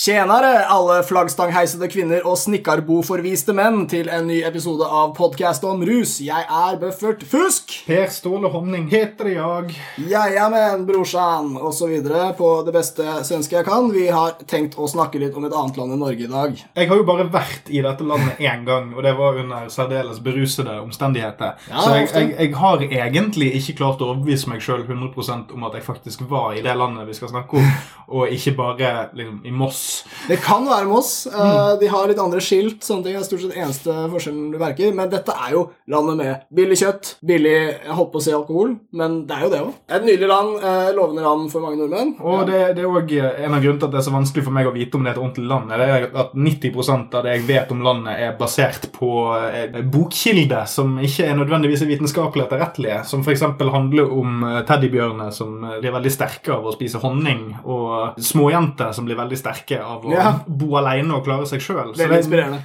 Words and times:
Tjenere, 0.00 0.64
alle 0.64 1.02
flaggstangheisede 1.04 1.84
kvinner 1.92 2.24
og 2.24 2.38
snikkarboforviste 2.40 3.52
menn, 3.52 3.82
til 3.84 4.06
en 4.08 4.30
ny 4.30 4.38
episode 4.48 4.86
av 4.88 5.10
podkast 5.18 5.66
om 5.68 5.82
rus. 5.84 6.14
Jeg 6.24 6.46
er 6.48 6.78
Bøffert 6.80 7.20
Fusk. 7.28 7.74
Per 7.84 8.08
Ståle 8.08 8.48
Honning 8.48 8.86
heter 8.88 9.28
jeg. 9.28 9.74
Jajamän, 10.08 10.86
brorsan, 10.88 11.50
videre 11.90 12.30
på 12.38 12.48
det 12.64 12.72
beste 12.78 13.18
svenske 13.28 13.58
jeg 13.58 13.66
kan. 13.66 13.90
Vi 13.92 14.06
har 14.08 14.38
tenkt 14.48 14.78
å 14.80 14.88
snakke 14.88 15.20
litt 15.20 15.36
om 15.36 15.44
et 15.44 15.58
annet 15.58 15.82
land 15.82 15.92
enn 15.92 16.00
Norge 16.00 16.24
i 16.24 16.30
dag. 16.32 16.56
Jeg 16.56 16.88
har 16.88 17.02
jo 17.02 17.04
bare 17.04 17.28
vært 17.36 17.68
i 17.68 17.84
dette 17.84 18.08
landet 18.08 18.40
én 18.40 18.64
gang, 18.64 18.94
og 18.96 19.04
det 19.04 19.12
var 19.20 19.36
under 19.44 19.68
særdeles 19.68 20.24
berusede 20.24 20.78
omstendigheter. 20.80 21.60
Ja, 21.68 21.84
så 21.84 21.98
jeg, 21.98 22.08
jeg, 22.14 22.32
jeg 22.38 22.56
har 22.62 22.86
egentlig 22.88 23.50
ikke 23.60 23.76
klart 23.82 24.00
å 24.00 24.14
overbevise 24.14 24.48
meg 24.48 24.64
sjøl 24.64 24.88
100% 24.88 25.52
om 25.52 25.68
at 25.68 25.76
jeg 25.76 25.88
faktisk 25.92 26.24
var 26.32 26.56
i 26.56 26.64
det 26.64 26.78
landet 26.86 27.04
vi 27.12 27.20
skal 27.20 27.34
snakke 27.36 27.60
om, 27.60 27.70
og 28.16 28.32
ikke 28.32 28.56
bare 28.64 28.96
liksom, 29.12 29.42
i 29.44 29.52
Moss. 29.60 29.89
Det 30.28 30.38
kan 30.42 30.66
være 30.68 30.88
Moss. 30.90 31.26
eh, 31.26 31.72
De 31.80 31.88
har 31.90 32.08
litt 32.10 32.18
andre 32.22 32.40
skilt. 32.40 32.80
sånne 32.86 33.04
ting 33.04 33.16
er 33.16 33.24
stort 33.26 33.40
sett 33.44 33.56
eneste 33.56 33.94
forskjellen 34.12 34.50
du 34.52 34.58
merker. 34.60 34.94
Men 34.94 35.10
dette 35.12 35.32
er 35.34 35.52
jo 35.56 35.64
landet 35.88 36.16
med 36.16 36.40
billig 36.54 36.78
kjøtt, 36.80 37.14
billig 37.26 37.54
jeg 37.54 37.96
holdt 37.96 38.12
på 38.12 38.20
å 38.20 38.24
si 38.24 38.32
alkohol, 38.36 38.76
men 38.92 39.26
det 39.26 39.36
er 39.36 39.42
jo 39.46 39.50
det 39.50 39.60
òg. 39.64 39.72
Et 39.96 40.06
nydelig 40.06 40.28
land, 40.30 40.56
eh, 40.62 40.90
lovende 40.96 41.22
land 41.24 41.50
for 41.52 41.60
mange 41.64 41.78
nordmenn. 41.80 42.14
Og 42.20 42.46
det, 42.46 42.60
det 42.76 42.84
er 42.84 42.90
òg 42.90 43.14
en 43.20 43.54
av 43.54 43.62
grunnene 43.62 43.80
til 43.80 43.88
at 43.88 43.94
det 43.94 44.00
er 44.02 44.06
så 44.08 44.14
vanskelig 44.14 44.44
for 44.46 44.56
meg 44.56 44.66
å 44.70 44.74
vite 44.74 44.94
om 44.98 45.04
det 45.04 45.12
er 45.12 45.18
et 45.18 45.22
ordentlig 45.24 45.48
land. 45.50 45.68
Det 45.70 45.88
er 45.88 46.08
at 46.24 46.34
90% 46.34 47.14
av 47.18 47.24
det 47.26 47.36
jeg 47.36 47.46
vet 47.48 47.72
om 47.74 47.82
landet, 47.86 48.18
er 48.20 48.36
basert 48.38 48.88
på 48.92 49.10
eh, 49.50 49.80
bokkilder 49.90 50.66
som 50.70 50.96
ikke 51.00 51.26
er 51.30 51.38
nødvendigvis 51.38 51.84
vitenskapelig 51.88 52.46
etterrettelige. 52.46 53.00
Som 53.08 53.24
f.eks. 53.24 53.42
handler 53.58 54.10
om 54.12 54.44
teddybjørner 54.66 55.32
som 55.34 55.56
blir 55.80 55.92
veldig 55.94 56.12
sterke 56.12 56.52
av 56.54 56.66
å 56.66 56.74
spise 56.74 57.00
honning, 57.02 57.56
og 57.64 58.18
småjenter 58.20 58.92
som 58.96 59.06
blir 59.08 59.18
veldig 59.18 59.38
sterke 59.38 59.79
av 59.82 60.04
å 60.04 60.12
Ja. 60.12 60.32
bo 60.46 60.76
alene 60.76 61.14
og 61.14 61.24
klare 61.24 61.46
seg 61.46 61.60
sjøl. 61.60 61.94
Det. 61.96 62.08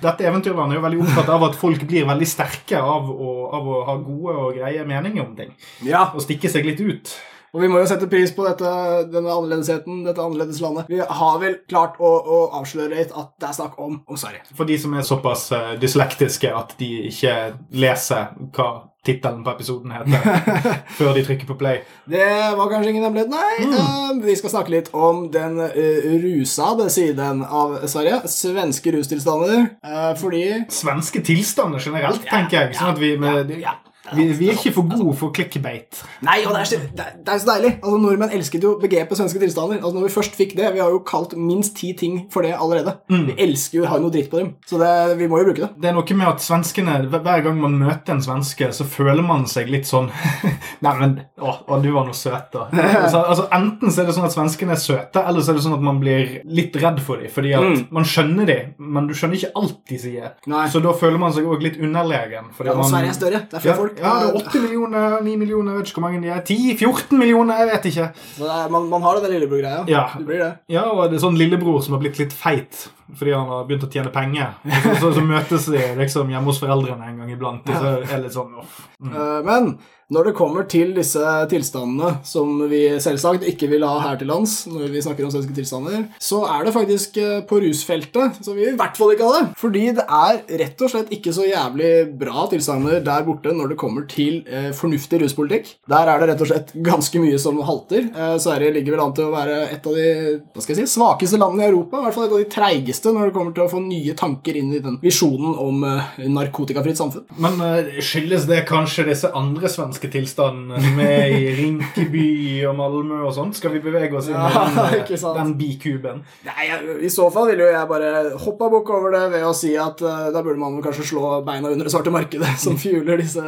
Dette 0.01 0.23
eventyrlandet 0.25 0.75
er 0.75 0.81
jo 0.81 0.85
veldig 0.87 1.01
opptatt 1.05 1.29
av 1.29 1.43
at 1.43 1.55
folk 1.55 1.83
blir 1.87 2.05
veldig 2.05 2.27
sterke 2.27 2.77
av 2.81 3.09
å, 3.09 3.49
av 3.53 3.67
å 3.67 3.85
ha 3.85 3.95
gode 3.97 4.35
og 4.35 4.55
greie 4.57 4.85
meninger 4.85 5.21
om 5.25 5.35
ting. 5.35 5.51
Ja, 5.83 6.11
Og 6.15 6.21
stikke 6.21 6.49
seg 6.49 6.65
litt 6.65 6.79
ut. 6.81 7.15
Og 7.55 7.61
vi 7.63 7.69
må 7.71 7.79
jo 7.79 7.87
sette 7.87 8.09
pris 8.11 8.33
på 8.35 8.43
dette, 8.43 8.71
denne 9.07 9.31
annerledesheten, 9.31 10.01
dette 10.03 10.19
annerledes 10.19 10.59
landet. 10.63 10.89
Vi 10.91 10.99
har 10.99 11.37
vel 11.39 11.61
klart 11.71 11.95
å, 12.03 12.09
å 12.19 12.39
avsløre 12.59 12.97
litt 12.97 13.13
at 13.15 13.31
det 13.39 13.47
er 13.47 13.55
snakk 13.55 13.77
om, 13.79 14.01
om 14.11 14.19
Sverige. 14.19 14.43
For 14.57 14.67
de 14.67 14.75
som 14.81 14.97
er 14.99 15.07
såpass 15.07 15.47
eh, 15.55 15.71
dyslektiske 15.79 16.51
at 16.51 16.75
de 16.81 16.89
ikke 17.13 17.37
leser 17.79 18.35
hva 18.57 18.67
tittelen 19.05 19.43
på 19.45 19.53
episoden 19.53 19.93
heter 19.93 20.51
før 20.97 21.13
de 21.15 21.23
trykker 21.27 21.47
på 21.47 21.57
play. 21.59 21.81
Det 22.09 22.27
var 22.57 22.71
kanskje 22.71 22.91
ingen 22.91 23.05
hemmelighet, 23.05 23.31
nei. 23.31 23.69
Eh, 23.69 24.11
vi 24.25 24.35
skal 24.39 24.55
snakke 24.57 24.73
litt 24.73 24.91
om 24.97 25.27
den 25.31 25.59
uh, 25.61 26.11
rusade 26.25 26.89
siden 26.91 27.43
av 27.45 27.77
Sverige. 27.87 28.23
Svenske 28.31 28.95
rustilstander. 28.97 29.67
eh, 29.85 30.11
fordi 30.19 30.45
Svenske 30.73 31.23
tilstander 31.25 31.79
generelt, 31.79 32.25
tenker 32.27 32.65
jeg. 32.65 32.79
Sånn 32.81 32.95
at 32.95 33.03
vi, 33.03 33.15
med, 33.21 33.53
ja. 33.61 33.77
Vi, 34.13 34.25
vi 34.37 34.49
er 34.51 34.57
ikke 34.59 34.73
for 34.75 34.85
gode 34.91 35.15
for 35.17 35.33
clickbait. 35.33 36.01
Nei, 36.25 36.37
og 36.45 36.53
det 36.53 36.59
er, 36.61 36.69
så, 36.69 36.77
det, 36.81 37.05
er, 37.05 37.15
det 37.25 37.33
er 37.33 37.39
så 37.41 37.47
deilig. 37.49 37.71
Altså, 37.81 37.97
Nordmenn 38.03 38.33
elsket 38.37 38.65
jo 38.67 38.75
begrepet 38.81 39.17
svenske 39.17 39.41
tilstander. 39.41 39.79
Altså, 39.81 39.95
når 39.97 40.05
vi 40.07 40.13
først 40.13 40.35
fikk 40.37 40.55
det, 40.59 40.67
Vi 40.75 40.81
har 40.83 40.91
jo 40.93 40.99
kalt 41.07 41.33
minst 41.39 41.75
ti 41.79 41.93
ting 41.97 42.19
for 42.33 42.45
det 42.45 42.53
allerede. 42.53 42.93
Vi 43.09 43.35
elsker 43.47 43.79
jo 43.79 43.85
å 43.87 43.89
ha 43.93 43.97
noe 44.01 44.13
dritt 44.13 44.29
på 44.29 44.41
dem. 44.41 44.51
Så 44.69 44.77
det, 44.81 44.91
vi 45.17 45.29
må 45.31 45.39
jo 45.41 45.47
bruke 45.49 45.63
det. 45.63 45.71
Det 45.81 45.89
er 45.89 45.95
noe 45.97 46.17
med 46.19 46.27
at 46.29 46.43
svenskene, 46.45 46.99
hver 47.09 47.43
gang 47.47 47.57
man 47.61 47.79
møter 47.81 48.13
en 48.15 48.21
svenske, 48.23 48.69
så 48.75 48.85
føler 48.85 49.25
man 49.25 49.47
seg 49.49 49.69
litt 49.71 49.87
sånn 49.89 50.11
Nei, 50.85 50.93
men 50.99 51.15
å, 51.41 51.55
å, 51.65 51.79
du 51.81 51.89
var 51.95 52.05
noe 52.07 52.15
søt, 52.17 52.51
da. 52.53 52.67
Altså, 53.05 53.21
altså, 53.21 53.47
enten 53.55 53.91
så 53.91 54.01
er 54.03 54.09
det 54.09 54.15
sånn 54.17 54.27
at 54.27 54.33
svenskene 54.35 54.75
er 54.75 54.81
søte, 54.81 55.21
eller 55.25 55.43
så 55.45 55.53
er 55.53 55.59
det 55.59 55.65
sånn 55.65 55.75
at 55.77 55.83
man 55.85 55.99
blir 56.01 56.39
litt 56.45 56.75
redd 56.81 57.01
for 57.05 57.21
dem. 57.21 57.31
Fordi 57.33 57.53
at 57.57 57.91
man 57.95 58.05
skjønner 58.07 58.49
dem, 58.49 58.71
men 58.77 59.09
du 59.09 59.13
skjønner 59.17 59.39
ikke 59.39 59.51
alt 59.61 59.81
de 59.89 59.99
sier. 60.01 60.31
Nei. 60.51 60.65
Så 60.73 60.81
da 60.83 60.93
føler 60.97 61.21
man 61.21 61.33
seg 61.35 61.47
òg 61.49 61.63
litt 61.65 61.77
underlegen. 61.81 62.51
fordi 62.55 62.69
Ja, 62.71 62.75
og 62.77 62.83
man- 62.83 62.91
Sverige 62.93 63.13
er 63.13 63.19
større. 63.19 63.41
Det 63.51 63.59
er 63.59 63.65
flere 63.65 63.75
Ja, 63.75 63.94
ja, 63.99 64.11
det 64.21 64.27
er 64.29 64.39
8 64.41 64.61
millioner, 64.63 65.15
9 65.25 65.35
millioner, 65.41 65.71
jeg 65.71 65.81
vet 65.81 65.91
ikke 65.91 66.01
hvor 66.01 66.05
mange 66.07 66.21
de 66.23 66.31
er. 66.33 66.43
10-14 66.43 67.19
millioner, 67.21 67.61
jeg 67.61 67.69
vet 67.71 67.87
ikke. 67.91 68.07
Er, 68.45 68.69
man, 68.73 68.89
man 68.91 69.05
har 69.07 69.21
den 69.23 69.33
lillebror-greia. 69.35 69.85
Ja. 69.91 70.05
Det 70.17 70.25
blir 70.27 70.43
det. 70.43 70.51
Ja, 70.75 70.85
og 70.91 71.09
det 71.09 71.19
er 71.19 71.25
sånn 71.25 71.39
lillebror 71.39 71.81
som 71.85 71.97
har 71.97 72.03
blitt 72.03 72.19
litt 72.21 72.35
feit 72.35 72.85
fordi 73.15 73.35
han 73.35 73.45
har 73.51 73.67
begynt 73.67 73.83
å 73.85 73.89
tjene 73.93 74.09
penger. 74.09 74.55
Så, 74.65 74.95
så, 74.97 75.11
så 75.13 75.21
møtes 75.23 75.67
de 75.69 75.81
liksom 75.99 76.31
hjemme 76.33 76.49
hos 76.49 76.57
foreldrene 76.63 77.05
en 77.11 77.19
gang 77.21 77.29
iblant, 77.35 77.67
og 77.69 77.75
så 77.77 77.91
er 77.99 78.07
det 78.09 78.23
litt 78.23 78.33
sånn. 78.33 78.55
Mm. 78.97 79.11
Eh, 79.13 79.35
Men 79.45 79.67
når 80.13 80.29
det 80.29 80.35
kommer 80.37 80.67
til 80.69 80.91
disse 80.93 81.21
tilstandene 81.49 82.19
som 82.27 82.59
vi 82.69 82.83
selvsagt 83.01 83.45
ikke 83.49 83.69
vil 83.71 83.85
ha 83.87 83.95
her 84.03 84.19
til 84.19 84.29
lands, 84.29 84.65
når 84.69 84.91
vi 84.93 85.01
snakker 85.01 85.25
om 85.25 85.31
svenske 85.33 85.55
tilstander, 85.57 86.03
så 86.21 86.43
er 86.49 86.67
det 86.67 86.75
faktisk 86.75 87.17
eh, 87.21 87.39
på 87.47 87.59
rusfeltet 87.63 88.37
så 88.45 88.53
vi 88.53 88.67
i 88.69 88.75
hvert 88.77 88.99
fall 88.99 89.15
ikke 89.15 89.29
ha. 89.31 89.41
Fordi 89.57 89.87
det 89.97 90.05
er 90.05 90.41
rett 90.61 90.83
og 90.85 90.91
slett 90.93 91.13
ikke 91.15 91.33
så 91.35 91.47
jævlig 91.47 91.91
bra 92.19 92.45
tilstander 92.51 93.01
der 93.05 93.25
borte 93.25 93.53
når 93.55 93.73
det 93.73 93.79
kommer 93.81 94.05
til 94.11 94.43
eh, 94.45 94.69
fornuftig 94.77 95.23
ruspolitikk. 95.23 95.73
Der 95.89 96.11
er 96.11 96.21
det 96.21 96.29
rett 96.33 96.45
og 96.45 96.51
slett 96.51 96.75
ganske 96.85 97.23
mye 97.23 97.41
som 97.41 97.63
halter. 97.65 98.05
Eh, 98.11 98.35
Sverige 98.41 98.75
ligger 98.77 98.97
vel 98.97 99.05
an 99.07 99.15
til 99.17 99.29
å 99.29 99.33
være 99.33 99.57
et 99.73 99.89
av 99.89 99.97
de 99.97 100.07
hva 100.53 100.63
skal 100.63 100.75
jeg 100.75 100.85
si, 100.85 100.95
svakeste 100.99 101.39
landene 101.41 101.65
i 101.65 101.71
Europa. 101.71 101.99
I 101.99 102.07
hvert 102.07 102.17
fall 102.19 102.27
et 102.27 102.35
av 102.37 102.43
de 102.43 102.51
treigeste 102.53 103.13
når 103.15 103.29
det 103.29 103.37
kommer 103.39 103.57
til 103.57 103.65
å 103.65 103.71
få 103.71 103.81
nye 103.83 104.15
tanker 104.17 104.61
inn 104.61 104.71
i 104.75 104.83
den 104.83 104.99
visjonen 105.01 105.57
om 105.65 105.81
eh, 105.89 106.21
narkotikafritt 106.29 107.01
samfunn. 107.01 107.25
Men 107.41 107.57
eh, 107.65 107.97
skyldes 108.05 108.45
det 108.49 108.61
kanskje 108.69 109.09
disse 109.09 109.33
andre 109.35 109.73
svenske 109.95 110.11
tilstanden 110.11 110.81
som 110.81 110.99
er 110.99 111.31
i 111.31 111.51
Rinkeby 111.59 112.65
og 112.67 112.75
Malmö 112.77 113.21
og 113.25 113.33
sånt? 113.35 113.55
Skal 113.57 113.73
vi 113.75 113.81
bevege 113.83 114.15
oss 114.17 114.27
inn 114.29 114.35
i 114.35 114.43
Ja, 114.43 114.65
den, 114.75 115.15
eh, 115.15 115.35
den 115.37 115.53
bikuben? 115.57 116.23
Nei, 116.45 116.67
I 117.05 117.09
så 117.09 117.29
fall 117.31 117.49
ville 117.51 117.67
jo 117.67 117.71
jeg 117.71 117.87
bare 117.89 118.11
hoppa 118.41 118.69
bukk 118.71 118.89
over 118.95 119.13
det 119.15 119.23
ved 119.35 119.45
å 119.47 119.53
si 119.55 119.75
at 119.79 120.01
uh, 120.03 120.27
da 120.33 120.41
burde 120.43 120.59
man 120.59 120.81
kanskje 120.83 121.07
slå 121.11 121.41
beina 121.45 121.71
under 121.71 121.87
det 121.87 121.93
svarte 121.93 122.11
markedet, 122.13 122.55
som 122.63 122.77
fjuler 122.77 123.21
disse 123.21 123.43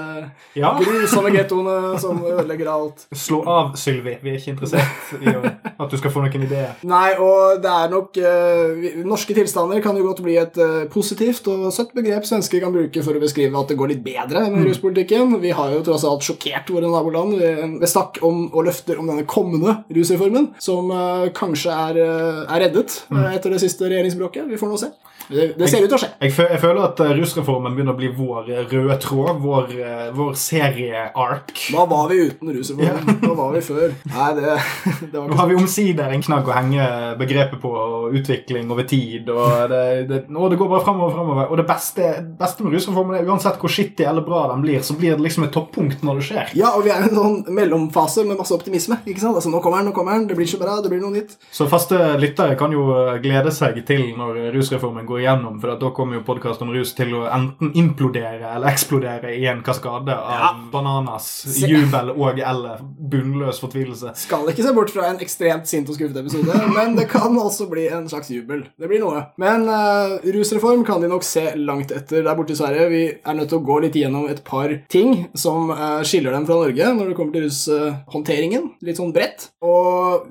Ja. 0.57 0.73
grusomme 0.79 1.31
gettoene 1.35 1.97
som 2.01 2.21
ødelegger 2.23 2.71
alt. 2.71 3.07
Slå 3.15 3.43
av, 3.47 3.73
Sylvi. 3.79 4.17
Vi 4.23 4.31
er 4.33 4.39
ikke 4.39 4.53
interessert 4.55 5.21
i 5.21 5.33
at 5.77 5.91
du 5.91 5.97
skal 5.99 6.13
få 6.13 6.23
noen 6.23 6.47
ideer. 6.47 6.77
Nei, 6.87 7.11
og 7.21 7.59
det 7.63 7.71
er 7.73 7.91
nok 7.91 8.17
uh, 8.21 8.87
Norske 9.07 9.35
tilstander 9.37 9.81
kan 9.83 9.97
jo 9.99 10.07
godt 10.07 10.23
bli 10.25 10.37
et 10.39 10.57
uh, 10.61 10.85
positivt 10.91 11.47
og 11.51 11.67
søtt 11.75 11.93
begrep 11.97 12.25
svensker 12.27 12.63
kan 12.63 12.73
bruke 12.73 13.03
for 13.05 13.17
å 13.17 13.21
beskrive 13.23 13.57
at 13.59 13.71
det 13.71 13.77
går 13.79 13.93
litt 13.93 14.03
bedre 14.05 14.47
med 14.53 14.67
ruspolitikken. 14.67 15.37
Vi 15.43 15.53
har 15.55 15.73
jo 15.75 15.83
tross 15.85 16.05
alt 16.07 16.25
sjokkert 16.37 16.69
våre 16.69 16.89
naboland 16.91 17.37
ved, 17.37 17.79
ved 17.81 17.89
snakk 17.89 18.19
om 18.25 18.47
og 18.53 18.67
løfter 18.67 18.99
om 18.99 19.09
denne 19.09 19.25
kommende 19.25 19.83
rusreformen, 19.93 20.51
som 20.59 20.91
eh, 20.91 21.29
kanskje 21.35 21.73
er, 21.73 21.99
eh, 22.03 22.41
er 22.45 22.63
reddet 22.67 23.03
eh, 23.11 23.35
etter 23.35 23.53
det 23.53 23.61
siste 23.63 23.87
regjeringsbråket. 23.87 24.47
Vi 24.49 24.59
får 24.59 24.71
nå 24.71 24.79
se. 24.81 24.91
Det, 25.27 25.57
det 25.59 25.67
ser 25.67 25.83
ut 25.83 25.89
til 25.91 25.97
å 25.97 25.99
skje. 25.99 26.09
Jeg, 26.23 26.33
jeg 26.39 26.59
føler 26.61 26.83
at 26.85 27.01
eh, 27.03 27.09
rusreformen 27.17 27.73
begynner 27.75 27.95
å 27.95 27.99
bli 27.99 28.07
vår 28.15 28.51
eh, 28.53 28.61
røde 28.71 28.95
tråd, 29.03 29.41
vår, 29.43 29.73
eh, 29.75 30.03
vår 30.15 30.37
serie-ark. 30.39 31.51
Hva 31.73 31.83
var 31.89 32.05
vi 32.11 32.19
uten 32.29 32.51
rusreformen? 32.55 33.17
Hva 33.25 33.35
var 33.35 33.57
vi 33.57 33.63
før? 33.65 33.95
Nei, 34.07 34.29
det, 34.37 34.53
det 35.11 35.17
var 35.17 35.27
Nå 35.27 35.39
har 35.39 35.49
vi 35.51 35.57
omsider 35.59 36.13
en 36.15 36.23
knagg 36.23 36.47
å 36.47 36.55
henge 36.55 36.85
begrepet 37.19 37.59
på, 37.59 37.71
og 37.73 38.15
utvikling 38.15 38.71
over 38.71 38.87
tid. 38.87 39.27
og 39.33 39.73
Det, 39.73 39.81
det, 40.07 40.21
og 40.31 40.53
det 40.53 40.61
går 40.61 40.71
bare 40.71 40.85
framover 40.85 41.11
og 41.11 41.17
framover. 41.17 41.51
Og 41.51 41.59
det 41.59 41.67
beste, 41.73 42.13
beste 42.39 42.63
med 42.63 42.77
rusreformen 42.77 43.19
er 43.19 43.27
uansett 43.27 43.59
hvor 43.59 43.73
skittig 43.73 44.07
eller 44.07 44.23
bra 44.23 44.45
den 44.53 44.63
blir, 44.63 44.79
så 44.85 44.95
blir 44.95 45.17
det 45.17 45.27
liksom 45.27 45.49
et 45.49 45.53
toppunkt 45.55 46.07
når 46.07 46.21
det 46.21 46.27
skjer. 46.29 46.55
Ja, 46.61 46.71
og 46.77 46.87
vi 46.87 46.93
er 46.95 47.03
i 47.03 47.09
en 47.09 47.19
sånn 47.19 47.41
mellomfase 47.57 48.23
med 48.23 48.39
masse 48.39 48.55
optimisme. 48.55 49.01
ikke 49.03 49.25
sant? 49.25 49.35
Altså, 49.35 49.51
Nå 49.51 49.59
kommer 49.65 49.83
den, 49.83 49.91
nå 49.91 49.97
kommer 49.97 50.15
den, 50.15 50.29
det 50.31 50.39
blir 50.39 50.47
ikke 50.47 50.63
bra, 50.63 50.79
det 50.79 50.93
blir 50.93 51.03
noe 51.03 51.17
nytt. 51.19 51.35
Så 51.51 51.67
faste 51.67 51.99
lyttere 52.21 52.55
kan 52.59 52.71
jo 52.71 52.87
glede 53.23 53.51
seg 53.51 53.83
til 53.87 54.13
når 54.15 54.53
rusreformen 54.55 55.06
går 55.07 55.21
igjennom, 55.23 55.59
for 55.61 55.73
da 55.79 55.89
kommer 55.95 56.19
jo 56.19 56.23
podkast 56.27 56.61
om 56.65 56.69
rus 56.75 56.91
til 56.97 57.13
å 57.17 57.23
enten 57.31 57.71
implodere 57.79 58.51
eller 58.55 58.69
eksplodere 58.71 59.31
i 59.37 59.45
en 59.49 59.63
kaskade 59.65 60.13
av 60.15 60.33
Ja. 60.37 60.49
bananas, 60.71 61.27
Se- 61.47 61.67
jubel 61.71 62.11
og 62.15 62.39
eller 62.39 62.81
bunnløs 62.83 63.59
fortvilelse. 63.63 64.13
Skal 64.19 64.47
ikke 64.51 64.63
se 64.67 64.73
bort 64.75 64.91
fra 64.93 65.07
en 65.09 65.19
ekstremt 65.23 65.67
sint 65.67 65.89
og 65.89 65.95
skuffet 65.97 66.19
episode, 66.21 66.53
men 66.77 66.95
det 66.99 67.07
kan 67.11 67.33
også 67.37 67.69
bli 67.71 67.87
en 67.87 68.07
slags 68.11 68.29
jubel. 68.33 68.65
Det 68.79 68.89
blir 68.91 68.99
noe. 69.03 69.25
Men 69.41 69.65
uh, 69.69 70.17
rusreform 70.23 70.83
kan 70.87 71.01
de 71.01 71.07
nok 71.11 71.23
se 71.23 71.45
langt 71.55 71.91
etter 71.95 72.23
der 72.27 72.35
borte 72.37 72.51
i 72.55 72.59
Sverige. 72.59 72.89
Vi 72.91 73.03
er 73.15 73.33
nødt 73.37 73.49
til 73.53 73.59
å 73.61 73.65
gå 73.67 73.79
litt 73.83 73.95
gjennom 73.95 74.27
et 74.29 74.43
par 74.47 74.73
ting 74.91 75.27
som 75.37 75.69
uh, 75.71 76.01
skiller 76.03 76.31
dem 76.35 76.45
fra 76.49 76.59
Norge 76.61 76.91
når 76.97 77.09
det 77.11 77.15
kommer 77.17 77.33
til 77.37 77.47
rushåndteringen. 77.47 78.71
litt 78.83 78.97
sånn 78.99 79.13
bredt. 79.15 79.49
Og 79.61 80.27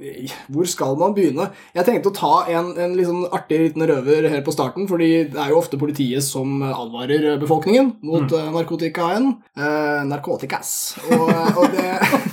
hvor 0.52 0.66
skal 0.68 0.96
man 1.00 1.14
begynne? 1.16 1.48
Jeg 1.76 1.84
tenkte 1.86 2.10
å 2.10 2.16
ta 2.16 2.32
en, 2.52 2.72
en 2.78 2.94
litt 2.96 3.06
sånn 3.08 3.26
artig 3.34 3.58
liten 3.62 3.84
røver 3.88 4.28
her 4.30 4.42
på 4.46 4.52
starten, 4.54 4.64
fordi 4.88 5.10
det 5.32 5.38
er 5.38 5.50
jo 5.50 5.58
ofte 5.60 5.78
politiet 5.78 6.22
som 6.22 6.62
advarer 6.62 7.38
befolkningen 7.38 7.94
mot 8.02 8.26
mm. 8.30 8.52
narkotikaen. 8.54 9.36
Eh, 9.56 10.04
narkotikas. 10.10 10.96
Og, 11.10 11.30
og 11.56 11.70
det 11.76 11.98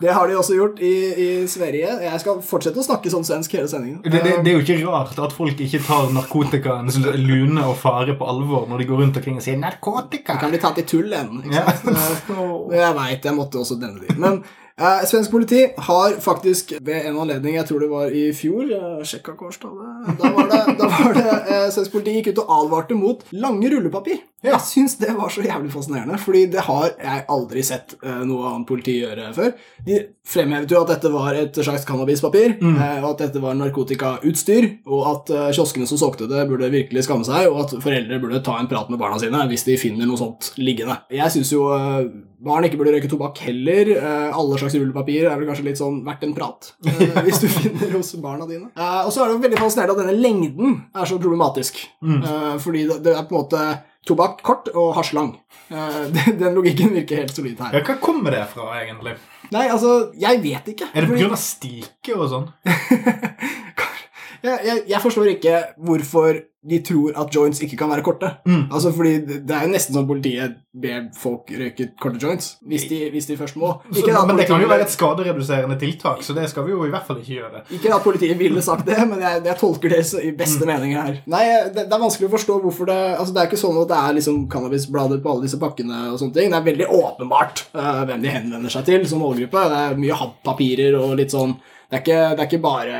Det 0.00 0.08
har 0.16 0.28
de 0.28 0.36
også 0.40 0.54
gjort 0.56 0.78
i, 0.80 0.92
i 1.12 1.26
Sverige. 1.48 1.90
Jeg 2.00 2.20
skal 2.22 2.38
fortsette 2.40 2.80
å 2.80 2.84
snakke 2.86 3.10
sånn 3.12 3.26
svensk 3.26 3.52
hele 3.52 3.68
sendingen. 3.68 3.98
Det, 4.00 4.22
det, 4.24 4.38
det 4.46 4.48
er 4.48 4.56
jo 4.56 4.62
ikke 4.64 4.78
rart 4.86 5.18
at 5.20 5.34
folk 5.36 5.60
ikke 5.60 5.82
tar 5.84 6.08
narkotikaens 6.16 6.96
lune 7.20 7.66
og 7.68 7.76
fare 7.82 8.14
på 8.16 8.24
alvor 8.24 8.64
når 8.70 8.80
de 8.80 8.86
går 8.88 9.02
rundt 9.02 9.20
omkring 9.20 9.36
og 9.36 9.44
sier 9.44 9.60
'narkotika'. 9.60 10.38
Det 10.38 10.40
kan 10.40 10.54
bli 10.54 10.62
tatt 10.62 10.80
i 10.80 10.86
tullen. 10.88 11.42
Ikke 11.44 11.52
Ja. 11.60 11.76
sant? 11.76 12.30
Eh, 12.70 12.80
Jeg 12.80 12.94
veit, 12.96 13.24
jeg 13.28 13.34
måtte 13.36 13.60
også 13.60 13.76
denne 13.76 14.00
de. 14.00 14.16
Men 14.16 14.40
Eh, 14.78 15.02
svensk 15.06 15.30
politi 15.30 15.64
har 15.76 16.16
faktisk 16.22 16.72
ved 16.80 17.06
en 17.10 17.18
anledning, 17.18 17.56
jeg 17.58 17.66
tror 17.68 17.82
det 17.82 17.90
var 17.90 18.14
i 18.14 18.30
fjor 18.36 18.68
jeg 18.70 19.08
Sjekka 19.10 19.34
årstallet 19.34 20.18
Da 20.20 20.30
var 20.36 20.50
det, 20.52 20.60
da 20.78 20.90
var 20.94 21.16
det 21.16 21.26
eh, 21.28 21.66
svensk 21.74 21.92
politi 21.92 22.14
gikk 22.18 22.32
ut 22.32 22.44
og 22.44 22.52
advarte 22.60 22.96
mot 22.96 23.24
lange 23.32 23.72
rullepapir. 23.72 24.22
Ja. 24.40 24.54
Jeg 24.54 24.64
syns 24.70 24.94
det 24.96 25.12
var 25.18 25.28
så 25.32 25.42
jævlig 25.44 25.68
fascinerende, 25.72 26.16
fordi 26.20 26.46
det 26.54 26.62
har 26.64 26.94
jeg 26.94 27.24
aldri 27.32 27.64
sett 27.66 27.92
uh, 28.00 28.22
noe 28.24 28.48
annet 28.48 28.68
politi 28.68 28.94
gjøre 28.96 29.28
før. 29.36 29.50
De 29.84 29.98
fremhevet 30.30 30.72
jo 30.72 30.80
at 30.80 30.94
dette 30.94 31.10
var 31.12 31.36
et 31.36 31.60
slags 31.60 31.84
cannabispapir, 31.88 32.56
eh, 32.56 32.96
og 33.02 33.10
at 33.10 33.24
dette 33.26 33.42
var 33.42 33.58
narkotikautstyr, 33.58 34.68
og 34.88 35.04
at 35.10 35.34
uh, 35.34 35.50
kioskene 35.52 35.88
som 35.90 36.00
solgte 36.00 36.28
det, 36.30 36.46
burde 36.48 36.72
virkelig 36.72 37.04
skamme 37.04 37.26
seg, 37.28 37.50
og 37.50 37.66
at 37.66 37.76
foreldre 37.84 38.20
burde 38.22 38.40
ta 38.46 38.56
en 38.56 38.70
prat 38.70 38.88
med 38.92 39.00
barna 39.00 39.20
sine 39.20 39.44
hvis 39.50 39.66
de 39.68 39.76
finner 39.80 40.08
noe 40.08 40.20
sånt 40.20 40.54
liggende. 40.60 40.96
Jeg 41.12 41.34
syns 41.34 41.52
jo 41.52 41.66
barn 42.40 42.64
ikke 42.64 42.78
burde 42.80 42.94
røyke 42.94 43.10
tobakk 43.10 43.42
heller. 43.44 43.90
Alle 44.32 44.60
slags 44.60 44.76
rullepapir 44.78 45.26
er 45.28 45.36
vel 45.36 45.48
kanskje 45.50 45.66
litt 45.66 45.80
sånn 45.80 46.00
verdt 46.06 46.24
en 46.24 46.34
prat, 46.36 46.72
hvis 47.26 47.42
du 47.42 47.48
finner 47.52 47.92
hos 47.98 48.14
barna 48.22 48.48
dine. 48.48 48.70
Og 49.04 49.12
så 49.12 49.24
er 49.24 49.34
det 49.34 49.44
veldig 49.44 49.60
fascinerende 49.60 49.98
at 49.98 50.02
denne 50.06 50.16
lengden 50.16 50.80
er 50.96 51.08
så 51.10 51.20
problematisk, 51.20 51.82
eh, 52.00 52.56
fordi 52.62 52.86
det, 52.88 53.00
det 53.04 53.16
er 53.16 53.26
på 53.28 53.36
en 53.36 53.42
måte 53.42 53.64
tobakk 54.08 54.40
kort 54.46 54.70
og 54.74 54.94
hasj 54.96 55.14
lang. 55.16 55.34
Eh, 55.70 56.00
den- 56.40 56.54
logikken 56.56 56.94
virker 56.96 57.22
helt 57.24 57.34
solid 57.36 57.60
her. 57.60 57.80
Hva 57.84 57.98
kommer 58.02 58.34
det 58.36 58.46
fra, 58.54 58.70
egentlig? 58.80 59.16
Nei, 59.50 59.66
altså, 59.68 60.12
jeg 60.18 60.42
vet 60.44 60.72
ikke. 60.74 60.90
Er 60.94 61.06
det 61.06 61.16
pga. 61.18 61.36
stike 61.40 62.16
og 62.16 62.28
sånn? 62.32 62.48
jeg, 64.42 64.58
jeg, 64.66 64.84
jeg 64.94 65.00
forstår 65.04 65.34
ikke 65.36 65.58
hvorfor 65.86 66.40
de 66.60 66.76
tror 66.84 67.14
at 67.16 67.30
joints 67.32 67.62
ikke 67.64 67.76
kan 67.80 67.88
være 67.88 68.02
korte. 68.04 68.28
Mm. 68.44 68.66
Altså, 68.68 68.90
fordi 68.92 69.14
det 69.48 69.54
er 69.56 69.62
jo 69.64 69.70
nesten 69.72 69.94
sånn 69.96 70.04
politiet 70.04 70.58
ber 70.76 71.06
folk 71.16 71.48
røyke 71.56 71.86
korte 71.96 72.20
joints, 72.20 72.50
hvis 72.68 72.84
de, 72.90 72.98
hvis 73.14 73.30
de 73.30 73.36
først 73.40 73.56
må. 73.56 73.70
Så, 73.96 74.04
men 74.28 74.36
det 74.36 74.44
kan 74.50 74.60
jo 74.60 74.68
være 74.68 74.84
et 74.84 74.92
skadereduserende 74.92 75.78
tiltak, 75.80 76.20
så 76.26 76.36
det 76.36 76.44
skal 76.52 76.66
vi 76.68 76.74
jo 76.74 76.82
i 76.84 76.92
hvert 76.92 77.08
fall 77.08 77.22
ikke 77.22 77.38
gjøre. 77.38 77.62
Ikke 77.78 77.94
at 77.96 78.04
politiet 78.04 78.36
ville 78.38 78.60
sagt 78.66 78.84
det, 78.90 78.98
men 79.08 79.24
jeg, 79.24 79.40
jeg 79.48 79.56
tolker 79.62 79.94
det 79.96 80.02
i 80.20 80.34
beste 80.36 80.68
Mm. 80.68 80.72
mening 80.74 80.94
her. 81.00 81.16
Nei, 81.32 81.42
det, 81.72 81.86
det 81.88 81.96
er 81.96 82.04
vanskelig 82.04 82.28
å 82.28 82.34
forstå 82.36 82.60
hvorfor 82.66 82.92
det 82.92 82.98
Altså, 83.16 83.32
Det 83.32 83.40
er 83.40 83.48
ikke 83.48 83.62
sånn 83.64 83.80
at 83.80 83.88
det 83.94 84.02
er 84.04 84.18
liksom 84.20 84.44
cannabisblader 84.52 85.24
på 85.24 85.32
alle 85.32 85.48
disse 85.48 85.58
pakkene. 85.64 86.04
og 86.12 86.20
sånne 86.20 86.36
ting. 86.36 86.52
Det 86.52 86.60
er 86.60 86.68
veldig 86.68 86.90
åpenbart 87.00 87.64
uh, 87.72 88.04
hvem 88.04 88.20
de 88.20 88.36
henvender 88.36 88.76
seg 88.76 88.84
til 88.84 89.08
som 89.08 89.24
målgruppe. 89.24 89.64
Det 89.72 89.80
er 89.88 89.96
mye 90.04 90.20
hattpapirer 90.26 91.00
og 91.00 91.16
litt 91.16 91.32
sånn 91.32 91.56
Det 91.90 91.96
er 91.98 92.02
ikke, 92.04 92.18
det 92.38 92.42
er 92.44 92.46
ikke 92.46 92.62
bare 92.62 92.98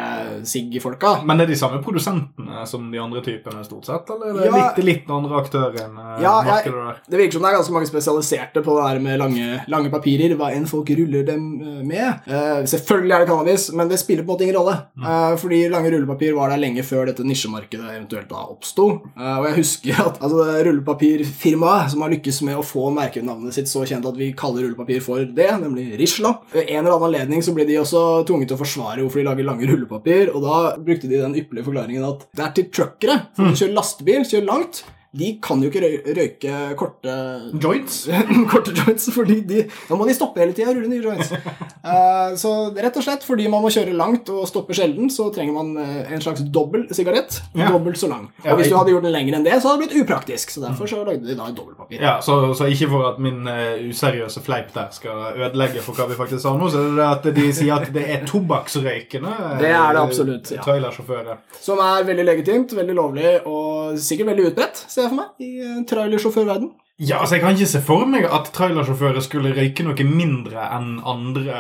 sigg-folka. 0.51 1.11
Men 1.23 1.39
det 1.39 1.45
er 1.45 1.51
de 1.53 1.59
samme 1.61 1.79
produsentene 1.85 2.65
som 2.67 2.89
de 2.91 2.99
andre 2.99 3.21
typene, 3.23 3.63
stort 3.63 3.87
sett? 3.87 4.09
Eller 4.11 4.33
er 4.33 4.39
det 4.41 4.49
Ja. 4.51 4.57
litt, 4.75 4.81
litt 4.89 5.11
andre 5.15 5.37
aktører 5.39 5.77
enn 5.85 5.95
eh, 5.95 6.23
Ja, 6.25 6.33
markedet 6.43 6.75
der? 6.89 6.97
Det 7.07 7.21
virker 7.21 7.37
som 7.39 7.45
det 7.47 7.51
er 7.53 7.57
ganske 7.61 7.75
mange 7.77 7.87
spesialiserte 7.87 8.65
på 8.67 8.75
det 8.75 8.87
der 8.89 8.99
med 9.05 9.21
lange, 9.23 9.61
lange 9.71 9.93
papirer, 9.95 10.35
hva 10.41 10.49
enn 10.57 10.67
folk 10.67 10.91
ruller 10.99 11.23
dem 11.29 11.45
eh, 11.63 11.85
med. 11.87 12.27
Uh, 12.27 12.67
selvfølgelig 12.67 13.15
er 13.15 13.23
det 13.23 13.29
cannabis, 13.31 13.69
men 13.79 13.93
det 13.93 14.01
spiller 14.03 14.27
på 14.27 14.33
en 14.33 14.35
måte 14.35 14.49
ingen 14.49 14.59
rolle. 14.59 14.75
Eh, 14.99 15.37
fordi 15.45 15.63
lange 15.71 15.95
rullepapir 15.95 16.35
var 16.35 16.51
der 16.51 16.59
lenge 16.65 16.83
før 16.83 17.07
dette 17.13 17.23
nisjemarkedet 17.23 17.95
eventuelt 17.95 18.29
da 18.29 18.43
oppsto. 18.51 18.89
Uh, 19.15 19.39
og 19.39 19.47
jeg 19.53 19.59
husker 19.61 20.03
at 20.03 20.19
altså, 20.19 20.49
rullepapirfirmaet 20.67 21.91
som 21.95 22.03
har 22.03 22.11
lykkes 22.17 22.43
med 22.47 22.59
å 22.59 22.67
få 22.67 22.91
merkenavnet 22.95 23.55
sitt 23.55 23.71
så 23.71 23.87
kjent 23.87 24.07
at 24.11 24.19
vi 24.19 24.33
kaller 24.35 24.67
rullepapir 24.67 25.01
for 25.05 25.23
det, 25.25 25.49
nemlig 25.63 25.95
Risla. 26.01 26.35
En 26.59 26.67
eller 26.83 26.91
annen 26.97 27.09
anledning 27.13 27.47
så 27.47 27.55
ble 27.55 27.71
de 27.71 27.79
også 27.81 28.25
tvunget 28.27 28.51
til 28.51 28.59
å 28.59 28.61
forsvare 28.61 28.79
hvorfor 28.81 29.21
de 29.21 29.27
lager 29.29 29.47
lange 29.47 29.69
rullepapir, 29.71 30.33
og 30.35 30.45
da 30.45 30.61
brukte 30.81 31.11
de 31.11 31.21
den 31.21 31.37
ypperlige 31.41 31.67
forklaringen 31.69 32.07
at 32.09 32.25
det 32.37 32.47
er 32.47 32.57
til 32.57 32.71
truckere. 32.73 33.19
For 33.37 33.51
de 33.51 33.61
kjører 33.61 33.77
lastebil, 33.77 34.27
kjører 34.29 34.49
langt. 34.49 34.85
De 35.11 35.33
kan 35.43 35.59
jo 35.59 35.67
ikke 35.73 35.81
røyke 36.15 36.59
korte 36.79 37.15
Joints? 37.59 38.05
korte 38.53 38.71
joints, 38.77 39.09
fordi 39.11 39.41
de, 39.43 39.65
da 39.89 39.97
må 39.99 40.07
de 40.07 40.15
stoppe 40.15 40.39
hele 40.39 40.55
tida 40.55 40.71
og 40.71 40.79
rulle 40.79 40.91
nye 40.93 41.03
joints. 41.03 41.33
uh, 41.35 42.37
så 42.43 42.53
rett 42.77 42.95
og 42.95 43.03
slett 43.03 43.27
fordi 43.27 43.49
man 43.51 43.65
må 43.65 43.73
kjøre 43.75 43.97
langt 43.99 44.31
og 44.31 44.47
stoppe 44.47 44.77
sjelden, 44.77 45.11
så 45.11 45.27
trenger 45.35 45.57
man 45.57 45.73
eh, 45.83 46.13
en 46.15 46.23
slags 46.23 46.45
dobbel 46.55 46.87
sigarett. 46.95 47.41
Ja. 47.59 47.73
Dobbelt 47.75 47.99
så 47.99 48.07
lang. 48.13 48.29
Ja, 48.45 48.53
Og 48.53 48.61
hvis 48.61 48.71
du 48.71 48.77
hadde 48.79 48.95
gjort 48.95 49.09
den 49.09 49.15
lenger 49.17 49.39
enn 49.39 49.49
det, 49.49 49.57
så 49.59 49.73
hadde 49.73 49.83
det 49.83 49.89
blitt 49.89 50.05
upraktisk. 50.05 50.55
Så 50.55 50.63
derfor 50.63 50.91
så 50.91 51.03
lagde 51.03 51.27
de 51.27 51.35
da 51.35 51.49
et 51.51 51.59
dobbeltpapir. 51.59 51.99
Ja, 51.99 52.15
så, 52.23 52.39
så 52.55 52.71
ikke 52.71 52.93
for 52.95 53.09
at 53.11 53.19
min 53.23 53.43
uh, 53.51 53.83
useriøse 53.91 54.45
fleip 54.47 54.71
der 54.77 54.95
skal 54.95 55.35
ødelegge 55.35 55.83
for 55.83 55.99
hva 55.99 56.07
vi 56.13 56.21
faktisk 56.21 56.45
sa 56.47 56.55
nå, 56.55 56.71
så 56.71 56.85
er 56.87 56.95
det 57.01 57.09
at 57.09 57.29
de 57.41 57.49
sier 57.57 57.75
at 57.81 57.91
det 57.95 58.07
er 58.15 58.23
tobakksrøykende 58.31 59.35
Det 59.65 59.75
er 59.75 59.99
det 59.99 60.05
absolutt, 60.05 60.55
ja. 60.55 60.63
trailersjåfører. 60.63 61.43
Som 61.59 61.83
er 61.83 62.07
veldig 62.07 62.31
legitimt, 62.31 62.79
veldig 62.79 62.99
lovlig 63.03 63.37
og 63.43 63.99
sikkert 63.99 64.31
veldig 64.31 64.49
utbredt, 64.53 64.87
ser 65.01 65.09
jeg 65.09 65.15
for 65.15 65.23
meg, 65.23 65.35
i 65.41 65.51
eh, 65.65 65.83
trailersjåførverden. 65.89 66.71
Ja, 67.01 67.23
altså 67.23 67.39
Jeg 67.39 67.43
kan 67.47 67.55
ikke 67.57 67.67
se 67.71 67.81
for 67.81 68.05
meg 68.05 68.27
at 68.29 68.51
trailersjåfører 68.53 69.25
skulle 69.25 69.55
røyke 69.57 69.87
noe 69.87 70.05
mindre 70.05 70.67
enn 70.77 70.99
andre 71.09 71.55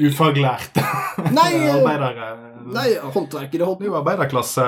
ufaglærte 0.00 0.80
Nei, 1.36 1.50
eh, 1.58 1.74
arbeidere. 1.74 2.30
Nei, 2.74 2.88
håndverkere 3.14 3.64
holdt 3.68 3.84
jo 3.86 3.94
arbeiderklasse. 3.98 4.64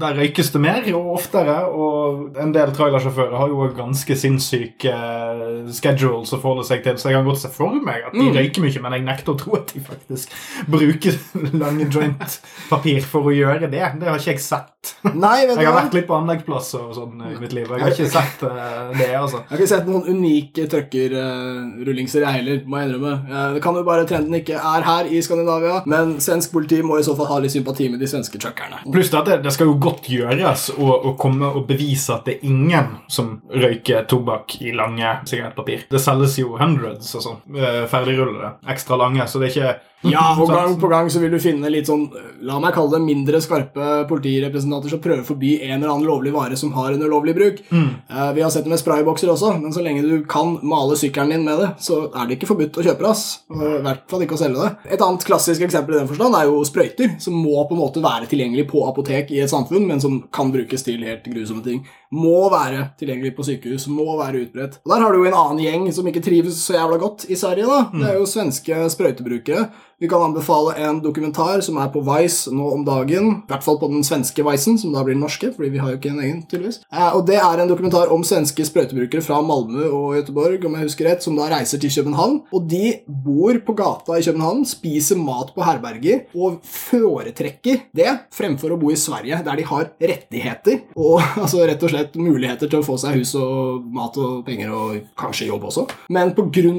Der 0.00 0.16
røykes 0.20 0.50
det 0.54 0.60
mer 0.62 0.86
og 0.96 1.12
oftere. 1.16 1.56
Og 1.72 2.36
en 2.40 2.52
del 2.54 2.72
trailersjåfører 2.76 3.36
har 3.40 3.48
jo 3.52 3.68
ganske 3.76 4.16
sinnssyke 4.18 4.92
eh, 4.92 5.70
schedules 5.76 6.32
å 6.32 6.40
forholde 6.40 6.64
seg 6.68 6.82
til, 6.86 6.96
så 7.00 7.10
jeg 7.10 7.18
kan 7.18 7.26
godt 7.28 7.42
se 7.44 7.50
for 7.52 7.74
meg 7.76 8.06
at 8.08 8.12
de 8.16 8.24
Mm. 8.26 8.32
røyker 8.36 8.62
mye, 8.64 8.80
men 8.82 8.92
jeg 8.96 9.04
nekter 9.06 9.34
å 9.34 9.38
tro 9.38 9.56
at 9.60 9.72
de 9.74 9.80
faktisk 9.80 10.32
bruker 10.68 11.14
lange 11.62 11.86
joint-papir 11.92 13.02
for 13.06 13.28
å 13.30 13.34
gjøre 13.34 13.70
det. 13.70 13.84
Det 14.00 14.08
har 14.08 14.18
ikke 14.18 14.32
jeg 14.34 14.40
sett. 14.40 14.72
Nei, 15.14 15.46
vet 15.46 15.56
du 15.56 15.62
Jeg 15.62 15.66
har 15.70 15.80
vært 15.82 15.94
litt 15.96 16.06
på 16.06 16.14
anleggsplasser 16.14 16.78
og 16.86 16.94
sånn 16.94 17.22
i 17.26 17.34
mitt 17.42 17.52
liv. 17.56 17.66
og 17.70 17.78
Jeg 17.78 17.82
har 17.86 17.94
ikke 17.96 18.10
sett 18.10 18.42
eh, 18.46 18.92
det, 18.98 19.08
altså. 19.18 19.40
Jeg 19.42 19.50
har 19.50 19.58
ikke 19.62 19.70
sett 19.74 19.88
noen 19.90 20.06
unike 20.12 20.66
truckerrullingser, 20.70 22.22
jeg 22.22 22.36
heller, 22.40 22.60
må 22.66 22.78
jeg 22.80 22.90
innrømme. 22.90 23.14
Eh, 23.30 23.54
Det 23.56 23.62
kan 23.64 23.74
jo 23.78 23.82
bare 23.86 24.06
trenden 24.08 24.34
ikke 24.40 24.56
er 24.58 24.86
her 24.86 25.04
i 25.10 25.20
Skandinavia, 25.24 25.82
men 25.86 26.16
svensk 26.22 26.52
politi 26.54 26.80
må 26.86 26.98
i 27.00 27.06
så 27.06 27.16
fall 27.18 27.25
ha 27.30 27.38
litt 27.42 27.52
sympati 27.54 27.88
med 27.92 28.00
de 28.00 28.06
svenske 28.10 28.38
truckerne. 28.42 28.82
Pluss 28.92 29.12
at 29.14 29.26
det, 29.30 29.40
det 29.44 29.52
skal 29.54 29.70
jo 29.70 29.76
godt 29.82 30.08
gjøres 30.12 30.68
å, 30.76 30.90
å 31.10 31.14
komme 31.18 31.50
og 31.54 31.66
bevise 31.68 32.14
at 32.14 32.24
det 32.28 32.38
er 32.38 32.46
ingen 32.50 32.96
som 33.08 33.36
røyker 33.50 34.06
tobakk 34.10 34.58
i 34.62 34.72
lange 34.76 35.16
sigarettpapir. 35.28 35.86
Det 35.90 36.00
selges 36.02 36.38
jo 36.38 36.56
hundreds 36.60 37.14
og 37.18 37.22
sånn. 37.26 37.42
eh, 37.56 37.84
Ferdigrullede. 37.90 38.54
Ekstra 38.72 38.96
lange, 39.00 39.26
så 39.28 39.38
det 39.42 39.50
er 39.50 39.54
ikke 39.56 39.76
Ja, 40.06 40.36
og 40.38 40.50
gang 40.52 40.74
på 40.78 40.86
gang 40.92 41.08
så 41.10 41.18
vil 41.18 41.32
du 41.32 41.38
finne 41.42 41.70
litt 41.72 41.88
sånn, 41.88 42.04
la 42.46 42.58
meg 42.62 42.74
kalle 42.76 42.92
det 42.92 43.00
mindre 43.02 43.40
skarpe 43.42 44.04
politirepresentanter 44.10 44.92
som 44.92 45.00
prøver 45.02 45.22
å 45.24 45.26
forby 45.26 45.54
en 45.64 45.78
eller 45.80 45.90
annen 45.94 46.06
lovlig 46.06 46.32
vare 46.34 46.56
som 46.60 46.70
har 46.76 46.92
en 46.94 47.02
ulovlig 47.02 47.34
bruk. 47.34 47.62
Eh, 47.72 48.32
Vi 48.36 48.42
har 48.44 48.50
sett 48.52 48.64
det 48.66 48.70
med 48.70 48.78
spraybokser 48.82 49.30
også, 49.32 49.54
men 49.62 49.72
så 49.74 49.82
lenge 49.82 50.04
du 50.04 50.20
kan 50.28 50.58
male 50.62 50.94
sykkelen 51.00 51.30
din 51.32 51.44
med 51.48 51.58
det, 51.58 51.70
så 51.82 52.04
er 52.12 52.26
det 52.28 52.36
ikke 52.38 52.50
forbudt 52.52 52.76
å 52.78 52.84
kjøpe 52.86 53.02
det, 53.06 53.10
ass. 53.10 53.24
I 53.50 53.82
hvert 53.86 54.04
fall 54.12 54.22
ikke 54.26 54.36
å 54.36 54.42
selge 54.44 54.62
det. 54.62 54.92
Et 54.94 55.02
annet 55.08 55.26
klassisk 55.26 55.64
eksempel 55.66 55.96
i 55.96 55.98
den 56.02 56.10
forstand 56.12 56.36
er 56.38 56.50
jo 56.52 56.60
sprøyter, 56.68 57.15
som 57.22 57.36
må 57.38 57.64
på 57.68 57.76
en 57.76 57.82
måte 57.82 58.02
være 58.04 58.28
tilgjengelig 58.30 58.66
på 58.70 58.82
apotek 58.88 59.32
i 59.34 59.40
et 59.44 59.52
samfunn, 59.52 59.86
men 59.88 60.02
som 60.02 60.20
kan 60.34 60.52
brukes 60.54 60.86
til 60.86 61.04
helt 61.06 61.26
grusomme 61.30 61.64
ting. 61.64 61.82
Må 62.14 62.46
være 62.52 62.90
tilgjengelig 63.00 63.34
på 63.36 63.46
sykehus, 63.46 63.88
må 63.90 64.06
være 64.20 64.44
utbredt. 64.46 64.78
Og 64.84 64.92
Der 64.92 65.02
har 65.02 65.12
du 65.12 65.18
jo 65.22 65.30
en 65.30 65.40
annen 65.40 65.64
gjeng 65.64 65.88
som 65.92 66.06
ikke 66.06 66.22
trives 66.24 66.60
så 66.62 66.78
jævla 66.78 67.00
godt 67.02 67.26
i 67.28 67.38
Sverige, 67.38 67.66
da. 67.66 67.80
Det 67.92 68.06
er 68.10 68.20
jo 68.20 68.30
svenske 68.30 68.86
sprøytebrukere. 68.94 69.66
Vi 69.98 70.08
kan 70.08 70.20
anbefale 70.20 70.74
en 70.76 70.98
dokumentar 71.00 71.62
som 71.64 71.78
er 71.80 71.88
på 71.88 72.02
Vice 72.04 72.52
nå 72.52 72.66
om 72.68 72.82
dagen. 72.84 73.30
I 73.46 73.48
hvert 73.48 73.64
fall 73.64 73.78
på 73.80 73.88
den 73.88 74.02
svenske 74.04 74.44
Vicen, 74.44 74.76
som 74.76 74.92
da 74.92 75.00
blir 75.00 75.16
den 75.16 75.22
norske, 75.24 75.48
fordi 75.54 75.70
vi 75.72 75.80
har 75.80 75.88
jo 75.88 75.96
ikke 75.96 76.10
en 76.12 76.20
egen, 76.20 76.42
tydeligvis. 76.50 76.82
Eh, 76.92 77.14
og 77.16 77.22
det 77.30 77.38
er 77.40 77.62
en 77.62 77.70
dokumentar 77.70 78.12
om 78.12 78.20
svenske 78.26 78.66
sprøytebrukere 78.68 79.24
fra 79.24 79.38
Malmö 79.40 79.86
og 79.88 80.18
Göteborg, 80.18 80.66
om 80.68 80.76
jeg 80.76 80.90
husker 80.90 81.08
rett, 81.08 81.24
som 81.24 81.38
da 81.40 81.48
reiser 81.48 81.80
til 81.80 81.94
København. 81.94 82.42
Og 82.52 82.66
de 82.68 82.92
bor 83.08 83.56
på 83.64 83.76
gata 83.78 84.18
i 84.18 84.26
København, 84.26 84.66
spiser 84.68 85.16
mat 85.16 85.54
på 85.56 85.64
herberger, 85.64 86.26
og 86.36 86.60
foretrekker 86.60 87.86
det 87.96 88.12
fremfor 88.36 88.76
å 88.76 88.78
bo 88.82 88.92
i 88.92 89.00
Sverige, 89.00 89.40
der 89.48 89.62
de 89.62 89.64
har 89.72 89.88
rettigheter, 90.12 90.82
og 90.92 91.24
altså 91.46 91.64
rett 91.64 91.80
og 91.80 91.94
slett 91.94 91.95
muligheter 92.16 92.68
til 92.70 92.80
å 92.80 92.86
få 92.86 92.96
seg 92.98 93.16
hus 93.20 93.34
og 93.40 93.84
mat 93.96 94.16
og 94.22 94.44
penger 94.46 94.72
og 94.76 94.96
kanskje 95.18 95.48
jobb 95.50 95.64
også. 95.70 95.86
Men 96.10 96.34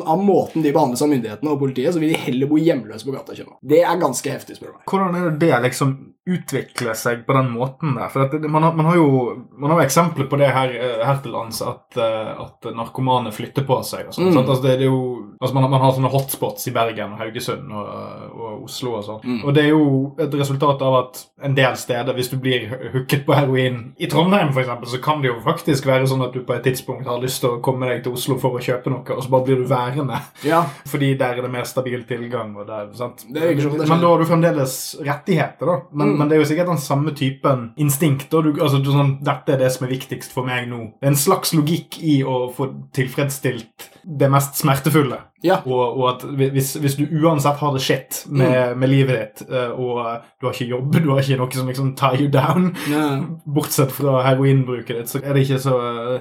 av 0.05 0.19
måten 0.23 0.63
de 0.63 0.71
behandles 0.75 1.01
av 1.01 1.09
myndighetene 1.09 1.51
og 1.53 1.59
politiet, 1.59 1.93
så 1.93 1.99
vil 1.99 2.13
de 2.13 2.19
heller 2.27 2.47
bo 2.47 2.57
hjemløse 2.57 3.05
på 3.07 3.13
gata 3.15 3.33
Kjønner. 3.37 3.57
Det 3.61 3.81
er 3.83 3.97
ganske 4.01 4.31
heftig, 4.31 4.57
spør 4.57 4.71
du 4.71 4.77
meg. 4.77 4.85
Hvordan 4.89 5.15
er 5.15 5.29
det 5.31 5.39
det 5.47 5.61
liksom 5.67 5.97
utvikler 6.27 6.93
seg 6.99 7.21
på 7.27 7.33
den 7.37 7.51
måten 7.53 7.93
der? 7.95 8.09
For 8.11 8.25
at 8.25 8.33
det, 8.35 8.49
man, 8.51 8.63
har, 8.63 8.73
man, 8.75 8.85
har 8.89 8.97
jo, 8.99 9.07
man 9.57 9.71
har 9.71 9.81
eksempler 9.85 10.27
på 10.27 10.39
det 10.41 10.49
her, 10.51 10.73
eh, 10.75 11.05
her 11.07 11.21
til 11.23 11.31
lands, 11.31 11.61
at, 11.63 11.95
eh, 11.97 12.31
at 12.43 12.67
narkomane 12.75 13.31
flytter 13.31 13.63
på 13.67 13.79
seg. 13.87 14.07
og 14.09 14.13
sånt, 14.13 14.27
Mm. 14.37 14.41
Altså 14.47 14.63
det, 14.63 14.73
det 14.79 14.87
er 14.87 14.91
jo, 14.91 15.33
altså 15.41 15.53
man, 15.55 15.63
har- 15.63 15.69
man 15.71 15.81
har 15.81 15.91
sånne 15.95 16.11
hotspots 16.11 16.67
i 16.67 16.71
Bergen 16.75 17.13
og 17.13 17.19
Haugesund 17.21 17.71
og, 17.71 17.87
og 18.35 18.63
Oslo 18.67 18.97
og 18.97 19.03
sånn. 19.07 19.21
Mm. 19.23 19.39
Og 19.45 19.53
det 19.55 19.63
er 19.63 19.69
jo 19.69 20.15
et 20.19 20.33
resultat 20.33 20.81
av 20.81 20.95
at 20.99 21.21
en 21.43 21.55
del 21.55 21.75
steder, 21.79 22.13
hvis 22.13 22.29
du 22.29 22.37
blir 22.37 22.67
hooket 22.93 23.25
på 23.25 23.33
heroin 23.37 23.93
I 23.97 24.07
Trondheim 24.11 24.51
eksempel, 24.65 24.87
så 24.91 24.99
kan 25.07 25.21
det 25.23 25.31
jo 25.31 25.37
faktisk 25.45 25.87
være 25.87 26.07
sånn 26.11 26.21
at 26.27 26.35
du 26.35 26.41
på 26.45 26.53
et 26.57 26.65
tidspunkt 26.67 27.07
har 27.07 27.21
lyst 27.23 27.39
til 27.43 27.55
å 27.55 27.61
komme 27.63 27.87
deg 27.89 28.03
til 28.05 28.13
Oslo 28.17 28.35
for 28.41 28.57
å 28.59 28.63
kjøpe 28.63 28.91
noe, 28.91 29.05
og 29.15 29.23
så 29.23 29.31
bare 29.31 29.47
blir 29.47 29.61
du 29.63 29.67
værende. 29.71 30.19
Ja, 30.45 30.65
Fordi 30.91 31.13
der 31.17 31.39
er 31.39 31.47
det 31.47 31.51
mer 31.53 31.65
stabil 31.69 32.03
tilgang. 32.09 32.51
Og 32.59 32.67
der, 32.67 32.91
sant? 32.99 33.23
Men 33.31 33.55
da 34.03 34.11
har 34.11 34.19
du 34.21 34.27
fremdeles 34.29 34.75
rettigheter, 35.07 35.65
da. 35.71 35.77
Men, 35.93 36.07
Mm. 36.13 36.17
men 36.19 36.29
det 36.29 36.35
er 36.37 36.41
jo 36.43 36.49
sikkert 36.51 36.69
den 36.73 36.83
samme 36.83 37.11
typen 37.17 37.71
instinkt. 37.77 38.29
Du, 38.31 38.51
altså, 38.61 38.79
du, 38.83 38.91
sånn, 38.93 39.15
Dette 39.23 39.53
er 39.55 39.63
det 39.63 39.71
som 39.75 39.87
er 39.87 39.91
viktigst 39.95 40.31
for 40.35 40.45
meg 40.47 40.67
nå. 40.69 40.91
Det 41.01 41.07
er 41.09 41.13
en 41.15 41.19
slags 41.19 41.53
logikk 41.57 41.97
i 42.03 42.19
å 42.27 42.51
få 42.53 42.69
tilfredsstilt 42.95 43.89
det 44.07 44.29
mest 44.31 44.55
smertefulle. 44.55 45.17
Ja. 45.45 45.59
Og, 45.69 45.99
og 45.99 46.05
at 46.09 46.23
hvis, 46.55 46.71
hvis 46.81 46.95
du 46.97 47.03
uansett 47.21 47.59
har 47.59 47.73
det 47.75 47.81
shit 47.85 48.23
med, 48.33 48.71
med 48.81 48.89
livet 48.89 49.17
ditt, 49.19 49.49
eh, 49.53 49.69
og 49.69 49.99
du 50.41 50.47
har 50.47 50.55
ikke 50.55 50.65
jobb, 50.71 50.95
du 51.03 51.09
har 51.11 51.19
ikke 51.21 51.37
noe 51.37 51.51
som 51.53 51.67
liksom 51.69 51.91
tie 51.99 52.21
you 52.23 52.29
down, 52.33 52.71
Ja. 52.89 53.03
bortsett 53.57 53.91
fra 53.93 54.21
heroinbruket 54.25 54.97
ditt, 55.01 55.11
så 55.11 55.19
er 55.21 55.35
det 55.37 55.43
ikke 55.45 55.59
så 55.61 55.75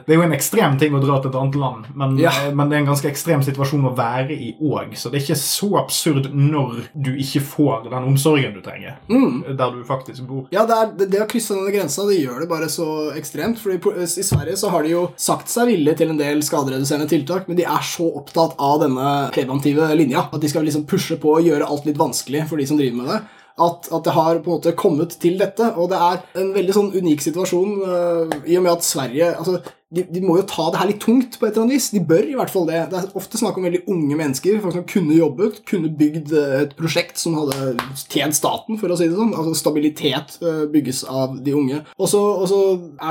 Det 0.05 0.13
er 0.13 0.19
jo 0.21 0.27
en 0.27 0.35
ekstrem 0.37 0.77
ting 0.83 0.97
å 0.99 1.01
dra 1.01 1.17
til 1.23 1.31
et 1.31 1.39
annet 1.41 1.57
land, 1.63 1.87
men, 1.95 2.19
Ja. 2.21 2.33
men 2.53 2.69
det 2.69 2.77
er 2.77 2.83
en 2.85 2.91
ganske 2.91 3.09
ekstrem 3.09 3.45
situasjon 3.47 3.87
å 3.89 3.95
være 3.97 4.35
i 4.37 4.51
òg, 4.61 4.93
så 4.99 5.09
det 5.13 5.21
er 5.23 5.25
ikke 5.29 5.39
så 5.47 5.71
absurd 5.81 6.29
når 6.35 6.83
du 6.93 7.13
ikke 7.15 7.41
får 7.55 7.87
den 7.89 8.11
omsorgen 8.13 8.53
du 8.59 8.61
trenger, 8.67 8.99
Mm. 9.09 9.57
der 9.57 9.71
du 9.79 9.81
faktisk 9.89 10.27
bor. 10.29 10.45
Ja, 10.53 10.67
det, 10.69 10.77
er, 10.77 10.93
det, 10.99 11.09
det 11.15 11.23
å 11.25 11.29
krysse 11.31 11.55
denne 11.57 11.73
grensa 11.73 12.05
det 12.11 12.19
gjør 12.21 12.43
det 12.45 12.51
bare 12.53 12.69
så 12.69 12.89
ekstremt. 13.17 13.59
for 13.63 13.73
I 13.73 14.07
Sverige 14.07 14.57
så 14.61 14.69
har 14.75 14.83
de 14.85 14.93
jo 14.93 15.07
sagt 15.17 15.49
seg 15.49 15.71
villige 15.73 15.97
til 16.03 16.11
en 16.13 16.21
del 16.21 16.43
skadereduserende 16.45 17.09
tiltak, 17.09 17.49
men 17.49 17.57
de 17.57 17.65
er 17.65 17.76
så 17.85 18.07
opptatt 18.21 18.57
av 18.63 18.81
denne 18.85 19.11
preventive 19.35 19.89
linja 19.99 20.27
at 20.31 20.41
de 20.43 20.51
skal 20.51 20.65
liksom 20.67 20.87
pushe 20.89 21.19
på 21.21 21.37
og 21.37 21.47
gjøre 21.47 21.69
alt 21.69 21.89
litt 21.89 22.01
vanskelig 22.01 22.47
for 22.51 22.61
de 22.61 22.69
som 22.69 22.79
driver 22.81 23.03
med 23.03 23.11
det. 23.13 23.19
At, 23.57 23.89
at 23.89 24.05
det 24.05 24.13
har 24.13 24.39
på 24.45 24.51
en 24.51 24.59
måte 24.59 24.75
kommet 24.77 25.17
til 25.21 25.39
dette. 25.41 25.71
Og 25.81 25.89
det 25.89 26.01
er 26.01 26.21
en 26.43 26.51
veldig 26.53 26.75
sånn 26.77 26.91
unik 26.93 27.25
situasjon 27.25 27.77
uh, 27.89 28.35
i 28.45 28.59
og 28.59 28.67
med 28.67 28.75
at 28.75 28.85
Sverige 28.85 29.31
altså, 29.33 29.61
de, 29.95 30.03
de 30.11 30.21
må 30.23 30.35
jo 30.41 30.47
ta 30.51 30.65
det 30.73 30.81
her 30.81 30.89
litt 30.91 31.03
tungt 31.05 31.37
på 31.39 31.47
et 31.47 31.53
eller 31.53 31.63
annet 31.63 31.77
vis. 31.77 31.93
De 31.95 32.03
bør 32.03 32.25
i 32.27 32.35
hvert 32.35 32.51
fall 32.51 32.67
det. 32.67 32.81
Det 32.91 32.99
er 32.99 33.19
ofte 33.19 33.39
snakk 33.39 33.59
om 33.59 33.67
veldig 33.69 33.85
unge 33.93 34.19
mennesker 34.19 34.59
folk 34.65 34.75
som 34.75 34.87
kunne 34.91 35.15
jobbet, 35.15 35.61
kunne 35.69 35.93
bygd 36.01 36.33
eh, 36.35 36.55
et 36.65 36.75
prosjekt 36.79 37.21
som 37.23 37.37
hadde 37.39 37.77
tjent 38.11 38.35
staten, 38.35 38.81
for 38.81 38.91
å 38.91 38.97
si 38.99 39.07
det 39.07 39.19
sånn. 39.19 39.35
Altså 39.39 39.55
Stabilitet 39.61 40.39
eh, 40.43 40.65
bygges 40.73 41.05
av 41.07 41.37
de 41.39 41.55
unge. 41.55 41.83
Og 42.01 42.11
så 42.11 42.23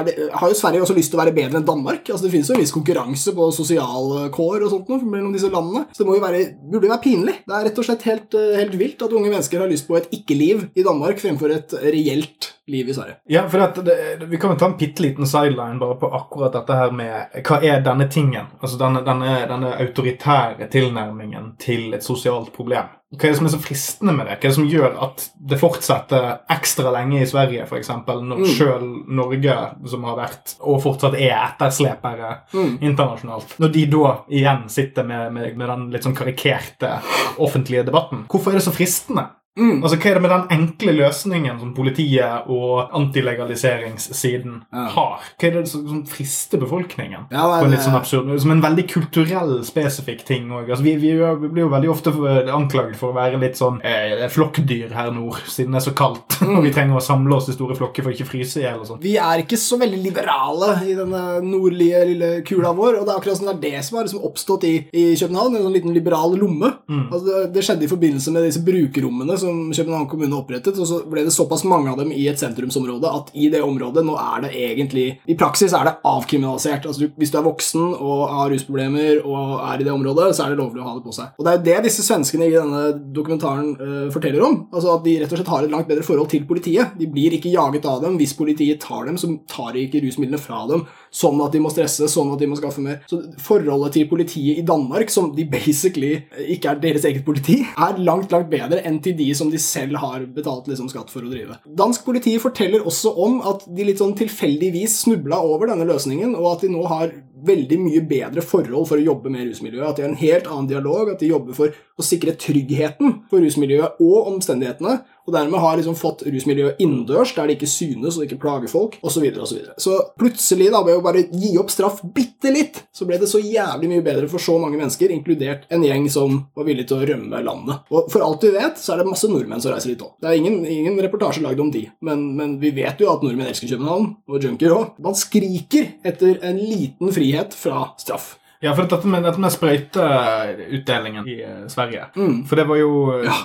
det, 0.08 0.17
har 0.36 0.51
jo 0.51 0.58
Sverige 0.60 0.84
også 0.84 0.98
lyst 0.98 1.13
til 1.13 1.20
å 1.20 1.24
være 1.24 1.36
bedre 1.38 1.62
enn 1.62 1.70
Danmark. 1.70 2.03
Altså 2.10 2.27
Det 2.27 2.34
finnes 2.34 2.51
jo 2.51 2.58
en 2.58 2.63
viss 2.65 2.75
konkurranse 2.75 3.36
på 3.38 3.48
sosialkår 3.55 4.67
og 4.67 4.74
sånt 4.74 4.91
noe 4.91 5.13
mellom 5.15 5.32
disse 5.36 5.51
landene. 5.53 5.86
Så 5.96 6.03
det 6.03 6.10
må 6.10 6.20
jo 6.20 6.25
være, 6.25 6.44
burde 6.60 6.89
jo 6.89 6.96
være 6.96 7.05
pinlig. 7.08 7.38
Det 7.48 7.55
er 7.55 7.70
rett 7.70 7.79
og 7.79 7.88
slett 7.88 8.10
helt, 8.10 8.36
eh, 8.36 8.60
helt 8.60 8.75
vilt 8.82 9.08
at 9.08 9.15
unge 9.15 9.32
mennesker 9.32 9.63
har 9.63 9.72
lyst 9.72 9.88
på 9.88 9.96
et 10.01 10.12
ikke-liv 10.20 10.67
i 10.75 10.84
Danmark 10.84 11.24
fremfor 11.24 11.55
et 11.55 11.79
reelt 11.86 12.51
liv 12.67 12.89
i 12.89 12.94
Sverige. 12.94 13.15
Ja, 13.29 13.46
for 13.50 13.62
at 13.62 13.77
det, 13.86 14.25
Vi 14.29 14.38
kan 14.41 14.53
jo 14.53 14.60
ta 14.60 14.65
en 14.65 14.77
bitte 14.79 15.03
liten 15.03 15.27
sideline 15.29 15.79
bare 15.79 15.98
på 16.01 16.10
akkurat 16.10 16.53
dette 16.55 16.65
her 16.74 16.92
med 16.92 17.42
hva 17.46 17.60
er 17.64 17.82
denne 17.86 18.08
tingen? 18.10 18.48
Altså 18.62 18.78
denne, 18.80 19.02
denne, 19.06 19.48
denne 19.48 19.74
autoritære 19.80 20.68
tilnærmingen 20.72 21.56
til 21.60 21.94
et 21.94 22.04
sosialt 22.04 22.54
problem. 22.56 22.86
Hva 23.16 23.28
er 23.30 23.32
det 23.32 23.38
som 23.38 23.46
er 23.46 23.54
så 23.54 23.60
fristende 23.64 24.14
med 24.18 24.26
det? 24.28 24.40
Hva 24.40 24.46
er 24.46 24.50
det 24.50 24.56
som 24.56 24.68
gjør 24.68 24.98
at 25.06 25.30
det 25.52 25.60
fortsetter 25.62 26.28
ekstra 26.52 26.92
lenge 26.92 27.22
i 27.22 27.26
Sverige, 27.30 27.64
f.eks., 27.70 27.90
når 28.08 28.38
Mm. 28.42 28.46
sjøl 28.58 28.88
Norge, 29.08 29.56
som 29.88 30.04
har 30.04 30.18
vært 30.18 30.56
og 30.62 30.82
fortsatt 30.84 31.14
er 31.16 31.38
etterslepere 31.52 32.34
Mm. 32.54 32.78
internasjonalt, 32.82 33.56
når 33.60 33.72
de 33.72 33.86
da 33.86 34.18
igjen 34.30 34.70
sitter 34.70 35.04
med, 35.04 35.32
med, 35.34 35.58
med 35.58 35.68
den 35.70 35.90
litt 35.92 36.04
sånn 36.04 36.16
karikerte 36.18 37.00
offentlige 37.38 37.86
debatten? 37.86 38.26
Hvorfor 38.28 38.52
er 38.52 38.56
det 38.60 38.64
så 38.64 38.72
fristende? 38.76 39.30
Mm. 39.56 39.84
Altså, 39.84 39.96
Hva 39.96 40.10
er 40.12 40.18
det 40.18 40.22
med 40.26 40.32
den 40.34 40.48
enkle 40.52 40.94
løsningen 40.98 41.60
som 41.62 41.74
politiet 41.78 42.50
og 42.52 42.90
antilegaliseringssiden 42.98 44.62
Ja. 44.74 44.86
har? 44.96 45.20
Hva 45.40 45.48
er 45.48 45.52
det 45.62 45.68
som, 45.70 46.04
frister 46.06 46.58
befolkningen? 46.60 47.28
Ja, 47.32 47.46
på 47.60 47.66
en 47.66 47.72
litt 47.72 47.82
sånn 47.82 47.96
absurd, 47.96 48.40
Som 48.42 48.52
en 48.52 48.62
veldig 48.62 48.88
kulturell, 48.90 49.64
spesifikk 49.64 50.26
ting 50.26 50.50
òg. 50.52 50.70
Altså, 50.70 50.84
vi, 50.84 50.96
vi, 50.98 51.14
vi 51.16 51.48
blir 51.48 51.64
jo 51.64 51.70
veldig 51.72 51.90
ofte 51.90 52.12
anklaget 52.52 52.96
for 53.00 53.12
å 53.12 53.16
være 53.16 53.40
litt 53.40 53.56
sånn 53.58 53.80
eh, 53.84 54.28
flokkdyr 54.30 54.92
her 54.94 55.12
nord, 55.12 55.40
siden 55.48 55.72
det 55.72 55.82
er 55.82 55.86
så 55.90 55.96
kaldt. 55.96 56.38
Og 56.58 56.64
vi 56.64 56.72
trenger 56.76 56.98
å 56.98 57.04
samle 57.04 57.36
oss 57.36 57.50
i 57.50 57.56
store 57.56 57.76
flokker 57.76 58.04
for 58.04 58.12
å 58.12 58.16
ikke 58.16 58.28
fryse 58.30 58.60
i 58.60 58.66
hjel 58.66 58.84
sånn. 58.86 59.00
Vi 59.02 59.16
er 59.18 59.44
ikke 59.46 59.58
så 59.60 59.80
veldig 59.80 60.02
liberale 60.04 60.74
i 60.86 60.96
denne 60.98 61.24
nordlige 61.46 62.04
lille 62.12 62.32
kula 62.48 62.74
vår. 62.76 63.00
Og 63.00 63.06
det 63.08 63.14
er 63.14 63.20
akkurat 63.22 63.40
sånn 63.40 63.52
det 63.54 63.56
er 63.56 63.80
det 63.80 63.86
som 63.88 63.98
har 64.00 64.08
liksom 64.10 64.26
oppstått 64.28 64.68
i, 64.68 64.76
i 64.92 65.06
København. 65.16 65.56
En 65.56 65.64
sånn 65.70 65.78
liten 65.80 65.96
liberal 65.96 66.36
lomme. 66.36 66.74
Altså 66.90 67.26
det, 67.26 67.42
det 67.56 67.64
skjedde 67.66 67.88
i 67.88 67.92
forbindelse 67.92 68.32
med 68.36 68.48
disse 68.50 68.64
brukerrommene 68.66 69.38
som 69.46 69.62
København 69.74 70.10
kommune 70.12 70.38
opprettet. 70.38 70.78
Og 70.82 70.90
så 70.90 71.02
ble 71.10 71.25
det 71.25 71.34
såpass 71.36 71.66
mange 71.68 71.92
av 71.92 72.00
dem 72.02 72.12
i 72.16 72.28
et 72.32 72.42
sentrumsområde 72.42 73.12
at 73.12 73.32
i 73.38 73.50
det 73.54 73.62
området 73.66 74.06
nå 74.06 74.18
er 74.20 74.46
det 74.46 74.54
egentlig 74.66 75.06
I 75.30 75.38
praksis 75.40 75.74
er 75.75 75.88
det 75.88 75.96
avkriminalisert. 76.06 76.88
Altså 76.90 77.10
Hvis 77.16 77.34
du 77.34 77.40
er 77.40 77.48
voksen 77.48 77.96
og 77.96 78.25
har 78.32 78.52
rusproblemer 78.54 79.22
og 79.24 79.56
er 79.62 79.82
i 79.82 79.88
det 79.88 79.94
området, 79.94 80.32
så 80.36 80.46
er 80.46 80.54
det 80.54 80.62
lovlig 80.62 80.84
å 80.84 80.90
ha 80.90 80.96
det 80.98 81.06
på 81.06 81.16
seg. 81.16 81.34
Og 81.38 81.46
det 81.46 81.54
er 81.54 81.60
jo 81.60 81.66
det 81.70 81.78
disse 81.88 82.06
svenskene 82.06 82.50
i 82.50 82.56
denne 82.56 82.84
dokumentaren 83.16 83.72
uh, 83.80 84.08
forteller 84.14 84.46
om. 84.46 84.60
Altså 84.74 84.96
At 84.96 85.06
de 85.06 85.18
rett 85.22 85.32
og 85.32 85.40
slett 85.42 85.54
har 85.54 85.66
et 85.66 85.74
langt 85.74 85.90
bedre 85.90 86.06
forhold 86.06 86.32
til 86.32 86.46
politiet. 86.50 86.96
De 87.00 87.10
blir 87.12 87.38
ikke 87.38 87.54
jaget 87.54 87.88
av 87.90 88.02
dem. 88.04 88.20
Hvis 88.20 88.36
politiet 88.38 88.82
tar 88.84 89.08
dem, 89.10 89.20
så 89.22 89.32
tar 89.52 89.74
de 89.75 89.86
ikke 89.86 90.04
rusmidlene 90.06 90.42
fra 90.42 90.64
dem. 90.70 90.86
Sånn 91.16 91.40
at 91.44 91.54
de 91.56 91.62
må 91.64 91.72
stresse, 91.72 92.10
sånn 92.12 92.34
at 92.34 92.42
de 92.42 92.50
må 92.50 92.58
skaffe 92.60 92.84
mer. 92.84 93.02
Så 93.10 93.22
forholdet 93.44 93.96
til 93.96 94.10
politiet 94.10 94.60
i 94.60 94.66
Danmark, 94.68 95.12
som 95.14 95.32
de 95.36 95.46
basically 95.50 96.14
eh, 96.18 96.52
ikke 96.56 96.74
er 96.74 96.82
deres 96.82 97.08
eget 97.08 97.25
politi, 97.28 97.62
er 97.64 98.02
langt, 98.02 98.34
langt 98.34 98.52
bedre 98.52 98.82
enn 98.86 99.00
til 99.04 99.16
de 99.18 99.30
som 99.38 99.51
de 99.51 99.60
selv 99.62 100.00
har 100.01 100.25
betalt 100.36 100.70
liksom, 100.72 100.89
skatt 100.92 101.12
for 101.13 101.25
å 101.25 101.32
drive. 101.32 101.60
Dansk 101.65 102.06
politi 102.08 102.36
forteller 102.42 102.86
også 102.88 103.13
om 103.25 103.39
at 103.46 103.65
de 103.68 103.88
litt 103.88 104.01
sånn 104.01 104.15
tilfeldigvis 104.18 105.01
snubla 105.06 105.42
over 105.46 105.72
denne 105.72 105.88
løsningen, 105.89 106.36
og 106.39 106.56
at 106.56 106.65
de 106.65 106.72
nå 106.74 106.84
har 106.92 107.13
veldig 107.48 107.80
mye 107.82 108.04
bedre 108.10 108.44
forhold 108.46 108.90
for 108.90 109.00
å 109.00 109.06
jobbe 109.06 109.32
med 109.34 109.50
rusmiljøet. 109.50 109.88
At 109.90 110.00
de 110.00 110.06
har 110.06 110.14
en 110.14 110.22
helt 110.22 110.50
annen 110.52 110.70
dialog, 110.72 111.12
at 111.14 111.22
de 111.24 111.32
jobber 111.32 111.58
for 111.58 111.75
å 111.96 112.04
sikre 112.04 112.36
tryggheten 112.40 113.22
for 113.32 113.44
rusmiljøet 113.44 114.02
og 114.04 114.32
omstendighetene, 114.34 114.98
og 115.25 115.34
dermed 115.34 115.58
har 115.58 115.78
liksom 115.80 115.96
fått 115.98 116.22
rusmiljøet 116.30 116.82
innendørs, 116.84 117.32
der 117.34 117.48
det 117.50 117.56
ikke 117.56 117.70
synes 117.70 118.18
og 118.20 118.28
ikke 118.28 118.38
plager 118.42 118.70
folk, 118.70 118.98
osv. 119.02 119.16
Så, 119.16 119.24
videre, 119.24 119.42
og 119.42 119.50
så, 119.50 119.56
videre. 119.58 119.75
så 119.82 119.96
plutselig, 120.20 120.68
da, 120.74 120.84
ved 120.86 121.00
å 121.00 121.06
bare 121.06 121.24
gi 121.32 121.54
opp 121.58 121.72
straff 121.74 122.02
bitte 122.14 122.52
litt, 122.54 122.84
så 122.94 123.08
ble 123.10 123.18
det 123.22 123.30
så 123.32 123.42
jævlig 123.42 123.90
mye 123.90 124.04
bedre 124.06 124.30
for 124.30 124.44
så 124.44 124.60
mange 124.62 124.78
mennesker, 124.78 125.14
inkludert 125.16 125.66
en 125.74 125.86
gjeng 125.88 126.06
som 126.14 126.44
var 126.54 126.68
villig 126.68 126.86
til 126.90 127.00
å 127.00 127.08
rømme 127.10 127.42
landet. 127.48 127.88
Og 127.90 128.12
for 128.14 128.25
alt 128.25 128.46
vi 128.46 128.54
vet, 128.54 128.78
så 128.78 128.94
er 128.94 129.02
det 129.02 129.08
masse 129.10 129.30
nordmenn 129.32 129.64
som 129.64 129.74
reiser 129.74 129.96
dit 129.96 130.06
òg. 130.06 130.14
Det 130.22 130.30
er 130.30 130.38
ingen, 130.38 130.60
ingen 130.70 131.00
reportasje 131.08 131.42
lagd 131.46 131.64
om 131.64 131.72
de, 131.74 131.88
men, 132.06 132.28
men 132.38 132.58
vi 132.62 132.75
vet 132.75 133.02
jo 133.02 133.10
at 133.10 133.25
nordmenn 133.25 133.50
elsker 133.50 133.72
København, 133.72 134.12
og 134.30 134.46
junkier 134.46 134.75
òg. 134.75 135.00
Man 135.02 135.18
skriker 135.18 135.90
etter 136.06 136.38
en 136.46 136.62
liten 136.62 137.16
frihet 137.16 137.35
fra 137.54 137.94
straff. 137.98 138.38
Ja, 138.64 138.72
for 138.74 138.88
dette 138.88 139.08
med, 139.08 139.24
dette 139.28 139.40
med 139.42 139.52
sprøyteutdelingen 139.54 141.28
i 141.28 141.42
eh, 141.44 141.66
Sverige 141.72 142.06
Mm. 142.16 142.46
For 142.48 142.56
det 142.56 142.64
var 142.70 142.78
jo 142.80 142.90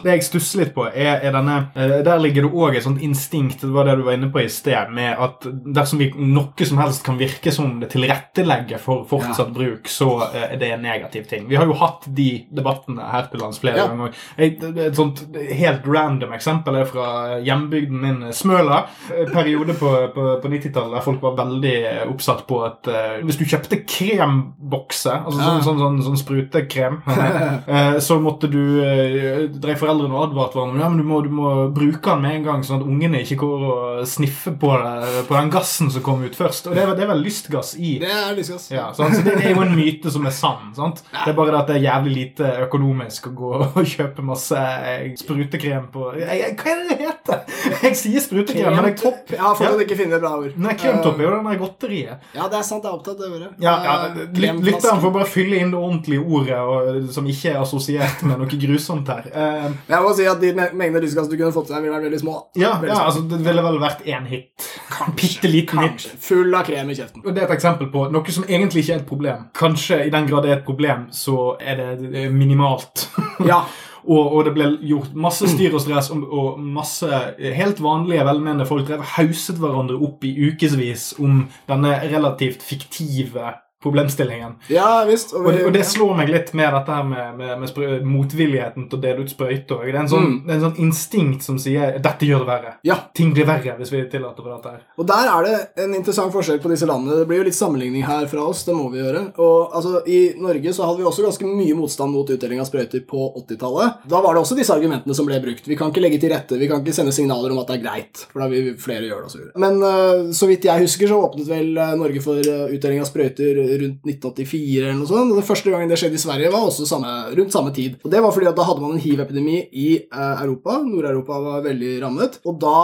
Det 0.05 0.11
jeg 0.15 0.23
stusser 0.25 0.61
litt 0.63 0.71
på, 0.75 0.85
er, 0.89 1.21
er 1.27 1.33
denne 1.35 1.57
eh, 1.75 1.97
Der 2.07 2.21
ligger 2.23 2.45
det 2.47 2.51
òg 2.55 2.77
et 2.79 2.85
sånt 2.85 3.01
instinkt, 3.03 3.61
det 3.65 3.71
var 3.75 3.89
det 3.89 3.97
du 3.99 4.05
var 4.07 4.17
inne 4.17 4.29
på 4.33 4.43
i 4.43 4.49
sted, 4.53 4.91
med 4.95 5.19
at 5.21 5.45
dersom 5.75 5.99
vi 6.01 6.11
noe 6.17 6.67
som 6.67 6.79
helst 6.81 7.03
kan 7.07 7.19
virke 7.21 7.53
som 7.55 7.79
det 7.83 7.91
tilrettelegger 7.93 8.81
for 8.83 9.05
fortsatt 9.11 9.51
bruk, 9.55 9.89
så 9.91 10.09
eh, 10.29 10.47
er 10.55 10.61
det 10.61 10.71
en 10.75 10.85
negativ 10.85 11.27
ting. 11.31 11.47
Vi 11.51 11.59
har 11.59 11.67
jo 11.69 11.77
hatt 11.81 12.07
de 12.17 12.29
debattene 12.55 13.07
her 13.13 13.29
til 13.33 13.43
lands 13.43 13.61
flere 13.63 13.81
Ja. 13.81 13.87
ganger. 13.91 14.15
Et, 14.37 14.63
et 14.87 14.97
sånt 14.97 15.23
helt 15.35 15.87
random 15.89 16.33
eksempel 16.37 16.77
er 16.81 16.89
fra 16.91 17.09
hjembygden 17.45 18.01
min, 18.03 18.21
Smøla. 18.37 18.85
Periode 19.33 19.75
på, 19.79 19.91
på, 20.15 20.27
på 20.43 20.49
90-tallet 20.53 20.95
der 20.99 21.05
folk 21.05 21.23
var 21.25 21.37
veldig 21.39 21.75
oppsatt 22.11 22.45
på 22.49 22.61
at 22.67 22.89
uh, 22.91 23.19
hvis 23.27 23.39
du 23.41 23.45
kjøpte 23.49 23.81
krembokser, 23.89 25.10
altså 25.19 25.39
Ja. 25.41 25.47
sånn, 25.51 25.63
sånn, 25.67 25.79
sånn, 25.81 25.99
sånn 26.07 26.19
sprutekrem, 26.21 26.99
eh, 27.75 27.99
så 28.03 28.19
måtte 28.23 28.49
du 28.51 28.61
uh, 28.81 29.49
drev 29.61 29.79
foreldrene 29.81 30.15
og 30.17 30.25
advarte 30.29 30.59
hverandre 30.59 30.81
ja, 30.85 30.89
men 30.93 30.99
du 31.03 31.05
må, 31.09 31.21
du 31.25 31.31
må 31.35 31.51
bruke 31.75 32.03
den 32.15 32.23
med 32.25 32.37
en 32.39 32.45
gang, 32.47 32.63
sånn 32.67 32.81
at 32.83 32.87
ungene 32.89 33.23
ikke 33.25 33.39
går 33.43 33.65
og 33.71 34.07
sniffer 34.09 34.55
på, 34.61 34.71
det, 34.81 35.25
på 35.29 35.37
den 35.37 35.51
gassen 35.53 35.91
som 35.93 36.03
kom 36.07 36.23
ut 36.25 36.37
først. 36.39 36.69
Og 36.71 36.75
det 36.77 36.83
er, 36.85 36.95
det 36.99 37.05
er 37.07 37.11
vel 37.13 37.23
lystgass 37.25 37.75
i. 37.79 37.97
Det 38.03 38.11
er 38.11 38.35
lystgass. 38.39 38.69
Ja, 38.73 38.89
sånn, 38.97 39.15
Så 39.15 39.25
det, 39.27 39.37
det 39.41 39.51
er 39.51 39.55
jo 39.57 39.63
en 39.65 39.75
myte 39.77 40.11
som 40.15 40.27
er 40.29 40.35
sann. 40.37 40.71
sant? 40.77 41.03
Det 41.11 41.33
er 41.33 41.37
bare 41.39 41.53
det 41.55 41.61
at 41.61 41.71
det 41.73 41.77
er 41.81 41.85
jævlig 41.89 42.15
lite 42.17 42.51
økonomisk 42.67 43.31
å 43.31 43.35
gå 43.41 43.53
og 43.67 43.81
kjøpe 43.87 44.25
masse 44.27 44.57
eh, 44.57 45.09
sprutekrem 45.21 45.89
på 45.93 46.11
jeg, 46.21 46.41
jeg, 46.41 46.57
Hva 46.61 46.71
er 46.73 46.81
det 46.81 46.89
det 46.91 46.99
heter? 47.07 47.43
Jeg 47.85 47.97
sier 48.01 48.25
sprutekrem, 48.25 48.75
men 48.77 48.91
jeg 48.91 48.97
Kremtopp. 49.01 49.31
Jeg 49.35 49.41
har 49.43 49.55
fortsatt 49.59 49.85
ikke 49.85 49.97
finne 50.01 50.19
bra 50.23 50.33
ord. 50.41 50.57
Nei, 50.61 50.75
kremtopp 50.81 51.19
er 51.21 51.27
jo 51.27 51.31
den 51.37 51.49
der 51.51 51.59
godteriet. 51.61 52.27
Ja, 52.37 52.49
det 52.53 52.59
er 52.61 52.67
sant. 52.67 52.85
Jeg 52.85 52.91
er 52.93 52.97
opptatt 52.99 53.21
av 53.21 53.25
det 53.27 53.31
ordet. 53.39 53.51
Ja, 53.63 53.75
ja, 53.85 53.97
Eh, 54.11 54.27
lyt- 54.41 54.63
å 54.91 55.11
bare 55.15 55.29
fylle 55.31 55.59
inn 55.61 55.71
det 55.73 55.79
ordentlige 55.79 56.23
ordet 56.25 56.59
og, 56.59 57.11
som 57.15 57.27
ikke 57.31 57.53
er 57.53 57.61
assosiert 57.63 58.23
med 58.27 58.41
noe 58.43 58.59
grusomt 58.65 59.09
her. 59.13 59.29
Uh, 59.31 59.69
Men 59.87 59.97
jeg 59.97 60.05
må 60.07 60.15
si 60.19 60.27
at 60.31 60.41
de 60.43 60.53
mengder 60.57 60.79
mengdene 60.83 61.05
lystgass 61.05 61.29
du 61.31 61.37
kunne 61.37 61.53
fått 61.55 61.71
deg, 61.71 61.83
ville 61.85 61.95
vært 61.95 62.09
veldig 62.09 62.23
små. 62.23 62.37
ja, 62.59 62.73
Veldig 62.81 62.95
ja, 62.95 63.03
altså 63.07 63.23
Det 63.31 63.39
ville 63.47 63.65
vel 63.67 63.79
vært 63.83 64.03
én 64.09 64.27
hit. 64.31 64.69
Bitte 65.17 65.51
liten 65.51 65.85
hit. 65.85 66.09
Full 66.27 66.55
av 66.55 66.67
krem 66.67 66.91
i 66.91 66.97
kjeften. 66.99 67.23
Og 67.25 67.35
Det 67.35 67.45
er 67.45 67.47
et 67.49 67.55
eksempel 67.59 67.91
på 67.93 68.09
noe 68.13 68.35
som 68.35 68.49
egentlig 68.49 68.85
ikke 68.85 68.97
er 68.97 69.05
et 69.05 69.09
problem. 69.09 69.47
Kanskje 69.57 70.03
i 70.07 70.11
den 70.13 70.27
grad 70.29 70.45
det 70.47 70.51
er 70.53 70.59
et 70.61 70.67
problem, 70.67 71.07
så 71.15 71.55
er 71.61 71.81
det 71.81 72.27
minimalt. 72.35 73.07
Ja. 73.51 73.63
og, 74.05 74.35
og 74.37 74.45
det 74.45 74.53
ble 74.57 74.67
gjort 74.85 75.15
masse 75.17 75.49
styr 75.49 75.73
og 75.75 75.81
stress, 75.81 76.11
og, 76.13 76.27
og 76.29 76.59
masse 76.61 77.09
helt 77.41 77.81
vanlige, 77.83 78.25
velmenende 78.27 78.67
folk 78.69 78.85
drev 78.89 79.03
hauset 79.17 79.57
hverandre 79.61 79.97
opp 79.97 80.25
i 80.29 80.35
ukevis 80.51 81.15
om 81.23 81.47
denne 81.71 81.95
relativt 82.13 82.63
fiktive 82.67 83.55
problemstillingen. 83.83 84.55
Ja 84.69 85.05
visst. 85.09 85.33
Og 85.35 85.47
det, 85.53 85.65
og 85.67 85.73
det 85.73 85.85
slår 85.89 86.17
meg 86.19 86.29
litt 86.33 86.53
med 86.55 86.73
dette 86.75 86.93
her 86.93 87.05
med, 87.09 87.37
med, 87.39 87.63
med 87.65 88.05
motvilligheten 88.05 88.89
til 88.91 88.99
å 88.99 89.03
dele 89.03 89.25
ut 89.25 89.33
sprøyter. 89.33 89.85
Det 89.87 89.95
er 89.95 90.01
en 90.03 90.09
sånn, 90.11 90.27
Mm. 90.31 90.51
en 90.51 90.61
sånn 90.61 90.77
instinkt 90.85 91.43
som 91.43 91.57
sier 91.59 91.99
'dette 91.99 92.27
gjør 92.29 92.45
det 92.45 92.49
verre'. 92.51 92.75
Ja, 92.85 92.97
Ting 93.15 93.33
blir 93.35 93.47
verre 93.47 93.77
hvis 93.79 93.91
vi 93.93 94.03
tillater 94.11 94.43
dette 94.45 94.71
her. 94.71 94.81
og 94.99 95.07
der 95.07 95.27
er 95.29 95.43
det 95.45 95.85
en 95.85 95.95
interessant 95.95 96.33
forskjell 96.33 96.61
på 96.61 96.69
disse 96.71 96.87
landene. 96.87 97.19
Det 97.19 97.27
blir 97.29 97.39
jo 97.39 97.45
litt 97.45 97.55
sammenligning 97.55 98.05
her 98.05 98.27
fra 98.27 98.41
oss, 98.49 98.65
det 98.65 98.75
må 98.75 98.91
vi 98.93 98.99
gjøre. 98.99 99.33
Og 99.39 99.73
altså, 99.73 100.03
I 100.07 100.35
Norge 100.39 100.73
så 100.73 100.85
hadde 100.85 100.99
vi 100.99 101.05
også 101.05 101.23
ganske 101.25 101.47
mye 101.47 101.75
motstand 101.75 102.13
mot 102.13 102.29
utdeling 102.29 102.61
av 102.61 102.67
sprøyter 102.67 103.01
på 103.07 103.33
80-tallet. 103.37 103.95
Da 104.09 104.21
var 104.21 104.35
det 104.35 104.43
også 104.43 104.57
disse 104.57 104.75
argumentene 104.75 105.15
som 105.15 105.27
ble 105.27 105.41
brukt. 105.41 105.67
Vi 105.67 105.77
kan 105.77 105.91
ikke 105.91 106.03
legge 106.03 106.21
til 106.21 106.31
rette, 106.31 106.59
vi 106.59 106.69
kan 106.69 106.81
ikke 106.85 106.95
sende 106.95 107.13
signaler 107.13 107.51
om 107.51 107.59
at 107.59 107.67
det 107.69 107.81
er 107.81 107.85
greit, 107.85 108.27
for 108.33 108.41
da 108.41 108.49
vil 108.49 108.77
flere 108.77 109.09
gjøre 109.09 109.25
det 109.25 109.31
og. 109.31 109.57
Men 109.57 109.83
uh, 109.83 110.33
så 110.33 110.47
vidt 110.47 110.65
jeg 110.65 110.81
husker, 110.85 111.09
så 111.09 111.21
åpnet 111.31 111.49
vel 111.49 111.77
eh, 111.79 111.95
Norge 111.97 112.21
for 112.23 112.37
eh, 112.37 112.75
utdeling 112.77 113.01
av 113.01 113.07
sprøyter 113.09 113.61
rundt 113.81 114.07
1984 114.07 114.85
eller 114.85 114.99
noe 114.99 115.11
sånt. 115.11 115.33
Og 115.33 115.41
den 115.41 115.47
første 115.47 115.73
gangen 115.73 115.91
det 115.91 115.99
skjedde 116.01 116.19
i 116.19 116.23
Sverige, 116.23 116.53
var 116.53 116.67
også 116.67 116.89
samme, 116.89 117.13
rundt 117.39 117.55
samme 117.55 117.73
tid. 117.77 117.99
Og 118.05 118.13
det 118.13 118.23
var 118.25 118.35
fordi 118.35 118.51
at 118.51 118.59
da 118.59 118.67
hadde 118.69 118.85
man 118.85 118.97
en 118.97 119.03
hiv-epidemi 119.03 119.57
i 119.71 119.89
eh, 120.03 120.43
Europa. 120.45 120.81
Nord-Europa 120.87 121.41
var 121.47 121.65
veldig 121.67 121.95
rammet. 122.05 122.41
Og 122.49 122.59
da 122.63 122.77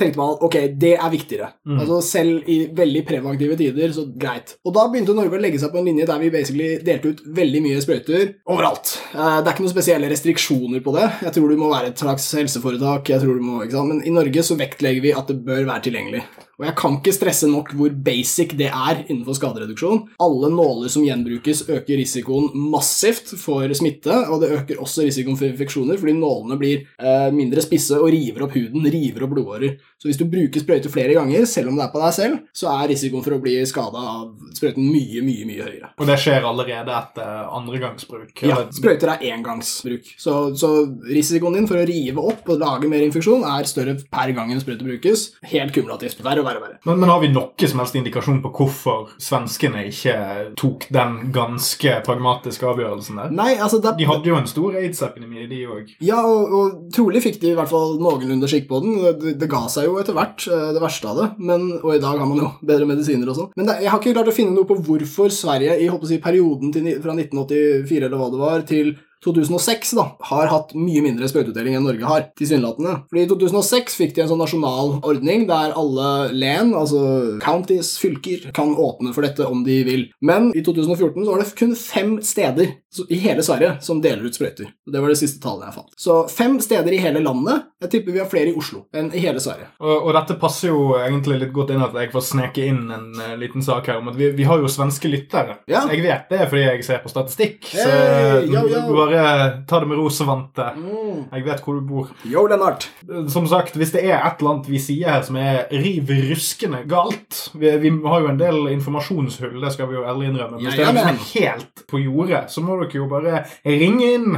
tenkte 0.00 0.20
man 0.20 0.34
at 0.36 0.44
ok, 0.46 0.58
det 0.80 0.94
er 0.96 1.12
viktigere. 1.12 1.50
Altså 1.76 2.00
Selv 2.10 2.48
i 2.50 2.58
veldig 2.76 3.04
preventive 3.06 3.56
tider, 3.60 3.92
så 3.94 4.06
greit. 4.18 4.56
Og 4.66 4.74
da 4.76 4.86
begynte 4.90 5.14
Norge 5.16 5.38
å 5.38 5.42
legge 5.42 5.60
seg 5.62 5.72
på 5.72 5.80
en 5.80 5.88
linje 5.90 6.08
der 6.08 6.20
vi 6.22 6.32
basically 6.32 6.70
delte 6.84 7.12
ut 7.14 7.22
veldig 7.40 7.62
mye 7.64 7.82
sprøyter 7.84 8.26
overalt. 8.50 8.96
Eh, 9.14 9.38
det 9.40 9.46
er 9.46 9.54
ikke 9.54 9.66
noen 9.66 9.76
spesielle 9.76 10.12
restriksjoner 10.12 10.84
på 10.84 10.94
det. 10.96 11.08
Jeg 11.26 11.36
tror 11.36 11.50
du 11.50 11.60
må 11.60 11.72
være 11.72 11.92
et 11.92 12.04
slags 12.04 12.30
helseforetak. 12.38 13.12
jeg 13.12 13.22
tror 13.22 13.38
du 13.38 13.44
må, 13.44 13.62
ikke 13.64 13.78
sant? 13.78 13.94
Men 13.94 14.04
i 14.06 14.14
Norge 14.14 14.46
så 14.46 14.58
vektlegger 14.58 15.04
vi 15.04 15.16
at 15.16 15.30
det 15.30 15.40
bør 15.44 15.66
være 15.66 15.84
tilgjengelig. 15.88 16.24
Og 16.60 16.66
jeg 16.68 16.76
kan 16.76 16.96
ikke 16.98 17.14
stresse 17.16 17.48
nok 17.48 17.70
hvor 17.72 17.94
basic 18.04 18.52
det 18.60 18.66
er 18.68 18.98
innenfor 19.06 19.38
skadereduksjon. 19.38 20.02
Alle 20.20 20.50
nåler 20.52 20.92
som 20.92 21.06
gjenbrukes, 21.06 21.62
øker 21.72 21.96
risikoen 21.96 22.50
massivt 22.68 23.32
for 23.40 23.64
smitte, 23.76 24.12
og 24.28 24.42
det 24.42 24.50
øker 24.58 24.82
også 24.84 25.06
risikoen 25.06 25.38
for 25.40 25.48
infeksjoner, 25.48 25.96
fordi 25.96 26.18
nålene 26.18 26.58
blir 26.60 26.82
eh, 27.00 27.30
mindre 27.32 27.64
spisse 27.64 27.96
og 27.96 28.10
river 28.12 28.44
opp 28.44 28.58
huden, 28.58 28.84
river 28.92 29.24
opp 29.24 29.32
blodårer. 29.32 29.78
Så 30.00 30.08
hvis 30.08 30.16
du 30.16 30.24
bruker 30.32 30.62
sprøyte 30.62 30.88
flere 30.88 31.12
ganger, 31.12 31.44
selv 31.44 31.68
om 31.68 31.76
det 31.76 31.84
er 31.84 31.90
på 31.92 32.00
deg 32.00 32.14
selv, 32.16 32.36
så 32.56 32.70
er 32.72 32.88
risikoen 32.88 33.24
for 33.24 33.36
å 33.36 33.40
bli 33.42 33.58
skada 33.68 34.00
av 34.00 34.30
sprøyten 34.56 34.86
mye, 34.88 35.20
mye, 35.26 35.44
mye 35.44 35.66
høyere. 35.66 35.90
Og 36.00 36.08
det 36.08 36.16
skjer 36.22 36.46
allerede 36.48 36.94
etter 36.96 37.50
andregangsbruk. 37.58 38.32
Ja, 38.48 38.62
sprøyter 38.72 39.12
er 39.12 39.26
engangsbruk. 39.34 40.08
Så, 40.16 40.36
så 40.56 40.70
risikoen 41.04 41.58
din 41.58 41.68
for 41.68 41.76
å 41.76 41.84
rive 41.84 42.24
opp 42.32 42.48
og 42.48 42.62
lage 42.62 42.88
mer 42.88 43.04
infeksjon 43.04 43.44
er 43.44 43.68
større 43.68 43.98
per 44.08 44.32
gang 44.36 44.54
en 44.54 44.62
sprøyte 44.62 44.86
brukes. 44.86 45.26
Helt 45.52 45.76
kumulativt. 45.76 46.24
Verre 46.24 46.40
og 46.40 46.48
verre 46.48 46.62
og 46.62 46.64
verre. 46.64 46.80
Men, 46.88 47.02
men 47.02 47.12
har 47.12 47.20
vi 47.20 47.32
noe 47.34 47.68
som 47.68 47.84
helst 47.84 48.00
indikasjon 48.00 48.40
på 48.40 48.54
hvorfor 48.56 49.12
svenskene 49.20 49.84
ikke 49.90 50.16
tok 50.60 50.88
den 50.96 51.32
ganske 51.36 51.98
pragmatiske 52.08 52.72
avgjørelsen 52.72 53.20
der? 53.20 53.36
Nei, 53.36 53.50
altså 53.58 53.82
det, 53.84 53.98
De 54.00 54.08
hadde 54.08 54.32
jo 54.32 54.40
en 54.40 54.48
stor 54.48 54.80
aids-epidemi, 54.80 55.44
de 55.50 55.60
òg. 55.68 55.92
Ja, 56.08 56.24
og, 56.24 56.56
og 56.56 56.82
trolig 56.96 57.20
fikk 57.26 57.36
de 57.44 57.52
i 57.52 57.58
hvert 57.58 57.68
fall 57.68 57.98
noenlunde 58.00 58.48
skikk 58.48 58.64
på 58.70 58.80
den. 58.80 58.96
Det, 59.20 59.36
det 59.44 59.52
ga 59.52 59.66
seg 59.68 59.89
jo 59.89 59.89
etter 59.98 60.16
hvert, 60.16 60.46
eh, 60.46 60.70
det 60.76 60.82
verste 60.82 61.10
av 61.10 61.20
det. 61.20 61.28
Men, 61.50 61.66
og 61.80 61.92
i 61.96 62.02
dag 62.02 62.20
har 62.20 62.30
man 62.30 62.40
jo 62.42 62.52
bedre 62.62 62.88
medisiner 62.88 63.30
og 63.30 63.38
sånn. 63.38 63.52
Men 63.58 63.68
det, 63.68 63.80
jeg 63.84 63.92
har 63.92 64.02
ikke 64.02 64.16
klart 64.16 64.32
å 64.32 64.36
finne 64.36 64.54
noe 64.54 64.68
på 64.68 64.78
hvorfor 64.86 65.34
Sverige 65.34 65.78
i 65.80 65.90
håper 65.90 66.08
å 66.08 66.12
si, 66.12 66.20
perioden 66.22 66.74
til, 66.74 66.90
fra 67.02 67.16
1984 67.16 68.04
eller 68.06 68.20
hva 68.20 68.32
det 68.32 68.42
var, 68.42 68.66
til 68.68 68.94
2006 69.24 69.92
da, 69.98 70.06
har 70.30 70.48
hatt 70.48 70.72
mye 70.78 71.02
mindre 71.04 71.28
sprøyteutdeling 71.28 71.76
enn 71.76 71.84
Norge 71.84 72.08
har, 72.08 72.24
tilsynelatende. 72.40 72.94
Fordi 73.10 73.24
I 73.26 73.28
2006 73.28 73.98
fikk 74.00 74.14
de 74.16 74.24
en 74.24 74.30
sånn 74.32 74.40
nasjonal 74.40 74.94
ordning 75.04 75.44
der 75.50 75.74
alle 75.76 76.30
len, 76.32 76.72
altså 76.76 77.02
counties, 77.44 77.92
fylker, 78.00 78.48
kan 78.56 78.72
åpne 78.72 79.12
for 79.16 79.26
dette 79.26 79.44
om 79.44 79.64
de 79.66 79.80
vil. 79.86 80.06
Men 80.24 80.50
i 80.56 80.64
2014 80.64 81.26
så 81.26 81.34
var 81.34 81.42
det 81.42 81.50
kun 81.58 81.76
fem 81.76 82.16
steder 82.24 82.72
i 83.08 83.16
hele 83.22 83.42
Sverige 83.42 83.76
som 83.80 84.00
deler 84.02 84.24
ut 84.26 84.34
sprøyter. 84.34 84.72
Det 84.86 85.00
var 85.00 85.12
det 85.12 85.18
siste 85.20 85.38
tallet 85.42 85.68
jeg 85.68 85.76
fant. 85.76 85.92
Så 85.96 86.16
fem 86.28 86.56
steder 86.60 86.92
i 86.92 86.98
hele 86.98 87.22
landet. 87.22 87.68
Jeg 87.80 87.92
tipper 87.92 88.12
vi 88.16 88.20
har 88.20 88.28
flere 88.28 88.50
i 88.50 88.56
Oslo 88.58 88.82
enn 88.96 89.12
i 89.14 89.22
hele 89.22 89.40
Sverige. 89.40 89.68
Og, 89.78 90.08
og 90.08 90.10
dette 90.16 90.34
passer 90.40 90.72
jo 90.72 90.96
egentlig 90.98 91.38
litt 91.44 91.52
godt 91.54 91.70
inn 91.74 91.84
at 91.84 91.94
jeg 91.96 92.10
får 92.12 92.24
sneke 92.26 92.66
inn 92.66 92.82
en 92.92 93.06
uh, 93.14 93.36
liten 93.40 93.62
sak 93.64 93.86
her 93.88 94.00
om 94.02 94.10
at 94.10 94.18
vi, 94.18 94.32
vi 94.36 94.46
har 94.48 94.58
jo 94.60 94.70
svenske 94.70 95.08
lyttere. 95.10 95.60
Ja. 95.70 95.84
Jeg 95.92 96.02
vet 96.04 96.26
det 96.32 96.42
fordi 96.50 96.64
jeg 96.66 96.86
ser 96.88 97.02
på 97.04 97.12
statistikk. 97.12 97.70
Så 97.70 97.86
Hey, 97.90 98.46
yo, 98.50 98.64
yo. 98.70 98.82
bare 98.94 99.22
ta 99.68 99.80
det 99.82 99.88
med 99.90 99.98
ro, 100.00 100.08
Svante. 100.12 100.66
Mm. 100.76 101.22
Jeg 101.30 101.46
vet 101.46 101.62
hvor 101.64 101.78
du 101.78 101.86
bor. 101.86 102.10
Yo, 102.26 102.44
Lennart. 102.50 102.88
Som 103.30 103.46
sagt, 103.50 103.78
hvis 103.78 103.94
det 103.94 104.02
er 104.08 104.18
et 104.18 104.42
eller 104.42 104.56
annet 104.56 104.70
vi 104.70 104.82
sier 104.82 105.14
her 105.14 105.24
som 105.26 105.38
er 105.40 105.70
riv 105.70 106.10
ruskende 106.30 106.82
galt 106.90 107.38
Vi, 107.54 107.70
vi 107.82 107.90
har 108.04 108.22
jo 108.24 108.28
en 108.30 108.40
del 108.40 108.58
informasjonshull, 108.74 109.56
det 109.62 109.72
skal 109.74 109.90
vi 109.90 109.98
jo 109.98 110.04
ærlig 110.08 110.30
innrømme. 110.30 110.60
Hvis 110.60 110.76
det 110.78 110.86
er 110.88 110.92
noe 110.94 111.06
som 111.06 111.14
er 111.14 111.30
helt 111.30 111.84
på 111.90 112.02
jordet, 112.02 112.44
så 112.52 112.64
må 112.64 112.79
dere 112.84 112.98
jo 113.00 113.06
bare 113.10 113.42
ringe 113.64 114.08
inn 114.16 114.36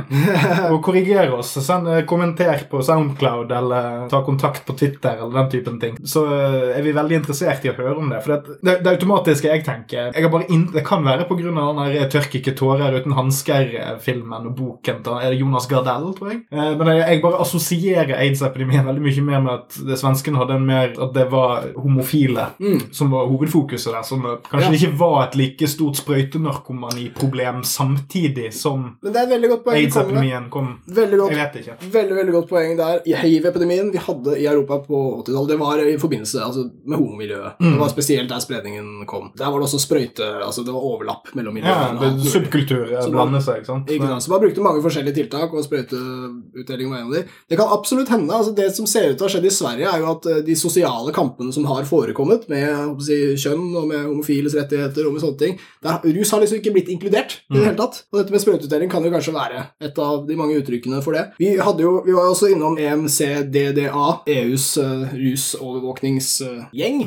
og 0.71 0.79
korrigere 0.87 1.33
oss. 1.39 1.55
Send 1.65 1.89
eh, 1.89 2.03
kommenter 2.09 2.65
på 2.71 2.83
Soundcloud 2.85 3.53
eller 3.53 4.09
ta 4.13 4.23
kontakt 4.27 4.65
på 4.67 4.77
Twitter 4.79 5.19
eller 5.23 5.43
den 5.43 5.51
typen 5.53 5.79
ting. 5.83 5.97
Så 6.05 6.25
eh, 6.27 6.77
er 6.79 6.83
vi 6.87 6.93
veldig 6.97 7.21
interessert 7.23 7.65
i 7.67 7.71
å 7.73 7.77
høre 7.79 7.97
om 8.03 8.11
det. 8.13 8.23
For 8.25 8.35
det, 8.37 8.59
det, 8.63 8.77
det 8.85 8.95
automatiske 8.97 9.49
jeg 9.53 9.65
tenker 9.67 10.11
jeg 10.13 10.33
inn, 10.53 10.67
Det 10.73 10.85
kan 10.87 11.05
være 11.05 11.27
pga. 11.29 11.37
den 11.43 11.81
der 11.83 12.09
'Tørk 12.13 12.35
ikke 12.41 12.55
tårer 12.59 12.95
uten 13.01 13.13
hansker'-filmen 13.17 14.47
og 14.51 14.57
boken 14.57 15.03
til 15.05 15.13
er 15.23 15.31
det 15.31 15.39
Jonas 15.41 15.67
Gardell, 15.71 16.13
tror 16.19 16.31
jeg. 16.33 16.41
Eh, 16.53 16.73
Men 16.79 16.87
jeg, 16.97 17.05
jeg 17.09 17.23
bare 17.23 17.41
assosierer 17.41 18.15
aids-epidemien 18.19 18.87
veldig 18.87 19.03
mye 19.03 19.23
mer 19.23 19.41
med 19.41 19.53
at 19.53 19.79
det 19.89 19.99
svenskene 20.01 20.39
hadde 20.41 20.55
en 20.59 20.67
mer 20.67 20.93
At 21.03 21.13
det 21.15 21.29
var 21.31 21.69
homofile 21.77 22.49
som 22.93 23.11
var 23.13 23.27
hovedfokuset 23.31 23.93
der. 23.93 24.03
Som 24.03 24.23
kanskje 24.51 24.71
Ja. 24.73 24.77
ikke 24.79 24.99
var 24.99 25.27
et 25.29 25.37
like 25.37 25.67
stort 25.69 25.97
sprøytenarkomaniproblem 25.97 27.63
samtidig 27.65 28.32
som 28.53 28.97
kommer 29.03 29.27
med. 29.33 29.75
aids-epidemien 29.75 30.49
kom. 30.51 30.69
Veldig 30.87 31.19
godt. 31.19 31.33
Jeg 31.33 31.39
vet 31.43 31.57
ikke. 31.63 31.77
Veldig 31.93 32.17
veldig 32.17 32.33
godt 32.33 32.49
poeng 32.49 32.77
der. 32.79 33.01
I 33.07 33.15
Hiv-epidemien 33.23 33.93
vi 33.93 33.99
hadde 33.99 34.37
i 34.39 34.47
Europa 34.47 34.79
på 34.87 35.01
80-tallet, 35.25 35.49
det 35.49 35.59
var 35.61 35.79
i 35.87 35.97
forbindelse 35.99 36.43
altså, 36.45 36.67
med 36.87 36.99
homomiljøet. 36.99 37.59
Det 37.61 37.79
var 37.81 37.89
spesielt 37.93 38.29
der 38.33 38.39
spredningen 38.41 39.07
kom. 39.07 39.31
Der 39.39 39.51
var 39.51 39.59
det 39.63 39.69
også 39.69 39.81
sprøyte 39.83 40.29
altså 40.47 40.65
Det 40.65 40.73
var 40.75 40.81
overlapp 40.81 41.33
mellom 41.35 41.57
Ja, 41.59 41.63
miljøene. 41.93 42.23
det, 42.23 42.31
Subkulturer 42.33 43.01
man- 43.03 43.11
blander 43.13 43.41
seg, 43.41 43.57
ikke 43.63 43.67
sant? 43.67 43.91
Ikke 43.91 44.07
sant? 44.09 44.23
Så 44.23 44.31
man 44.31 44.41
brukte 44.41 44.61
mange 44.65 44.83
forskjellige 44.83 45.15
tiltak, 45.15 45.53
og 45.53 45.65
sprøyteutdeling 45.65 46.91
var 46.91 46.99
en 46.99 47.07
av 47.07 47.13
de. 47.17 47.23
Det 47.49 47.57
kan 47.59 47.69
absolutt 47.73 48.09
hende. 48.09 48.33
altså 48.35 48.55
Det 48.55 48.75
som 48.77 48.87
ser 48.87 49.11
ut 49.11 49.17
til 49.19 49.27
å 49.27 49.29
ha 49.29 49.33
skjedd 49.35 49.47
i 49.47 49.51
Sverige, 49.55 49.89
er 49.93 49.99
jo 50.03 50.11
at 50.13 50.27
eh, 50.27 50.43
de 50.47 50.55
sosiale 50.59 51.13
kampene 51.13 51.53
som 51.53 51.65
har 51.71 51.83
forekommet 51.89 52.49
med 52.49 52.69
å 52.97 53.01
si, 53.03 53.19
kjønn 53.37 53.77
og 53.77 53.89
med 53.89 54.05
homofiles 54.07 54.55
rettigheter 54.55 55.07
og 55.07 55.13
med 55.17 55.23
sånne 55.25 55.39
ting 55.39 55.59
der, 55.83 55.99
Rus 56.03 56.31
har 56.31 56.41
liksom 56.43 56.59
ikke 56.61 56.73
blitt 56.75 56.89
inkludert 56.93 57.39
i 57.51 57.57
det 57.57 57.65
hele 57.67 57.77
tatt. 57.79 58.03
Og 58.13 58.22
dette 58.23 58.33
med 58.35 58.43
sprøyteutdeling 58.43 58.91
kan 58.93 59.05
jo 59.05 59.13
kanskje 59.13 59.35
være 59.35 59.65
et 59.83 59.99
av 60.03 60.23
de 60.29 60.37
mange 60.39 60.57
uttrykkene 60.63 61.03
for 61.05 61.17
det. 61.17 61.25
Vi, 61.43 61.53
hadde 61.59 61.83
jo, 61.85 61.97
vi 62.07 62.15
var 62.17 62.29
jo 62.29 62.35
også 62.37 62.51
innom 62.55 62.79
EMCDDA, 62.81 64.07
EUs 64.39 64.67
uh, 64.81 65.13
rusovervåkningsgjeng, 65.13 67.03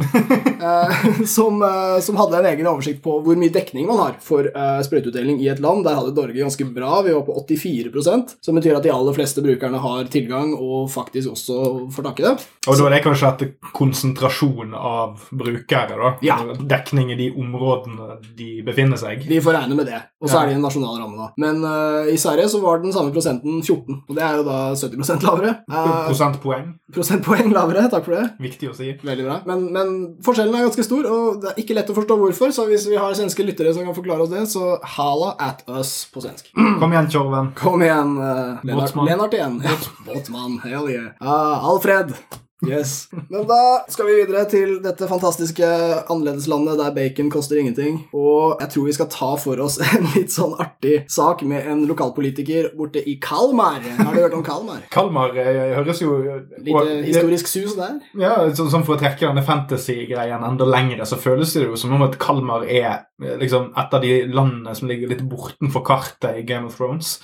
uh, 0.62 1.06
som, 1.36 1.62
uh, 1.62 2.00
som 2.02 2.18
hadde 2.20 2.40
en 2.40 2.50
egen 2.52 2.68
oversikt 2.70 3.02
på 3.04 3.18
hvor 3.26 3.38
mye 3.40 3.54
dekning 3.54 3.88
man 3.90 4.00
har 4.02 4.18
for 4.24 4.48
uh, 4.52 4.80
sprøyteutdeling 4.86 5.40
i 5.44 5.50
et 5.52 5.62
land. 5.64 5.84
Der 5.88 5.98
hadde 6.00 6.14
Norge 6.16 6.38
ganske 6.40 6.68
bra. 6.76 7.02
Vi 7.06 7.14
var 7.16 7.26
på 7.28 7.36
84% 7.48 8.36
som 8.46 8.60
betyr 8.60 8.78
at 8.78 8.86
de 8.86 8.94
aller 8.94 9.16
fleste 9.18 9.44
brukerne 9.46 9.82
har 9.82 10.10
tilgang 10.14 10.54
og 10.56 10.90
faktisk 10.94 11.34
også 11.36 11.60
får 11.96 12.10
takke 12.10 12.26
det. 12.28 12.36
Og 12.66 12.80
da 12.80 12.88
er 12.90 12.96
det 12.98 13.04
kanskje 13.06 13.30
etter 13.32 13.52
konsentrasjon 13.76 14.74
av 14.76 15.28
brukere, 15.32 15.96
da? 16.00 16.14
Ja. 16.26 16.40
Dekning 16.60 17.12
i 17.14 17.20
de 17.20 17.32
områdene 17.38 18.20
de 18.38 18.50
befinner 18.66 19.00
seg? 19.00 19.26
Vi 19.30 19.42
får 19.44 19.60
regne 19.60 19.78
med 19.78 19.90
det. 19.92 20.02
Og 20.22 20.30
så 20.30 20.36
Ja. 20.40 20.44
er 20.44 20.48
det 20.50 20.56
en 20.58 20.66
nasjonal 20.66 20.98
ramme, 21.06 21.18
da. 21.22 21.30
Men 21.42 21.62
uh, 21.64 22.10
i 22.12 22.18
Sverige 22.20 22.50
så 22.52 22.60
var 22.64 22.82
den 22.84 22.94
samme 22.96 23.14
prosenten 23.16 23.62
14, 23.62 24.02
og 24.10 24.18
det 24.18 24.26
er 24.26 24.40
jo 24.42 24.46
da 24.48 24.58
70% 24.76 25.26
lavere. 25.30 25.54
Uh, 25.72 26.06
Prosentpoeng? 26.10 26.74
prosentpoeng 26.96 27.50
lavere, 27.54 27.86
takk 27.92 28.06
for 28.08 28.16
det. 28.18 28.26
Viktig 28.44 28.70
å 28.72 28.76
si. 28.78 28.94
Veldig 29.06 29.26
bra. 29.28 29.40
Men, 29.50 29.66
men 29.76 29.90
forskjellen 30.26 30.56
er 30.56 30.68
ganske 30.68 30.86
stor, 30.88 31.08
og 31.12 31.42
det 31.44 31.52
er 31.54 31.60
ikke 31.64 31.76
lett 31.78 31.92
å 31.92 31.98
forstå 31.98 32.18
hvorfor. 32.22 32.54
Så 32.56 32.68
hvis 32.70 32.88
vi 32.92 33.00
har 33.00 33.16
svenske 33.18 33.46
lyttere 33.46 33.74
som 33.76 33.88
kan 33.88 33.98
forklare 33.98 34.26
oss 34.26 34.32
det, 34.32 34.46
så 34.52 34.76
hala 34.96 35.34
at 35.44 35.66
us 35.68 35.96
på 36.14 36.24
svensk. 36.24 36.52
Kom 36.82 36.96
igjen, 36.96 37.12
Tjorven. 37.12 37.52
Kom 37.60 37.84
igjen, 37.84 38.16
uh, 38.22 38.64
Lennart, 38.64 38.96
Lennart 39.04 39.36
igjen. 39.38 39.60
Ja, 39.66 39.76
Båtmann. 40.08 40.60
hell 40.64 40.90
yeah. 40.90 41.12
Ah, 41.20 41.60
Alfred. 41.68 42.16
Yes. 42.64 43.08
Men 43.30 43.44
da 43.50 43.84
skal 43.92 44.08
vi 44.08 44.16
videre 44.22 44.46
til 44.48 44.78
dette 44.84 45.08
fantastiske 45.10 45.68
annerledeslandet 46.08 46.80
der 46.80 46.94
bacon 46.96 47.32
koster 47.34 47.60
ingenting. 47.60 48.00
Og 48.16 48.62
jeg 48.62 48.72
tror 48.72 48.88
vi 48.88 48.96
skal 48.96 49.10
ta 49.12 49.32
for 49.42 49.60
oss 49.66 49.78
en 49.86 50.08
litt 50.16 50.32
sånn 50.34 50.56
artig 50.62 51.02
sak 51.12 51.44
med 51.48 51.68
en 51.72 51.84
lokalpolitiker 51.90 52.72
borte 52.78 53.04
i 53.04 53.18
Kalmar. 53.22 53.84
Har 54.00 54.16
du 54.16 54.22
hørt 54.22 54.38
om 54.38 54.46
Kalmar? 54.46 54.86
Kalmar 54.96 55.36
eh, 55.42 55.76
høres 55.76 56.02
jo 56.04 56.16
Litt 56.26 56.72
eh, 56.72 57.02
historisk 57.10 57.50
sus 57.52 57.76
der. 57.78 58.00
Ja, 58.20 58.38
så, 58.56 58.70
sånn 58.72 58.86
For 58.88 58.96
å 58.96 59.02
trekke 59.02 59.28
denne 59.28 59.44
fantasy-greien 59.46 60.46
enda 60.46 60.68
lengre, 60.70 61.08
så 61.08 61.20
føles 61.20 61.52
det 61.56 61.66
jo 61.66 61.80
som 61.80 61.94
om 61.98 62.06
at 62.08 62.16
Kalmar 62.22 62.64
er 62.64 62.90
eh, 63.20 63.36
liksom 63.42 63.74
et 63.76 63.98
av 64.00 64.04
de 64.04 64.14
landene 64.32 64.76
som 64.78 64.88
ligger 64.90 65.12
litt 65.12 65.26
bortenfor 65.28 65.84
kartet 65.86 66.40
i 66.40 66.46
Game 66.48 66.70
of 66.70 66.80
Thrones. 66.80 67.18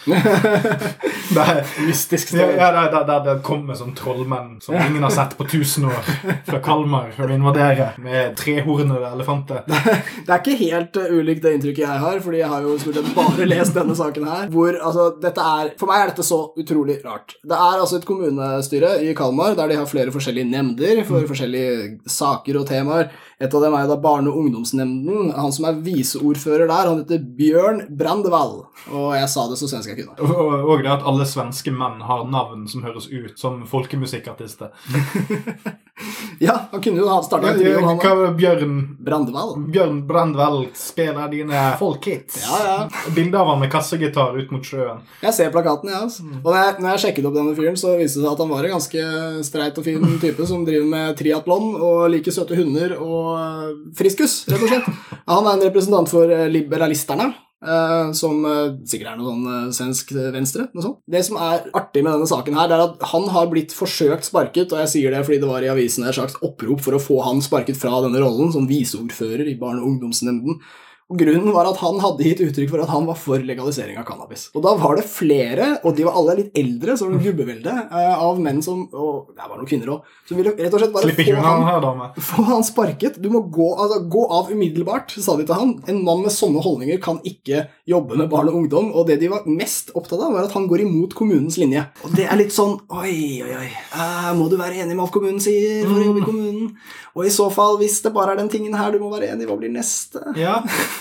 Der, 1.32 1.62
Mystisk 1.86 2.34
ja, 2.34 2.44
sted. 2.44 2.58
ja, 2.60 2.72
der, 2.76 2.89
der, 2.91 3.06
der 3.08 3.22
det 3.24 3.36
kommer 3.46 3.78
sånn 3.80 3.94
trollmenn 3.96 4.58
som 4.63 4.76
ingen 4.76 5.06
har 5.06 5.13
sett 5.13 5.21
på 5.38 5.46
1000 5.46 5.86
år 5.86 6.10
fra 6.48 6.60
Kalmar 6.64 7.12
for 7.16 7.30
å 7.30 7.36
invadere 7.36 7.92
med 8.02 8.36
trehornede 8.40 9.12
elefanter. 9.12 9.64
Det 10.26 10.30
er 10.30 10.40
ikke 10.40 10.58
helt 10.60 10.98
uh, 10.98 11.10
ulikt 11.12 11.44
det 11.44 11.54
inntrykket 11.56 11.84
jeg 11.84 12.02
har, 12.04 12.20
fordi 12.24 12.42
jeg 12.42 12.50
har 12.52 12.66
jo 12.66 12.76
stort 12.82 13.00
sett 13.00 13.10
bare 13.16 13.48
lest 13.48 13.76
denne 13.78 13.96
saken 13.98 14.28
her. 14.30 14.46
Hvor, 14.54 14.78
altså, 14.78 15.08
dette 15.22 15.48
er, 15.56 15.72
For 15.80 15.90
meg 15.90 16.04
er 16.04 16.12
dette 16.12 16.26
så 16.28 16.40
utrolig 16.62 17.00
rart. 17.06 17.36
Det 17.44 17.58
er 17.58 17.82
altså 17.82 18.00
et 18.00 18.08
kommunestyre 18.08 18.94
i 19.06 19.16
Kalmar 19.18 19.58
der 19.58 19.72
de 19.72 19.80
har 19.80 19.90
flere 19.90 20.14
forskjellige 20.14 20.50
nemnder 20.52 21.04
for 21.08 21.28
forskjellige 21.30 22.12
saker 22.12 22.62
og 22.62 22.68
temaer. 22.70 23.12
Et 23.42 23.54
av 23.58 23.64
dem 23.66 23.74
er 23.74 23.86
jo 23.86 23.92
da 23.92 23.98
Barne- 24.02 24.30
og 24.30 24.38
ungdomsnemnden. 24.44 25.32
Han 25.34 25.54
som 25.56 25.66
er 25.66 25.80
viseordfører 25.82 26.70
der, 26.70 26.90
han 26.92 27.02
heter 27.02 27.24
Bjørn 27.38 27.84
Brandevall. 27.98 28.60
Og 28.92 29.08
jeg 29.18 29.30
sa 29.34 29.48
det 29.50 29.58
så 29.58 29.70
svensk 29.72 29.92
jeg 29.92 30.04
kunne. 30.04 30.18
Og, 30.22 30.70
og 30.70 30.84
det 30.86 30.92
at 30.94 31.06
alle 31.10 31.26
svenske 31.30 31.74
menn 31.74 32.02
har 32.06 32.28
navn 32.30 32.68
som 32.70 32.86
høres 32.86 33.10
ut 33.10 33.40
som 33.42 33.64
folkemusikkartister. 33.70 34.70
Ja, 36.42 36.56
han 36.72 36.82
kunne 36.82 36.98
jo 36.98 37.08
ha 37.10 37.20
starta 37.22 37.52
en 37.52 37.60
trio, 37.60 37.82
han 37.86 38.00
Hva 38.02 38.32
Bjørn 38.34 38.78
Brandevall. 39.06 39.52
Bjørn 39.70 40.00
Brandveld 40.10 40.72
spiller 40.78 41.30
dine 41.30 41.60
folkhits. 41.78 42.40
Ja, 42.42 42.58
ja. 42.66 43.12
Bilde 43.14 43.38
av 43.38 43.52
han 43.52 43.62
med 43.62 43.70
kassegitar 43.70 44.34
ut 44.40 44.50
mot 44.54 44.66
sjøen. 44.66 45.04
Jeg 45.22 45.36
ser 45.38 45.52
plakaten, 45.54 45.92
jeg. 45.92 46.00
altså. 46.08 46.26
Og 46.40 46.48
når 46.50 46.58
jeg, 46.58 46.76
når 46.80 46.90
jeg 46.96 47.04
sjekket 47.06 47.28
opp 47.30 47.38
denne 47.38 47.54
fyren, 47.58 47.78
så 47.78 47.94
viste 48.00 48.22
det 48.22 48.26
seg 48.26 48.32
at 48.32 48.42
han 48.42 48.50
var 48.56 48.66
en 48.66 48.74
ganske 48.74 49.06
streit 49.46 49.78
og 49.78 49.86
fin 49.86 50.18
type 50.24 50.48
som 50.50 50.66
driver 50.66 50.90
med 50.96 51.20
triatlon 51.22 51.70
og 51.78 52.00
liker 52.16 52.34
søte 52.34 52.58
hunder 52.58 52.98
og 52.98 53.31
friskus, 53.98 54.41
rett 54.52 54.65
og 54.65 54.72
slett. 54.72 54.89
Han 55.30 55.48
er 55.48 55.56
en 55.56 55.65
representant 55.67 56.12
for 56.12 56.30
øh, 56.30 56.50
liberalisterne. 56.52 57.32
øh, 57.62 58.13
som 58.17 58.46
sikkert 58.89 59.12
er 59.12 59.17
noe 59.20 59.32
sånn 59.32 59.74
svensk 59.78 60.13
venstre. 60.34 60.67
Noe 60.74 60.86
sånt. 60.86 61.02
Det 61.06 61.24
som 61.28 61.38
er 61.38 61.67
artig 61.78 62.04
med 62.04 62.15
denne 62.15 62.30
saken, 62.30 62.58
her, 62.58 62.70
det 62.70 62.78
er 62.78 62.86
at 62.88 63.10
han 63.13 63.28
har 63.30 63.50
blitt 63.52 63.76
forsøkt 63.78 64.26
sparket, 64.26 64.72
og 64.74 64.82
jeg 64.82 64.94
sier 64.96 65.13
det 65.13 65.26
fordi 65.28 65.41
det 65.44 65.52
var 65.52 65.65
i 65.65 65.74
avisen 65.74 66.08
et 66.08 66.17
slags 66.17 66.39
opprop 66.41 66.82
for 66.82 66.98
å 66.98 67.04
få 67.04 67.20
han 67.28 67.44
sparket 67.46 67.78
fra 67.78 68.02
denne 68.06 68.24
rollen 68.24 68.54
som 68.56 68.70
viseordfører 68.70 69.46
i 69.48 69.60
Barne- 69.62 69.84
og 69.84 69.94
ungdomsnemnden. 69.94 70.62
Grunnen 71.17 71.52
var 71.52 71.67
at 71.69 71.80
han 71.82 72.00
hadde 72.02 72.24
gitt 72.26 72.41
uttrykk 72.45 72.69
for 72.71 72.84
at 72.84 72.91
han 72.91 73.06
var 73.10 73.17
for 73.19 73.43
legalisering 73.43 73.97
av 74.00 74.06
cannabis. 74.08 74.47
Og 74.56 74.63
da 74.65 74.71
var 74.80 74.95
det 75.00 75.06
flere, 75.10 75.67
og 75.84 75.95
de 75.97 76.06
var 76.08 76.17
alle 76.19 76.38
litt 76.39 76.58
eldre, 76.58 76.95
så 76.97 77.08
det 77.10 77.17
var 77.17 77.26
gubbevelde, 77.28 77.74
eh, 77.91 78.24
av 78.28 78.39
menn 78.41 78.62
som 78.63 78.84
Og 78.91 79.32
det 79.36 79.43
var 79.43 79.58
noen 79.58 79.67
kvinner 79.69 79.91
òg, 79.95 80.08
som 80.28 80.38
ville 80.39 80.54
rett 80.58 80.74
og 80.74 80.82
slett 80.82 80.93
bare 80.95 81.12
få 81.15 81.36
han, 81.41 81.65
her, 81.67 81.88
få 82.32 82.45
han 82.47 82.63
sparket. 82.63 83.19
Du 83.21 83.30
må 83.34 83.43
gå, 83.52 83.67
altså, 83.76 84.02
gå 84.12 84.24
av 84.32 84.52
umiddelbart, 84.52 85.12
sa 85.21 85.36
de 85.38 85.45
til 85.45 85.58
han. 85.58 85.76
En 85.91 86.04
mann 86.06 86.24
med 86.26 86.34
sånne 86.34 86.63
holdninger 86.63 87.02
kan 87.04 87.19
ikke 87.28 87.65
jobbe 87.89 88.17
med 88.19 88.30
barn 88.32 88.50
og 88.52 88.62
ungdom. 88.62 88.91
Og 88.95 89.08
det 89.10 89.19
de 89.21 89.30
var 89.32 89.47
mest 89.50 89.91
opptatt 89.97 90.21
av, 90.21 90.34
var 90.34 90.47
at 90.47 90.56
han 90.56 90.67
går 90.71 90.86
imot 90.86 91.15
kommunens 91.17 91.58
linje. 91.62 91.86
Og 92.06 92.15
det 92.15 92.28
er 92.30 92.39
litt 92.39 92.56
sånn 92.56 92.78
Oi, 92.91 93.41
oi, 93.43 93.52
oi. 93.58 93.69
eh, 93.69 94.32
må 94.38 94.47
du 94.52 94.58
være 94.60 94.82
enig 94.84 94.95
med 94.95 95.06
alt 95.06 95.13
kommunen 95.15 95.41
sier 95.43 95.84
for 95.88 96.00
å 96.00 96.06
jobbe 96.08 96.24
i 96.24 96.28
kommunen? 96.28 96.71
Og 97.17 97.26
i 97.28 97.34
så 97.34 97.50
fall, 97.52 97.78
hvis 97.82 98.00
det 98.06 98.13
bare 98.15 98.36
er 98.36 98.39
den 98.39 98.52
tingen 98.52 98.76
her 98.78 98.93
du 98.93 99.00
må 99.02 99.10
være 99.12 99.34
enig 99.34 99.43
i, 99.43 99.50
hva 99.50 99.58
blir 99.60 99.71
neste? 99.74 100.21
Ja, 100.39 100.62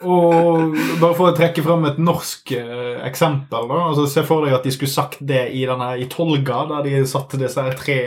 og 0.00 0.76
bare 1.00 1.12
for 1.12 1.28
å 1.28 1.36
trekke 1.36 1.60
fram 1.64 1.84
et 1.84 1.98
norsk 2.00 2.54
eh, 2.56 3.00
eksempel 3.04 3.66
da, 3.68 3.80
altså 3.90 4.06
Se 4.08 4.22
for 4.24 4.46
deg 4.46 4.54
at 4.56 4.64
de 4.64 4.72
skulle 4.72 4.92
sagt 4.92 5.18
det 5.20 5.42
i, 5.52 5.66
denne, 5.68 5.90
i 6.00 6.06
Tolga, 6.08 6.62
der 6.70 6.86
de 6.86 7.02
satte 7.08 7.36
disse 7.40 7.60
her 7.60 7.76
tre, 7.76 7.98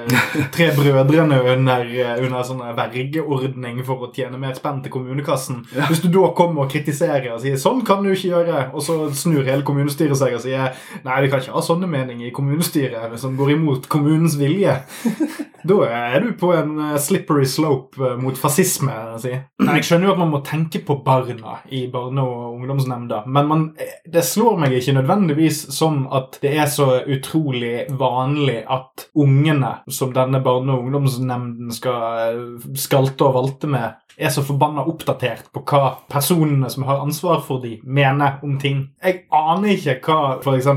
tre 0.54 0.70
brødrene 0.76 1.42
under, 1.52 1.84
eh, 1.84 2.14
under 2.24 2.46
sånn 2.48 2.62
vergeordning 2.78 3.82
for 3.84 4.06
å 4.06 4.10
tjene 4.16 4.40
mer 4.40 4.56
spenn 4.56 4.80
til 4.84 4.94
kommunekassen. 4.94 5.62
Hvis 5.90 6.00
du 6.04 6.08
da 6.12 6.30
kommer 6.36 6.64
og 6.64 6.72
kritiserer 6.72 7.34
og 7.34 7.42
sier 7.44 7.60
'sånn 7.60 7.84
kan 7.84 8.00
du 8.02 8.12
ikke 8.14 8.32
gjøre', 8.32 8.64
og 8.72 8.80
så 8.84 8.98
snur 9.12 9.44
hele 9.44 9.66
kommunestyret 9.66 10.16
seg 10.16 10.38
og 10.38 10.44
sier 10.46 10.72
'nei, 11.04 11.20
vi 11.20 11.28
kan 11.28 11.44
ikke 11.44 11.56
ha 11.56 11.64
sånne 11.64 11.90
meninger 11.90 12.30
i 12.30 12.34
kommunestyret 12.34 13.18
som 13.20 13.36
går 13.36 13.56
imot 13.58 13.88
kommunens 13.92 14.38
vilje', 14.40 14.80
da 15.68 15.78
er 15.86 16.20
du 16.24 16.32
på 16.38 16.52
en 16.56 16.78
eh, 16.80 16.98
slippery 16.98 17.44
slope 17.44 18.16
mot 18.18 18.38
fascisme. 18.38 18.96
Si. 19.22 19.36
Men 19.62 19.76
jeg 19.78 19.90
skjønner 19.90 20.08
jo 20.08 20.16
at 20.16 20.22
man 20.24 20.32
må 20.32 20.42
tenke 20.46 20.82
på 20.84 21.02
barna 21.42 21.58
i 21.68 21.88
barne- 21.88 22.22
og 22.22 22.54
ungdomsnemnda, 22.54 23.24
men 23.26 23.46
man, 23.46 23.76
det 24.04 24.24
slår 24.24 24.58
meg 24.58 24.72
ikke 24.72 24.94
nødvendigvis 24.94 25.72
som 25.74 26.06
at 26.12 26.38
det 26.42 26.56
er 26.56 26.66
så 26.66 27.02
utrolig 27.06 27.86
vanlig 27.90 28.64
at 28.68 29.08
ungene 29.14 29.82
som 29.88 30.12
denne 30.12 30.42
barne- 30.42 30.72
og 30.72 30.84
ungdomsnemnden 30.84 31.72
skal 31.72 32.58
skalte 32.74 33.24
og 33.24 33.34
valte 33.34 33.66
med, 33.66 33.98
er 34.16 34.28
så 34.28 34.42
forbanna 34.44 34.84
oppdatert 34.84 35.46
på 35.52 35.62
hva 35.64 35.96
personene 36.08 36.68
som 36.70 36.84
har 36.84 37.00
ansvar 37.00 37.40
for 37.40 37.62
de, 37.62 37.78
mener 37.82 38.38
om 38.44 38.58
ting. 38.60 38.90
Jeg 39.02 39.24
aner 39.32 39.72
ikke 39.72 39.98
hva 40.04 40.38
f.eks. 40.42 40.68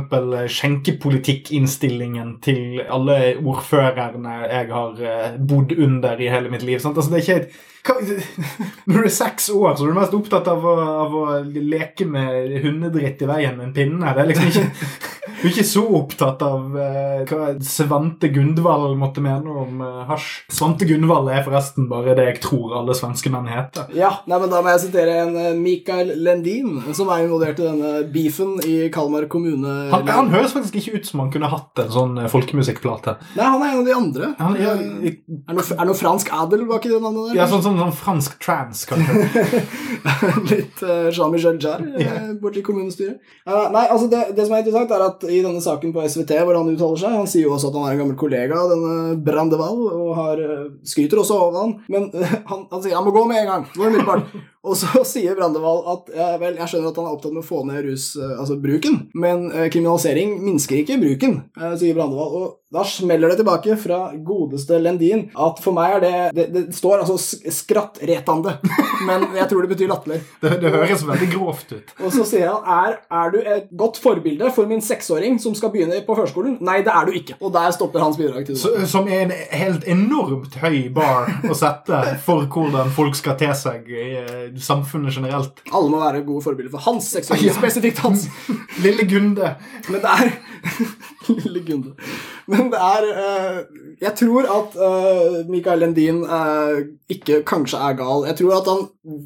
skjenkepolitikkinnstillingen 0.56 2.38
til 2.42 2.82
alle 2.88 3.36
ordførerne 3.44 4.38
jeg 4.46 4.72
har 4.72 5.04
eh, 5.04 5.38
bodd 5.38 5.76
under 5.78 6.22
i 6.22 6.32
hele 6.32 6.50
mitt 6.50 6.64
liv. 6.64 6.80
Sant? 6.80 6.98
Altså, 6.98 7.12
det 7.12 7.20
er 7.20 7.26
ikke 7.26 7.42
et 7.44 7.64
hva, 7.86 7.96
Når 8.88 8.96
du 8.96 9.08
er 9.08 9.14
seks 9.14 9.50
år, 9.54 9.76
så 9.76 9.86
er 9.86 9.92
du 9.92 9.98
mest 10.00 10.16
opptatt 10.18 10.48
av 10.50 10.55
å, 10.64 10.76
av 11.04 11.16
å 11.20 11.26
leke 11.44 12.08
med 12.08 12.56
hundedritt 12.64 13.22
i 13.22 13.30
veien 13.30 13.58
med 13.58 13.68
en 13.68 13.76
pinne. 13.76 14.14
Det 14.16 14.24
er 14.24 14.32
liksom 14.32 14.48
ikke 14.52 14.72
Du 15.46 15.50
er 15.52 15.54
ikke 15.54 15.68
så 15.70 15.84
opptatt 16.00 16.42
av 16.42 16.74
eh, 16.82 17.20
hva 17.30 17.52
Svante 17.62 18.32
Gundvald 18.34 18.96
måtte 18.98 19.22
mene 19.22 19.52
om 19.62 19.84
eh, 19.86 20.00
hasj. 20.10 20.48
Svante 20.50 20.88
Gundvald 20.90 21.30
er 21.30 21.44
forresten 21.46 21.86
bare 21.92 22.16
det 22.18 22.26
jeg 22.32 22.40
tror 22.48 22.74
alle 22.80 22.96
svenske 22.98 23.30
menn 23.30 23.46
heter. 23.52 23.92
Ja, 23.94 24.10
nei, 24.26 24.40
men 24.42 24.50
Da 24.50 24.64
må 24.66 24.74
jeg 24.74 24.88
sitere 24.88 25.20
en 25.28 25.38
eh, 25.38 25.52
Mikael 25.54 26.16
Lendin, 26.26 26.80
som 26.98 27.14
er 27.14 27.28
involvert 27.28 27.62
i 27.62 27.68
denne 27.68 27.94
beefen 28.10 28.58
i 28.66 28.90
Kalmar 28.90 29.30
kommune. 29.30 29.76
Han, 29.94 30.10
han 30.10 30.34
høres 30.34 30.58
faktisk 30.58 30.82
ikke 30.82 30.98
ut 30.98 31.12
som 31.12 31.22
han 31.22 31.30
kunne 31.36 31.54
hatt 31.54 31.86
en 31.86 31.94
sånn 31.94 32.18
eh, 32.24 32.32
folkemusikkplate. 32.34 33.20
Nei, 33.38 33.46
han 33.46 33.62
er 33.62 33.76
en 33.76 33.84
av 33.84 33.86
de 33.86 33.96
andre. 34.00 34.34
Han 34.42 34.58
er, 34.58 34.66
Eh, 34.66 35.14
er, 35.48 35.56
noe, 35.56 35.66
er 35.76 35.88
noe 35.88 35.98
fransk 35.98 36.32
adel 36.36 36.66
bak 36.70 36.86
i 36.88 36.92
det 36.92 37.00
navnet 37.02 37.30
der? 37.32 37.40
ja, 37.40 37.48
sånn, 37.50 37.64
sånn, 37.66 37.78
sånn 37.80 37.94
fransk 37.96 38.38
trans, 38.44 38.84
kanskje. 38.90 39.62
Litt 40.52 40.84
uh, 40.86 41.10
Jean-Michel 41.14 41.60
Jarre 41.62 41.94
uh, 42.00 42.32
borti 42.42 42.64
kommunestyret. 42.66 43.22
Uh, 43.48 43.68
nei, 43.74 43.86
altså 43.86 44.10
det, 44.12 44.24
det 44.38 44.48
som 44.48 44.56
er 44.56 44.64
interessant, 44.64 44.94
er 44.96 45.06
at 45.08 45.26
i 45.36 45.44
denne 45.44 45.62
saken 45.64 45.94
på 45.96 46.04
SVT 46.08 46.34
hvor 46.42 46.58
han 46.58 46.72
uttaler 46.72 47.02
seg 47.02 47.16
Han 47.20 47.30
sier 47.30 47.48
jo 47.48 47.54
også 47.56 47.72
at 47.72 47.78
han 47.80 47.88
er 47.88 47.96
en 47.96 48.02
gammel 48.04 48.18
kollega 48.20 48.58
av 48.60 48.74
denne 48.74 48.96
Brandevall, 49.26 49.86
og 49.92 50.12
har, 50.18 50.42
eh, 50.42 50.66
skryter 50.88 51.22
også 51.22 51.38
av 51.48 51.62
han. 51.62 51.78
Men 51.92 52.10
eh, 52.14 52.36
han, 52.50 52.68
han 52.72 52.84
sier 52.84 52.98
han 52.98 53.08
må 53.08 53.16
gå 53.16 53.26
med 53.30 53.44
en 53.44 53.52
gang. 53.52 53.66
Gå 53.76 53.88
umiddelbart. 53.88 54.36
Og 54.66 54.74
så 54.74 55.04
sier 55.06 55.36
Brandevall 55.38 55.84
at 55.92 56.08
ja, 56.18 56.28
vel, 56.42 56.56
jeg 56.58 56.72
skjønner 56.72 56.90
at 56.90 56.96
han 56.98 57.06
er 57.06 57.14
opptatt 57.14 57.36
med 57.36 57.44
å 57.44 57.46
få 57.46 57.60
ned 57.70 57.84
rus, 57.86 58.08
eh, 58.18 58.32
altså 58.34 58.58
bruken, 58.58 58.96
men 59.14 59.44
kriminalisering 59.70 60.40
minsker 60.42 60.80
ikke 60.82 60.98
bruken, 61.04 61.36
sier 61.78 61.94
Brandevall. 61.94 62.40
Og 62.40 62.48
da 62.76 62.84
smeller 62.84 63.32
det 63.32 63.38
tilbake 63.40 63.76
fra 63.80 64.00
godeste 64.26 64.80
Lendin 64.82 65.28
at 65.38 65.60
for 65.64 65.76
meg 65.76 65.96
er 65.96 66.02
det 66.04 66.14
Det, 66.36 66.46
det 66.52 66.64
står 66.76 67.04
altså 67.04 67.16
skrattretende, 67.54 68.58
men 69.08 69.28
jeg 69.38 69.48
tror 69.52 69.64
det 69.64 69.72
betyr 69.72 69.92
latterlig. 69.92 70.20
Det, 70.42 70.52
det 70.64 70.74
høres 70.74 71.06
veldig 71.08 71.30
grovt 71.32 71.72
ut. 71.76 71.94
Og 72.02 72.14
så 72.14 72.26
sier 72.28 72.52
han 72.52 72.66
er, 72.76 72.98
er 73.22 73.32
du 73.34 73.40
et 73.42 73.70
godt 73.72 74.00
forbilde 74.02 74.52
for 74.56 74.68
min 74.70 74.84
seksåring 74.84 75.25
som 75.42 75.56
skal 75.58 75.72
begynne 75.74 75.98
på 76.06 76.16
førskolen? 76.18 76.58
Nei, 76.66 76.80
det 76.86 76.94
er 76.94 77.08
du 77.10 77.16
ikke. 77.18 77.36
Og 77.42 77.54
der 77.56 77.74
stopper 77.76 78.04
hans 78.04 78.18
bidrag 78.20 78.46
til 78.48 78.58
det. 78.58 78.88
Som 78.92 79.10
er 79.12 79.26
en 79.26 79.34
helt 79.52 79.88
enormt 79.92 80.56
høy 80.62 80.86
bar 80.96 81.30
å 81.50 81.58
sette 81.58 82.02
for 82.26 82.46
hvordan 82.52 82.92
folk 82.96 83.18
skal 83.18 83.38
te 83.40 83.50
seg 83.58 83.90
i 83.92 84.08
eh, 84.22 84.48
samfunnet 84.62 85.16
generelt. 85.18 85.64
Alle 85.72 85.92
må 85.92 86.02
være 86.04 86.24
gode 86.28 86.46
forbilder 86.46 86.74
for 86.78 86.86
hans 86.90 87.12
seksåring. 87.16 87.46
Ja. 87.50 87.54
Spesifikt 87.54 88.00
hans. 88.02 88.26
Lille 88.82 89.04
Gunde. 89.10 89.52
Men 89.90 90.02
det 90.02 90.14
er 90.16 90.32
Lille 91.44 91.62
Gunde. 91.68 91.94
Men 92.48 92.70
det 92.70 92.78
er 92.78 93.06
uh, 93.16 93.62
Jeg 94.02 94.14
tror 94.20 94.46
at 94.46 94.76
uh, 94.78 95.38
Mikael 95.50 95.80
Lendin 95.82 96.24
uh, 96.24 96.78
ikke 97.10 97.40
kanskje 97.48 97.80
er 97.80 97.96
gal. 97.98 98.26
Jeg 98.30 98.38
tror 98.42 98.58
at 98.60 98.70
han 98.70 98.84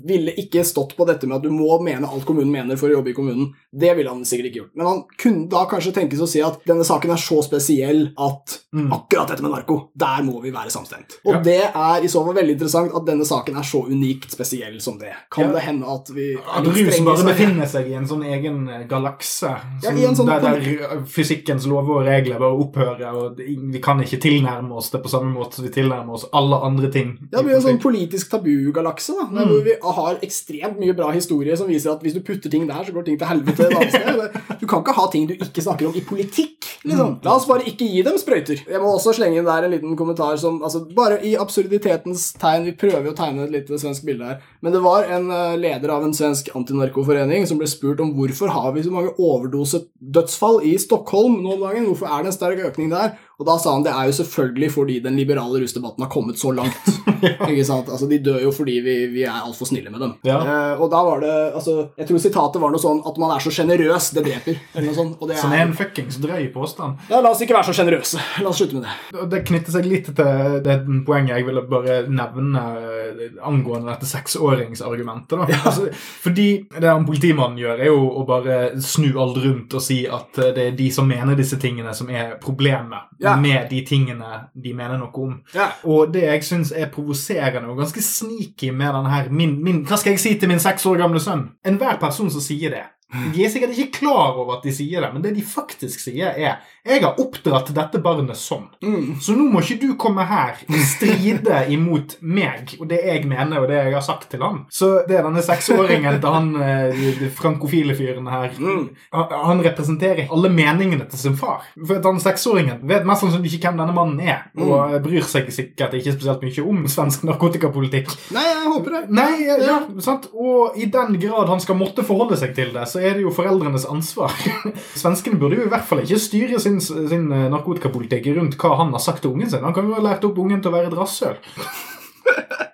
ville 0.08 0.34
ikke 0.40 0.64
stått 0.68 0.96
på 0.98 1.06
dette 1.08 1.28
med 1.28 1.38
at 1.40 1.44
du 1.48 1.52
må 1.56 1.78
mene 1.84 2.08
alt 2.08 2.26
kommunen 2.28 2.52
mener 2.52 2.80
for 2.80 2.90
å 2.92 2.98
jobbe 3.00 3.12
i 3.14 3.16
kommunen. 3.18 3.54
Det 3.72 3.94
ville 3.98 4.12
han 4.12 4.26
sikkert 4.28 4.50
ikke 4.50 4.62
gjort. 4.62 4.74
Men 4.76 4.90
han 4.90 5.04
kunne 5.20 5.48
da 5.52 5.66
kanskje 5.72 5.94
tenkes 5.96 6.24
å 6.24 6.28
si 6.30 6.42
at 6.44 6.60
denne 6.68 6.84
saken 6.88 7.14
er 7.16 7.22
så 7.22 7.42
spesiell 7.46 8.10
at 8.18 8.58
Mm. 8.70 8.92
akkurat 8.94 9.32
dette 9.32 9.42
med 9.42 9.50
narko, 9.50 9.76
der 9.98 10.22
må 10.22 10.40
vi 10.44 10.52
være 10.54 10.70
samstemt. 10.70 11.16
Og 11.26 11.34
Ja. 11.34 11.40
det 11.42 11.62
er 11.74 12.04
i 12.06 12.08
så 12.08 12.22
fall 12.24 12.36
veldig 12.38 12.54
interessant 12.54 12.92
at 12.94 13.06
denne 13.08 13.26
saken 13.26 13.58
er 13.58 13.64
så 13.66 13.82
unikt 13.90 14.30
spesiell 14.30 14.80
som 14.80 15.00
det. 15.00 15.10
Kan 15.32 15.48
Ja. 15.48 15.54
det 15.54 15.62
hende 15.64 15.88
at 15.90 16.08
vi 16.14 16.36
At 16.38 16.64
litt 16.64 16.76
rus 16.76 16.94
strenge 16.94 17.02
i 17.02 17.06
bare 17.10 17.34
befinner 17.34 17.66
seg 17.66 17.90
i 17.90 17.94
en 17.96 18.06
sånn 18.06 18.24
egen 18.30 18.88
galakse. 18.88 19.50
Ja, 19.82 19.90
Som, 20.14 20.28
sånn 20.28 20.28
der, 20.28 20.60
der 20.60 21.02
fysikkens 21.02 21.66
lover 21.66 22.02
og 22.02 22.06
regler 22.06 22.38
bare 22.38 22.60
opphører, 22.62 23.09
det- 23.36 23.48
vi 23.74 23.80
kan 23.80 24.00
ikke 24.04 24.19
tilnærme 24.22 24.72
oss 24.76 24.89
det 24.89 25.02
på 25.04 25.10
samme 25.10 25.34
måte 25.34 25.54
som 25.56 25.65
vi 25.65 25.72
tilnærmer 25.72 26.13
oss 26.13 26.26
alle 26.34 26.56
andre 26.69 26.89
ting. 26.91 27.17
Ja, 27.32 27.38
det 27.39 27.45
blir 27.45 27.56
en 27.56 27.62
sånn 27.62 27.82
politisk 27.82 28.30
tabugalakse, 28.32 29.13
da, 29.17 29.26
Mm. 29.30 29.48
hvor 29.50 29.63
vi 29.63 29.74
har 29.82 30.15
ekstremt 30.22 30.80
mye 30.80 30.95
bra 30.95 31.12
historie 31.12 31.56
som 31.58 31.67
viser 31.67 31.91
at 31.91 32.02
hvis 32.04 32.13
du 32.13 32.22
putter 32.22 32.50
ting 32.50 32.67
der, 32.67 32.84
så 32.84 32.91
går 32.93 33.06
ting 33.06 33.17
til 33.17 33.28
helvete 33.28 33.60
et 33.60 33.76
annet 33.76 33.89
sted. 33.89 34.60
Du 34.60 34.65
kan 34.67 34.84
ikke 34.84 34.93
ha 34.95 35.08
ting 35.12 35.28
du 35.28 35.34
ikke 35.36 35.62
snakker 35.63 35.88
om 35.88 35.93
i 35.95 36.02
politikk. 36.02 36.56
liksom. 36.86 37.19
La 37.24 37.36
oss 37.36 37.45
bare 37.45 37.63
ikke 37.67 37.88
gi 37.89 38.02
dem 38.04 38.17
sprøyter. 38.17 38.60
Jeg 38.67 38.80
må 38.80 38.88
også 38.95 39.13
slenge 39.15 39.38
inn 39.38 39.45
der 39.45 39.63
en 39.65 39.72
liten 39.72 39.95
kommentar 39.98 40.38
som 40.39 40.62
altså, 40.62 40.86
Bare 40.95 41.19
i 41.24 41.36
absurditetens 41.36 42.34
tegn 42.39 42.65
Vi 42.65 42.72
prøver 42.72 43.12
å 43.12 43.15
tegne 43.15 43.43
et 43.43 43.52
lite 43.52 43.78
svensk 43.80 44.06
bilde 44.06 44.24
her. 44.26 44.39
Men 44.62 44.72
det 44.74 44.82
var 44.82 45.04
en 45.04 45.30
eh, 45.32 45.56
leder 45.58 45.89
av 45.89 46.04
en 46.04 46.13
svensk 46.13 46.50
antinarkoforening 46.56 47.45
som 47.48 47.58
ble 47.58 47.67
spurt 47.67 48.00
om 48.00 48.13
hvorfor 48.13 48.50
har 48.50 48.72
vi 48.74 48.82
så 48.82 48.91
mange 48.91 49.13
overdosedødsfall 49.19 50.62
i 50.67 50.78
Stockholm 50.78 51.41
nå 51.43 51.54
om 51.54 51.60
dagen. 51.62 51.86
Hvorfor 51.89 52.08
er 52.08 52.24
det 52.24 52.28
en 52.28 52.38
sterk 52.38 52.60
økning 52.67 52.89
der? 52.89 52.99
där 53.00 53.18
Og 53.39 53.45
da 53.47 53.56
sa 53.62 53.71
han 53.71 53.84
det 53.86 53.91
er 53.95 54.10
jo 54.10 54.15
selvfølgelig 54.19 54.69
fordi 54.73 54.95
den 55.04 55.15
liberale 55.15 55.62
rusdebatten 55.63 56.04
har 56.04 56.10
kommet 56.12 56.39
så 56.41 56.52
langt. 56.52 56.89
ikke 57.49 57.63
sant? 57.67 57.88
Altså, 57.89 58.08
De 58.12 58.17
dør 58.23 58.41
jo 58.43 58.52
fordi 58.56 58.80
vi, 58.84 58.95
vi 59.13 59.23
er 59.23 59.38
altfor 59.45 59.69
snille 59.69 59.91
med 59.93 60.02
dem. 60.04 60.13
Ja. 60.28 60.39
Eh, 60.43 60.82
og 60.82 60.89
da 60.91 60.99
var 61.08 61.23
det 61.23 61.32
altså, 61.56 61.78
Jeg 61.97 62.08
tror 62.10 62.19
sitatet 62.23 62.62
var 62.62 62.73
noe 62.73 62.82
sånn 62.84 62.99
at 63.08 63.19
man 63.21 63.32
er 63.36 63.43
så 63.43 63.54
sjenerøs, 63.56 64.10
det 64.17 64.25
dreper. 64.28 64.60
Eller 64.75 64.89
noe 64.89 64.97
sånt. 64.97 65.15
Og 65.19 65.32
det 65.32 65.38
Som 65.39 65.54
er 65.56 65.62
er 65.63 65.67
en 65.69 65.73
fuckings 65.78 66.19
drøy 66.23 66.49
påstand. 66.54 66.99
ja, 67.10 67.19
La 67.23 67.32
oss 67.32 67.41
ikke 67.43 67.56
være 67.58 67.69
så 67.71 67.78
sjenerøse. 67.80 68.19
La 68.43 68.52
oss 68.52 68.60
slutte 68.62 68.75
med 68.80 68.88
det. 68.88 69.25
Det 69.34 69.41
knytter 69.47 69.75
seg 69.78 69.88
litt 69.88 70.12
til 70.19 70.60
det 70.65 70.78
poenget 71.08 71.38
jeg 71.39 71.47
ville 71.47 71.63
bare 71.71 72.02
nevne 72.12 72.63
eh, 72.84 73.25
angående 73.45 73.91
dette 73.93 74.08
seksåringsargumentet. 74.10 75.39
da. 75.39 75.47
Altså, 75.69 75.89
fordi 76.23 76.47
det 76.80 76.88
han 76.89 77.06
politimannen 77.06 77.60
gjør, 77.60 77.80
er 77.84 77.91
jo 77.91 78.06
å 78.19 78.23
bare 78.28 78.56
snu 78.82 79.10
alt 79.21 79.38
rundt 79.43 79.73
og 79.78 79.84
si 79.84 80.02
at 80.10 80.39
eh, 80.41 80.52
det 80.56 80.63
er 80.71 80.78
de 80.80 80.88
som 80.93 81.08
mener 81.08 81.38
disse 81.39 81.60
tingene, 81.62 81.93
som 81.95 82.10
er 82.10 82.36
problemet 82.41 83.08
Ja. 83.21 83.29
Med 83.38 83.70
de 83.70 83.82
tingene 83.86 84.44
de 84.54 84.74
mener 84.74 84.98
noe 84.98 85.24
om. 85.24 85.36
Ja. 85.56 85.70
Og 85.84 86.13
det 86.13 86.26
jeg 86.26 86.46
syns 86.48 86.74
er 86.76 86.92
provoserende 86.94 87.70
og 87.70 87.82
ganske 87.82 88.04
sneaky 88.04 88.72
med 88.72 88.94
denne 88.96 89.13
her 89.13 89.30
min, 89.30 89.58
min, 89.63 89.84
Hva 89.88 90.00
skal 90.00 90.15
jeg 90.15 90.24
si 90.24 90.36
til 90.39 90.50
min 90.52 90.62
seks 90.62 90.86
år 90.86 91.02
gamle 91.04 91.22
sønn? 91.24 91.50
Enhver 91.65 92.00
person 92.02 92.32
som 92.32 92.44
sier 92.44 92.74
det, 92.74 92.86
de 93.34 93.43
er 93.45 93.50
sikkert 93.50 93.72
ikke 93.78 94.00
klar 94.04 94.36
over 94.38 94.58
at 94.58 94.63
de 94.63 94.72
sier 94.76 95.02
det, 95.02 95.10
men 95.13 95.24
det 95.24 95.36
de 95.36 95.41
faktisk 95.41 96.00
sier, 96.00 96.30
er 96.38 96.60
'Jeg 96.86 97.02
har 97.04 97.15
oppdratt 97.19 97.74
dette 97.76 98.00
barnet 98.02 98.36
sånn'. 98.38 98.67
Mm. 98.82 99.19
Så 99.22 99.36
nå 99.36 99.52
må 99.52 99.60
ikke 99.62 99.80
du 99.82 99.93
komme 99.95 100.24
her 100.26 100.56
og 100.69 100.76
stride 100.76 101.65
imot 101.76 102.15
meg 102.22 102.76
og 102.80 102.88
det 102.89 103.00
jeg 103.06 103.26
mener 103.28 103.60
og 103.62 103.67
det 103.67 103.76
jeg 103.84 103.93
har 103.93 104.02
sagt 104.02 104.30
til 104.32 104.39
han. 104.41 104.65
Så 104.72 105.06
det 105.08 105.17
er 105.17 105.24
denne 105.24 105.41
seksåringen 105.43 106.19
til 106.22 106.30
han 106.34 106.56
eh, 106.56 106.91
de 107.19 107.30
frankofile 107.30 107.95
fyren 107.95 108.28
her 108.28 108.50
Mm. 108.60 108.89
han, 109.13 109.62
representerer 109.63 110.28
alle 110.32 110.50
meningene 110.50 111.06
til 111.10 111.19
sin 111.19 111.38
far. 111.38 111.62
For 111.86 112.02
han 112.02 112.19
seksåringen 112.19 112.80
vet 112.88 113.06
mest 113.06 113.22
sannsynlig 113.22 113.54
ikke 113.54 113.69
hvem 113.72 113.78
denne 113.78 113.93
mannen 113.93 114.19
er, 114.22 114.41
og 114.58 114.91
Mm. 114.91 115.04
bryr 115.04 115.24
seg 115.24 115.48
sikkert 115.52 115.93
ikke 115.93 116.13
spesielt 116.13 116.41
mye 116.41 116.67
om 116.69 116.88
svensk 116.88 117.24
narkotikapolitikk. 117.24 118.08
Nei, 118.32 118.43
jeg 118.43 118.72
håper 118.74 118.89
det. 119.02 119.10
Nei, 119.10 119.45
ja, 119.45 119.58
ja, 119.58 119.80
sant? 120.00 120.28
Og 120.34 120.78
i 120.78 120.86
den 120.86 121.19
grad 121.19 121.48
han 121.50 121.60
skal 121.60 121.76
måtte 121.76 122.04
forholde 122.04 122.38
seg 122.38 122.56
til 122.56 122.72
det, 122.74 122.88
så 122.88 122.99
er 123.00 123.18
det 123.18 123.26
jo 123.26 123.34
foreldrenes 123.34 123.88
ansvar. 123.90 124.34
Svenskene 125.02 125.40
burde 125.42 125.60
jo 125.60 125.68
i 125.68 125.72
hvert 125.72 125.88
fall 125.90 126.04
ikke 126.04 126.22
styre 126.22 126.62
sin, 126.62 126.80
sin 126.84 127.30
eh, 127.32 127.50
narkotikapolitikk 127.54 128.32
rundt 128.38 128.58
hva 128.62 128.76
han 128.84 128.96
har 128.96 129.04
sagt 129.04 129.24
til 129.26 129.34
ungen 129.34 129.52
sin. 129.52 129.66
Han 129.66 129.76
kan 129.76 129.88
jo 129.90 129.98
ha 129.98 130.04
lært 130.06 130.26
opp 130.28 130.40
ungen 130.42 130.64
til 130.64 130.72
å 130.72 130.78
være 130.78 130.92
et 130.92 131.00
rasshøl. 131.00 131.40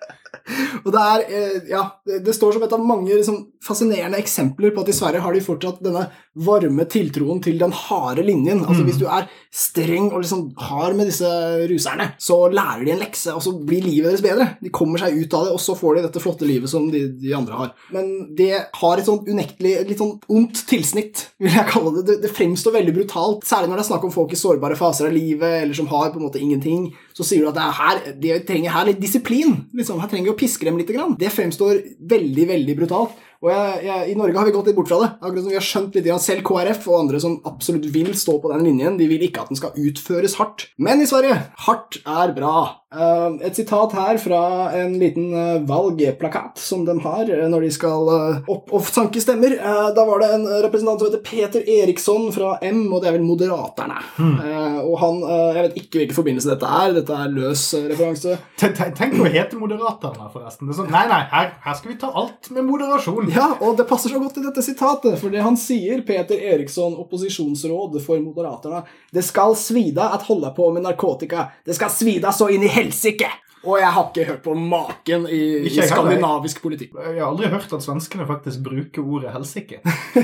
Og 0.85 0.91
det 0.93 1.01
er, 1.01 1.23
eh, 1.25 1.55
ja, 1.71 1.81
det, 2.05 2.33
står 2.35 2.55
som 2.55 2.63
et 2.65 2.73
av 2.75 2.83
mange 2.85 3.09
liksom, 3.09 3.39
fascinerende 3.65 4.19
eksempler 4.21 4.73
på 4.75 4.83
at 4.83 4.91
i 4.91 4.95
Sverige 4.95 5.23
har 5.23 5.33
de 5.33 5.41
fortsatt 5.41 5.81
denne 5.83 6.03
varme 6.45 6.85
tiltroen 6.91 7.39
til 7.43 7.57
den 7.61 7.73
harde 7.73 8.25
linjen. 8.25 8.61
Altså 8.65 8.83
Hvis 8.85 8.99
du 9.01 9.07
er 9.09 9.25
streng 9.55 10.11
og 10.11 10.21
liksom 10.21 10.49
hard 10.67 10.97
med 10.99 11.09
disse 11.09 11.29
ruserne, 11.71 12.11
så 12.21 12.37
lærer 12.51 12.83
de 12.85 12.93
en 12.93 13.01
lekse, 13.01 13.33
og 13.33 13.41
så 13.41 13.55
blir 13.57 13.87
livet 13.87 14.11
deres 14.11 14.25
bedre. 14.25 14.49
De 14.61 14.73
kommer 14.75 15.01
seg 15.01 15.17
ut 15.17 15.33
av 15.37 15.47
det, 15.47 15.55
og 15.55 15.63
så 15.63 15.77
får 15.79 15.97
de 15.97 16.05
dette 16.05 16.23
flotte 16.23 16.49
livet 16.49 16.69
som 16.71 16.89
de, 16.93 17.05
de 17.21 17.33
andre 17.37 17.61
har. 17.63 17.73
Men 17.95 18.11
det 18.37 18.51
har 18.81 19.01
et 19.01 19.09
sånn 19.09 19.23
unektelig, 19.25 19.77
litt 19.89 20.03
sånn 20.03 20.17
ondt 20.29 20.65
tilsnitt, 20.69 21.29
vil 21.41 21.55
jeg 21.55 21.71
kalle 21.71 21.95
det. 21.97 22.05
Det, 22.11 22.19
det 22.27 22.35
fremstår 22.35 22.77
veldig 22.77 22.95
brutalt, 22.99 23.47
særlig 23.47 23.71
når 23.71 23.81
det 23.81 23.87
er 23.87 23.91
snakk 23.93 24.05
om 24.05 24.13
folk 24.13 24.35
i 24.35 24.39
sårbare 24.39 24.77
faser 24.79 25.09
av 25.09 25.15
livet, 25.15 25.63
eller 25.63 25.77
som 25.77 25.89
har 25.89 26.11
på 26.13 26.21
en 26.21 26.27
måte 26.27 26.43
ingenting. 26.43 26.91
Så 27.15 27.23
sier 27.23 27.45
du 27.45 27.47
at 27.47 27.59
er 27.61 27.75
her, 27.77 28.01
de 28.19 28.33
trenger 28.43 28.73
her 28.75 28.89
litt 28.89 28.99
disiplin. 28.99 29.53
Liksom. 29.75 30.01
Her 30.03 30.11
trenger 30.11 30.27
vi 30.27 30.33
å 30.33 30.39
piske 30.39 30.67
dem 30.67 30.79
litt. 30.79 30.91
Grann. 30.91 31.15
Det 31.19 31.31
fremstår 31.31 31.79
veldig, 32.11 32.47
veldig 32.51 32.75
brutalt. 32.81 33.15
Og 33.45 33.51
jeg, 33.51 33.81
jeg, 33.85 34.09
I 34.11 34.15
Norge 34.17 34.39
har 34.39 34.47
vi 34.47 34.53
gått 34.55 34.69
litt 34.69 34.77
bort 34.77 34.89
fra 34.89 34.99
det. 35.03 35.09
Akkurat 35.19 35.43
som 35.43 35.51
vi 35.51 35.57
har 35.57 35.65
skjønt 35.65 35.97
litt, 35.97 36.09
Selv 36.23 36.45
KrF 36.47 36.87
og 36.89 36.99
andre 37.03 37.21
som 37.21 37.37
absolutt 37.47 37.87
vil 37.93 38.11
stå 38.17 38.37
på 38.41 38.51
den 38.51 38.65
linjen, 38.67 38.99
de 38.99 39.07
vil 39.09 39.25
ikke 39.27 39.43
at 39.43 39.51
den 39.51 39.59
skal 39.59 39.75
utføres 39.77 40.37
hardt. 40.39 40.69
Men 40.81 41.03
i 41.03 41.09
Sverige 41.09 41.37
hardt 41.67 41.99
er 42.01 42.33
bra. 42.35 42.55
Eh, 42.95 43.47
et 43.47 43.57
sitat 43.57 43.93
her 43.97 44.17
fra 44.21 44.41
en 44.79 44.95
liten 44.99 45.33
eh, 45.35 45.61
valgplakat 45.67 46.59
som 46.61 46.85
de 46.87 46.95
har 47.03 47.29
eh, 47.29 47.45
når 47.51 47.67
de 47.67 47.71
skal 47.75 48.11
opp 48.51 48.71
og 48.71 48.85
sanke 48.87 49.21
stemmer. 49.23 49.57
Da 49.95 50.05
var 50.07 50.21
det 50.21 50.29
en 50.35 50.45
representant 50.63 51.01
som 51.01 51.09
heter 51.09 51.23
Peter 51.25 51.65
Eriksson 51.77 52.29
fra 52.35 52.55
M, 52.63 52.85
og 52.93 53.01
det 53.03 53.09
er 53.09 53.17
vel 53.17 53.25
Moderaterne. 53.25 53.99
Eh, 54.19 54.79
og 54.85 54.97
han 55.01 55.21
Jeg 55.25 55.63
vet 55.65 55.77
ikke 55.79 55.99
hvilken 56.01 56.17
forbindelse 56.17 56.51
dette 56.51 56.69
er. 56.69 56.93
Dette 56.95 57.17
er 57.17 57.33
løs 57.33 57.63
referanse. 57.75 58.37
Tenk, 58.61 59.17
å 59.19 59.29
hete 59.31 59.59
Moderaterne, 59.59 60.29
forresten. 60.33 60.69
Det 60.69 60.77
sånn, 60.77 60.91
nei, 60.93 61.05
nei, 61.09 61.21
her, 61.31 61.51
her 61.65 61.77
skal 61.77 61.91
vi 61.91 61.97
ta 62.01 62.11
alt 62.15 62.49
med 62.55 62.67
moderasjon. 62.67 63.31
Ja, 63.35 63.49
og 63.59 63.77
det 63.79 63.87
passer 63.89 64.13
så 64.13 64.21
godt 64.21 64.39
i 64.39 64.45
dette 64.45 64.63
sitatet, 64.65 65.17
for 65.21 65.33
det 65.33 65.43
han 65.43 65.57
sier, 65.59 66.03
Peter 66.07 66.39
Eriksson, 66.53 66.95
opposisjonsråd 67.03 67.97
for 68.05 68.21
Moderaterne, 68.23 68.83
det 69.15 69.23
skal 69.25 69.55
svida 69.59 70.09
at 70.15 70.25
holde 70.29 70.51
på 70.55 70.69
med 70.75 70.85
narkotika. 70.85 71.49
Det 71.65 71.75
skal 71.77 71.91
svida 71.93 72.33
så 72.35 72.49
inn 72.53 72.65
i 72.65 72.71
helsike! 72.85 73.31
Og 73.65 73.79
jeg 73.81 73.89
har 73.95 74.09
ikke 74.11 74.25
hørt 74.29 74.41
på 74.45 74.53
maken 74.53 75.23
i, 75.25 75.39
i 75.65 75.71
skandinavisk 75.73 76.59
politikk. 76.61 76.91
Jeg 77.01 77.17
har 77.17 77.31
aldri 77.31 77.49
hørt 77.49 77.71
at 77.73 77.81
svenskene 77.81 78.27
faktisk 78.29 78.61
bruker 78.65 79.01
ordet 79.01 79.31
helsike. 79.33 79.79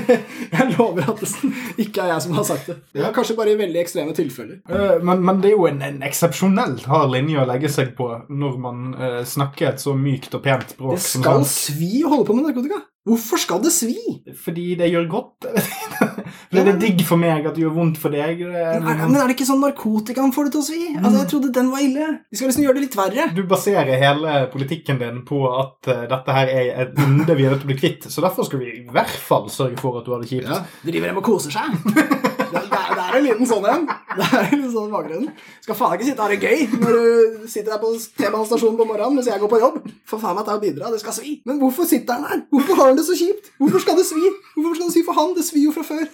Jeg 0.52 0.68
lover 0.76 1.08
at 1.10 1.22
det 1.24 1.50
ikke 1.82 2.04
er 2.04 2.12
jeg 2.12 2.22
som 2.22 2.36
har 2.38 2.46
sagt 2.46 2.68
det. 2.70 2.76
Det 2.94 3.02
er 3.02 3.14
kanskje 3.16 3.34
bare 3.38 3.54
i 3.54 3.58
veldig 3.58 3.80
ekstreme 3.82 4.14
tilfeller. 4.14 4.60
Eh, 4.70 5.02
Men, 5.02 5.24
men 5.26 5.42
det 5.42 5.50
er 5.50 5.56
jo 5.56 5.66
en, 5.66 5.82
en 5.82 5.98
eksepsjonelt 6.06 6.86
hard 6.90 7.10
linje 7.16 7.42
å 7.42 7.48
legge 7.48 7.70
seg 7.72 7.94
på 7.98 8.08
når 8.30 8.58
man 8.62 8.94
uh, 8.94 9.20
snakker 9.26 9.72
et 9.72 9.82
så 9.82 9.96
mykt 9.98 10.38
og 10.38 10.44
pent 10.44 10.76
språk 10.76 11.00
Det 11.00 11.06
skal 11.08 11.46
svi 11.48 12.04
å 12.04 12.12
holde 12.14 12.28
på 12.28 12.38
med 12.38 12.46
narkotika. 12.50 12.82
Hvorfor 13.08 13.40
skal 13.42 13.62
det 13.64 13.72
svi? 13.74 13.98
Fordi 14.44 14.76
det 14.78 14.92
gjør 14.92 15.08
godt. 15.10 15.48
Fordi 16.52 16.64
det 16.68 16.74
digg 16.82 17.04
for 17.08 17.20
meg 17.20 17.46
at 17.46 17.54
det 17.56 17.62
gjør 17.64 17.74
vondt 17.76 17.98
for 18.02 18.10
deg. 18.14 18.40
Er- 18.42 18.80
Men 18.80 18.88
er, 19.00 19.08
men 19.08 19.16
er 19.20 19.26
det 19.30 19.36
ikke 19.36 19.46
sånn 19.48 19.62
narkotikaen 19.64 20.32
får 20.34 20.48
det 20.48 20.52
til 20.56 20.62
å 20.62 20.66
svi? 20.66 20.80
Altså, 20.98 21.18
Jeg 21.22 21.28
trodde 21.32 21.52
den 21.52 21.70
var 21.72 21.84
ille. 21.84 22.08
Vi 22.30 22.36
skal 22.40 22.48
liksom 22.52 22.64
gjøre 22.66 22.74
det 22.80 22.84
litt 22.86 22.96
verre. 22.98 23.28
Du 23.36 23.42
baserer 23.50 24.00
hele 24.02 24.36
politikken 24.52 24.98
din 25.02 25.22
på 25.28 25.42
at 25.52 25.88
uh, 25.92 26.02
dette 26.10 26.36
her 26.38 26.46
er 26.52 26.72
et 26.86 26.98
onde 27.04 27.36
vi 27.38 27.44
er 27.46 27.50
nødt 27.54 27.62
til 27.64 27.70
å 27.70 27.72
bli 27.74 27.80
kvitt. 27.80 28.08
Så 28.12 28.24
derfor 28.24 28.44
skal 28.48 28.62
vi 28.64 28.72
i 28.82 28.86
hvert 28.92 29.16
fall 29.30 29.48
sørge 29.52 29.78
for 29.80 29.98
at 30.00 30.06
du 30.08 30.12
har 30.14 30.20
det 30.24 30.30
kjipt. 30.32 30.48
Ja, 30.48 30.62
driver 30.84 31.12
dem 31.12 31.22
og 31.22 31.24
koser 31.24 31.50
seg. 31.54 32.30
Er, 33.12 33.18
en 33.18 33.26
liten 33.26 33.48
sånn 33.48 33.66
en. 33.68 33.82
Det 34.16 34.24
er 34.24 34.46
en 34.46 34.54
liten 34.56 34.72
sånn 34.72 34.92
bakgrunn. 34.92 35.26
Skal 35.60 35.76
faen 35.76 35.94
ikke 35.98 36.06
sitte 36.08 36.24
og 36.24 36.32
ha 36.32 36.38
gøy 36.40 36.64
når 36.80 36.96
du 36.96 37.44
sitter 37.52 37.74
der 37.74 37.80
på 37.82 37.92
T-banestasjonen 38.16 38.78
på 38.80 38.86
morgenen 38.88 39.18
mens 39.18 39.28
jeg 39.28 39.42
går 39.42 39.52
på 39.52 39.60
jobb. 39.60 39.78
For 40.08 40.22
faen 40.22 40.38
meg 40.38 40.48
ta 40.48 40.56
og 40.56 40.64
bidra, 40.64 40.90
det 40.94 41.02
skal 41.02 41.16
svi. 41.18 41.36
Men 41.48 41.60
hvorfor 41.60 41.88
sitter 41.88 42.16
han 42.16 42.24
der? 42.24 42.44
Hvorfor 42.54 42.80
har 42.80 42.92
han 42.92 43.00
det 43.00 43.04
så 43.08 43.16
kjipt? 43.18 43.52
Hvorfor 43.60 43.84
skal 43.84 44.00
det 44.00 44.08
svi? 44.08 44.32
Hvorfor 44.56 44.78
skal 44.78 44.88
det 44.88 44.96
svi 44.96 45.04
for 45.06 45.20
han? 45.20 45.36
Det 45.36 45.44
svir 45.46 45.68
jo 45.68 45.76
fra 45.76 45.84
før. 45.92 46.08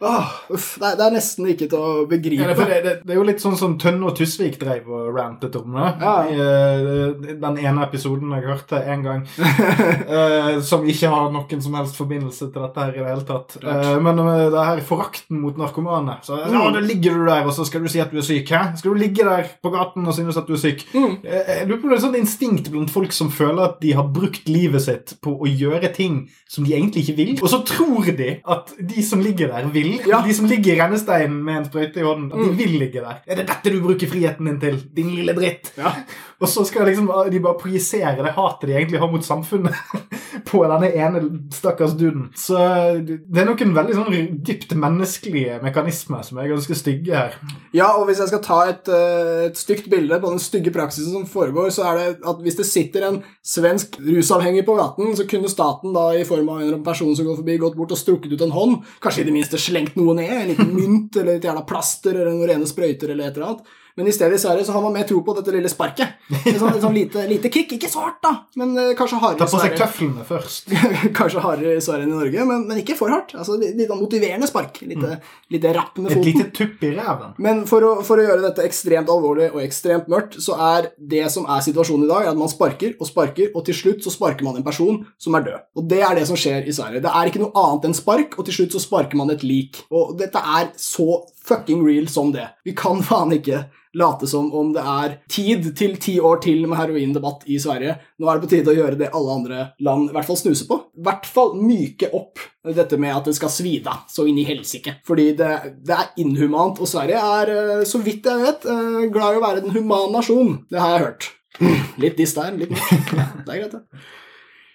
Åh, 0.00 0.26
uff, 0.54 0.76
det, 0.78 0.86
er, 0.86 0.96
det 0.98 1.06
er 1.08 1.14
nesten 1.16 1.46
ikke 1.50 1.66
til 1.72 1.80
å 1.82 1.86
Ja, 1.98 2.06
begripe. 2.06 2.44
det, 2.46 2.64
er 2.64 2.68
det, 2.70 2.82
det, 2.84 2.92
det 3.08 3.14
er 3.14 3.18
jo 3.18 3.24
litt 3.26 3.42
sånn 3.42 3.56
som 3.58 3.72
Tønne 3.82 4.06
og 4.06 4.14
Tusvik 4.14 4.54
drev 4.60 4.86
og 4.94 5.08
rantet 5.16 5.56
om 5.58 5.74
det. 5.74 5.88
Ja. 5.98 6.12
I 6.30 6.36
eh, 6.38 7.32
den 7.42 7.58
ene 7.58 7.82
episoden 7.82 8.30
jeg 8.36 8.46
hørte 8.46 8.78
en 8.78 9.02
gang, 9.02 9.24
uh, 9.40 10.60
som 10.68 10.86
ikke 10.86 11.10
har 11.10 11.32
noen 11.34 11.64
som 11.64 11.74
helst 11.80 11.98
forbindelse 11.98 12.46
til 12.46 12.62
dette 12.62 12.84
her 12.84 12.94
i 12.94 13.02
det 13.02 13.08
hele 13.10 13.26
tatt. 13.26 13.56
Eh, 13.58 13.96
men 14.04 14.22
det 14.22 14.66
her 14.68 14.84
forakten 14.86 15.40
mot 15.42 15.58
narkomane. 15.58 16.20
Så 16.26 16.38
ja, 16.44 16.62
da 16.74 16.84
ligger 16.84 17.18
du 17.18 17.26
der, 17.26 17.42
og 17.48 17.54
så 17.56 17.66
skal 17.66 17.82
du 17.82 17.90
si 17.90 18.02
at 18.02 18.14
du 18.14 18.20
er 18.22 18.26
syk. 18.28 18.54
Hæ? 18.54 18.78
Skal 18.78 18.94
du 18.94 19.02
ligge 19.02 19.26
der 19.26 19.50
på 19.62 19.74
gaten 19.74 20.06
og 20.06 20.14
synes 20.14 20.38
at 20.38 20.46
du 20.46 20.54
er 20.54 20.62
syk? 20.62 20.86
Mm. 20.94 21.18
Jeg 21.26 21.66
lurer 21.66 21.82
på 21.82 21.90
det 21.90 21.96
er 21.96 21.98
et 21.98 22.06
sånt 22.06 22.20
instinkt 22.20 22.70
blant 22.70 22.94
folk 22.94 23.16
som 23.16 23.32
føler 23.34 23.64
at 23.66 23.82
de 23.82 23.96
har 23.98 24.06
brukt 24.14 24.46
livet 24.46 24.84
sitt 24.86 25.16
på 25.24 25.34
å 25.34 25.50
gjøre 25.50 25.90
ting 25.96 26.22
som 26.48 26.64
de 26.64 26.76
egentlig 26.76 27.02
ikke 27.04 27.18
vil. 27.18 27.34
Og 27.42 27.50
så 27.50 27.64
tror 27.66 28.12
de 28.14 28.36
at 28.46 28.72
de 28.78 29.02
som 29.04 29.20
ligger 29.24 29.50
der, 29.50 29.66
vil. 29.74 29.87
Ja. 30.08 30.20
De 30.26 30.34
som 30.34 30.46
ligger 30.50 30.72
i 30.74 30.78
rennesteinen 30.80 31.38
med 31.44 31.56
en 31.60 31.64
sprøyte 31.68 32.00
i 32.00 32.06
hånden, 32.06 32.30
de 32.30 32.36
Mm. 32.50 32.56
vil 32.58 32.74
ligge 32.82 33.00
der. 33.04 33.20
Er 33.26 33.36
det 33.40 33.46
dette 33.48 33.72
du 33.74 33.80
bruker 33.84 34.06
friheten 34.10 34.46
din 34.46 34.60
til, 34.60 34.78
din 34.96 35.10
lille 35.14 35.34
dritt? 35.36 35.72
Ja. 35.78 35.92
Og 36.38 36.46
så 36.46 36.62
skal 36.66 36.86
liksom 36.86 37.08
de 37.32 37.40
bare 37.42 37.58
projisere 37.58 38.22
det 38.22 38.34
hatet 38.36 38.68
de 38.68 38.76
egentlig 38.76 39.00
har 39.02 39.10
mot 39.10 39.24
samfunnet 39.26 39.74
på 40.50 40.60
denne 40.70 40.90
ene 40.94 41.22
stakkars 41.54 41.96
duden. 41.98 42.28
Så 42.38 42.58
det 43.02 43.40
er 43.42 43.48
noen 43.48 43.74
veldig 43.74 43.96
sånn 43.96 44.36
dypt 44.46 44.74
menneskelige 44.78 45.58
mekanismer 45.64 46.22
som 46.26 46.38
er 46.38 46.52
ganske 46.52 46.76
stygge 46.78 47.16
her. 47.16 47.34
Ja, 47.74 47.90
og 47.98 48.06
hvis 48.06 48.22
jeg 48.22 48.30
skal 48.30 48.42
ta 48.44 48.60
et, 48.70 48.86
eh, 48.86 49.48
et 49.48 49.58
stygt 49.58 49.88
bilde 49.90 50.20
på 50.22 50.30
den 50.30 50.42
stygge 50.42 50.72
praksisen 50.74 51.16
som 51.16 51.26
foregår, 51.26 51.72
så 51.74 51.88
er 51.90 51.98
det 51.98 52.06
at 52.30 52.44
hvis 52.44 52.60
det 52.60 52.68
sitter 52.70 53.08
en 53.08 53.18
svensk 53.42 53.98
rusavhengig 53.98 54.62
på 54.68 54.78
gaten, 54.78 55.10
så 55.18 55.26
kunne 55.26 55.50
staten 55.50 55.96
da 55.96 56.12
i 56.14 56.26
form 56.28 56.52
av 56.54 56.62
en 56.62 56.86
person 56.86 57.16
som 57.18 57.26
går 57.26 57.40
forbi, 57.42 57.58
gått 57.58 57.78
bort 57.78 57.96
og 57.96 57.98
strukket 57.98 58.38
ut 58.38 58.46
en 58.46 58.54
hånd, 58.54 58.78
kanskje 59.02 59.26
i 59.26 59.28
det 59.32 59.34
minste 59.34 59.58
slengt 59.58 59.98
noe 59.98 60.14
ned, 60.20 60.36
en 60.38 60.54
liten 60.54 60.72
mynt 60.78 61.18
eller 61.18 61.40
et 61.40 61.50
jævla 61.50 61.66
plaster 61.66 62.14
eller 62.14 62.30
noen 62.30 62.52
rene 62.54 62.70
sprøyter 62.70 63.10
eller 63.10 63.26
et 63.26 63.34
eller 63.34 63.50
annet. 63.50 63.76
Men 63.98 64.06
i 64.06 64.12
stedet 64.14 64.38
Sverige 64.38 64.64
så 64.64 64.72
har 64.72 64.82
man 64.82 64.92
mer 64.94 65.06
tro 65.08 65.18
på 65.26 65.32
dette 65.34 65.50
lille 65.50 65.66
sparket. 65.70 66.20
Et 66.46 66.54
sånn, 66.54 66.76
sånn 66.78 66.94
lite, 66.94 67.24
lite 67.26 67.50
kick. 67.50 67.72
Ikke 67.74 67.88
så 67.90 68.04
hardt, 68.04 68.20
da, 68.22 68.30
men 68.60 68.76
eh, 68.78 68.92
kanskje 68.98 69.18
hardere 69.18 69.42
Ta 69.42 69.48
på 69.50 69.58
seg 69.58 69.74
tøflene 69.74 70.26
først. 70.28 70.70
kanskje 71.18 71.42
hardere 71.42 71.80
i 71.80 71.82
Sverige 71.82 72.06
enn 72.06 72.12
i 72.12 72.18
Norge, 72.20 72.44
men, 72.46 72.62
men 72.68 72.78
ikke 72.84 72.94
for 72.98 73.10
hardt. 73.10 73.34
Altså, 73.34 73.56
litt, 73.58 73.74
litt 73.74 73.90
sånn 73.90 73.98
motiverende 73.98 74.46
spark. 74.46 74.78
Lite, 74.86 75.16
lite 75.50 75.72
rapp 75.74 75.98
med 75.98 76.12
foten. 76.14 76.22
Et 76.22 76.30
lite 76.30 76.46
tupp 76.54 76.84
i 76.86 76.92
ræven. 76.94 77.32
Men 77.42 77.64
for 77.66 77.88
å, 77.88 77.90
for 78.06 78.22
å 78.22 78.28
gjøre 78.28 78.44
dette 78.46 78.66
ekstremt 78.68 79.10
alvorlig 79.10 79.48
og 79.50 79.64
ekstremt 79.64 80.06
mørkt, 80.12 80.38
så 80.46 80.54
er 80.68 80.92
det 81.14 81.24
som 81.34 81.48
er 81.50 81.64
situasjonen 81.66 82.06
i 82.06 82.12
dag, 82.12 82.28
at 82.30 82.38
man 82.38 82.52
sparker 82.52 82.94
og 83.00 83.10
sparker, 83.10 83.50
og 83.50 83.66
til 83.66 83.80
slutt 83.80 84.06
så 84.06 84.14
sparker 84.14 84.46
man 84.46 84.60
en 84.60 84.66
person 84.68 85.02
som 85.18 85.34
er 85.34 85.48
død. 85.48 85.66
Og 85.74 85.90
det 85.90 86.04
er 86.06 86.14
det 86.20 86.28
som 86.30 86.38
skjer 86.38 86.70
i 86.70 86.76
Sverige. 86.78 87.02
Det 87.02 87.10
er 87.10 87.32
ikke 87.32 87.42
noe 87.42 87.66
annet 87.66 87.90
enn 87.90 87.98
spark, 87.98 88.38
og 88.38 88.46
til 88.46 88.60
slutt 88.60 88.78
så 88.78 88.84
sparker 88.86 89.18
man 89.18 89.34
et 89.34 89.42
lik. 89.42 89.82
Og 89.90 90.14
dette 90.22 90.38
er 90.38 90.70
så 90.78 91.18
fucking 91.48 91.84
real 91.86 92.08
som 92.12 92.32
det. 92.34 92.46
Vi 92.64 92.74
kan 92.76 93.02
faen 93.04 93.32
ikke 93.36 93.64
late 93.98 94.26
som 94.28 94.50
om 94.54 94.72
det 94.74 94.82
er 94.84 95.14
tid 95.32 95.70
til 95.78 95.96
ti 96.00 96.18
år 96.20 96.42
til 96.44 96.66
med 96.68 96.78
heroindebatt 96.78 97.46
i 97.48 97.58
Sverige. 97.60 97.96
Nå 98.20 98.28
er 98.28 98.36
det 98.36 98.44
på 98.44 98.50
tide 98.52 98.72
å 98.72 98.76
gjøre 98.76 98.98
det 99.00 99.10
alle 99.16 99.36
andre 99.40 99.64
land 99.84 100.10
i 100.10 100.16
hvert 100.16 100.28
fall 100.28 100.38
snuser 100.40 100.68
på. 100.68 100.78
I 100.98 101.06
hvert 101.08 101.26
fall 101.28 101.56
myke 101.58 102.10
opp 102.16 102.42
dette 102.68 102.98
med 103.00 103.16
at 103.16 103.30
det 103.30 103.36
skal 103.38 103.52
svi 103.52 103.78
så 104.12 104.26
inn 104.28 104.38
i 104.40 104.46
helsike. 104.46 104.98
Fordi 105.08 105.30
det, 105.38 105.50
det 105.86 105.96
er 105.96 106.12
inhumant, 106.20 106.80
og 106.82 106.90
Sverige 106.90 107.20
er, 107.40 107.52
eh, 107.54 107.84
så 107.88 108.00
vidt 108.04 108.28
jeg 108.28 108.44
vet, 108.44 108.68
eh, 108.68 109.08
glad 109.14 109.34
i 109.34 109.40
å 109.40 109.44
være 109.44 109.64
den 109.64 109.76
humane 109.76 110.12
nasjon. 110.18 110.58
Det 110.68 110.80
har 110.82 110.94
jeg 110.94 111.04
hørt. 111.06 111.28
Litt 112.02 112.18
diss 112.20 112.36
der, 112.36 112.54
litt. 112.54 112.74
Det 112.76 113.54
er 113.54 113.62
greit, 113.64 113.72
det. 113.72 114.02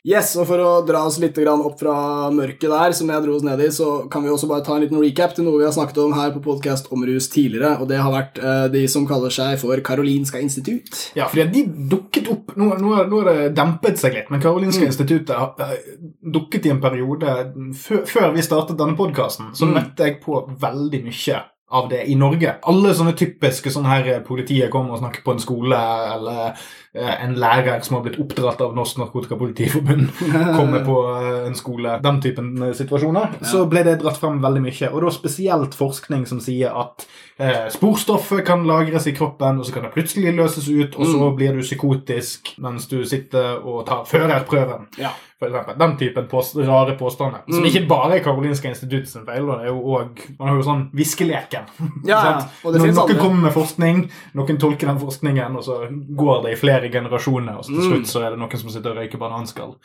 Yes, 0.04 0.34
og 0.36 0.50
For 0.50 0.60
å 0.60 0.72
dra 0.84 1.06
oss 1.08 1.16
litt 1.24 1.38
opp 1.48 1.78
fra 1.80 1.96
mørket 2.36 2.68
der, 2.68 2.92
som 2.92 3.08
jeg 3.08 3.24
dro 3.24 3.38
oss 3.38 3.46
ned 3.48 3.62
i, 3.64 3.70
så 3.72 4.04
kan 4.12 4.26
vi 4.26 4.34
også 4.34 4.50
bare 4.50 4.66
ta 4.66 4.76
en 4.76 4.84
liten 4.84 5.00
recap 5.00 5.32
til 5.32 5.48
noe 5.48 5.62
vi 5.62 5.64
har 5.64 5.72
snakket 5.72 6.02
om 6.04 6.16
her 6.18 6.34
på 6.34 6.42
podkast 6.44 6.90
om 6.92 7.06
rus 7.08 7.30
tidligere, 7.32 7.78
og 7.80 7.88
det 7.88 8.02
har 8.04 8.12
vært 8.12 8.42
uh, 8.44 8.66
de 8.74 8.82
som 8.92 9.08
kaller 9.08 9.32
seg 9.32 9.56
for 9.62 9.80
Karolinska 9.80 10.42
institutt. 10.44 10.92
Ja, 11.16 11.30
fordi 11.32 11.48
de 11.54 11.88
dukket 11.94 12.28
opp 12.34 12.52
Nå, 12.60 12.68
har 12.76 13.08
det 13.08 13.54
dempet 13.56 14.02
seg 14.02 14.18
litt, 14.18 14.28
men 14.34 14.44
Karolinska 14.44 14.84
mm. 14.84 14.90
instituttet 14.92 15.34
har 15.40 15.56
uh, 15.56 15.96
dukket 16.36 16.68
i 16.68 16.76
en 16.76 16.84
periode 16.84 17.38
før 17.80 18.36
vi 18.36 18.44
startet 18.44 18.76
denne 18.78 19.00
podkasten, 19.00 19.54
så 19.56 19.72
mm. 19.72 19.76
møtte 19.80 20.12
jeg 20.12 20.20
på 20.26 20.44
veldig 20.60 21.04
mye 21.08 21.40
av 21.74 21.90
det 21.90 22.04
i 22.06 22.16
Norge. 22.16 22.58
Alle 22.70 22.94
sånne 22.94 23.16
typiske 23.18 23.72
sånne 23.74 23.90
her 23.90 24.10
eh, 24.12 24.24
politiet 24.26 24.70
kommer 24.74 24.94
og 24.94 25.02
snakker 25.02 25.24
på 25.26 25.34
en 25.34 25.42
skole, 25.42 25.80
eller 26.14 26.42
eh, 26.52 26.68
en 26.94 27.34
lærer 27.42 27.80
som 27.82 27.96
har 27.98 28.04
blitt 28.06 28.20
oppdratt 28.22 28.62
av 28.62 28.76
Norsk 28.78 29.00
Narkotikapolitiforbund, 29.02 30.12
kommer 30.60 30.84
på 30.86 30.98
eh, 31.16 31.48
en 31.48 31.58
skole. 31.58 31.98
Den 32.04 32.22
typen 32.22 32.52
situasjoner. 32.78 33.34
Ja. 33.40 33.50
Så 33.50 33.66
ble 33.70 33.82
det 33.88 33.98
dratt 34.04 34.20
frem 34.22 34.38
veldig 34.44 34.62
mye. 34.68 34.92
Og 34.92 35.02
da 35.06 35.14
spesielt 35.16 35.78
forskning 35.78 36.28
som 36.30 36.42
sier 36.44 36.76
at 36.84 37.08
eh, 37.42 37.66
sporstoffet 37.74 38.46
kan 38.46 38.68
lagres 38.70 39.10
i 39.10 39.16
kroppen, 39.18 39.58
og 39.58 39.66
så 39.66 39.74
kan 39.74 39.88
det 39.88 39.94
plutselig 39.98 40.36
løses 40.38 40.70
ut, 40.70 40.94
og 40.94 41.06
så 41.10 41.20
mm. 41.26 41.36
blir 41.40 41.58
du 41.58 41.66
psykotisk 41.66 42.54
mens 42.62 42.86
du 42.92 43.00
sitter 43.10 43.58
og 43.58 43.88
tar 43.90 44.06
førerprøven. 44.10 44.92
Ja 45.02 45.16
for 45.44 45.50
eksempel. 45.50 45.80
Den 45.80 45.98
typen 45.98 46.28
påst 46.28 46.56
rare 46.56 46.96
påstander. 46.98 47.40
Mm. 47.48 47.56
Som 47.56 47.66
ikke 47.66 47.86
bare 47.88 48.18
er 48.18 48.24
Karolinska 48.24 48.70
institutt 48.70 49.10
sin 49.10 49.26
feil. 49.26 49.46
det 49.48 49.60
er 49.62 49.72
jo 49.72 49.80
også, 49.82 50.30
Man 50.40 50.50
har 50.50 50.56
jo 50.56 50.66
sånn 50.68 50.84
viskeleken. 50.96 51.68
Ja, 52.08 52.20
ja. 52.28 52.34
Og 52.64 52.74
det 52.74 52.84
noen 52.84 53.20
kommer 53.20 53.48
med 53.48 53.56
forskning, 53.56 54.04
noen 54.40 54.62
tolker 54.62 54.92
den 54.92 55.02
forskningen, 55.02 55.58
og 55.60 55.66
så 55.66 55.80
går 55.92 56.44
det 56.46 56.54
i 56.56 56.60
flere 56.60 56.83
generasjoner, 56.92 57.60
og 57.60 57.66
så 57.66 57.72
til 57.72 57.80
mm. 57.80 57.90
slutt 57.92 58.10
så 58.12 58.24
er 58.24 58.34
det 58.34 58.40
noen 58.42 58.62
som 58.62 58.72
sitter 58.74 58.94
og 58.94 59.00
røyker 59.00 59.22
bananskall. 59.22 59.76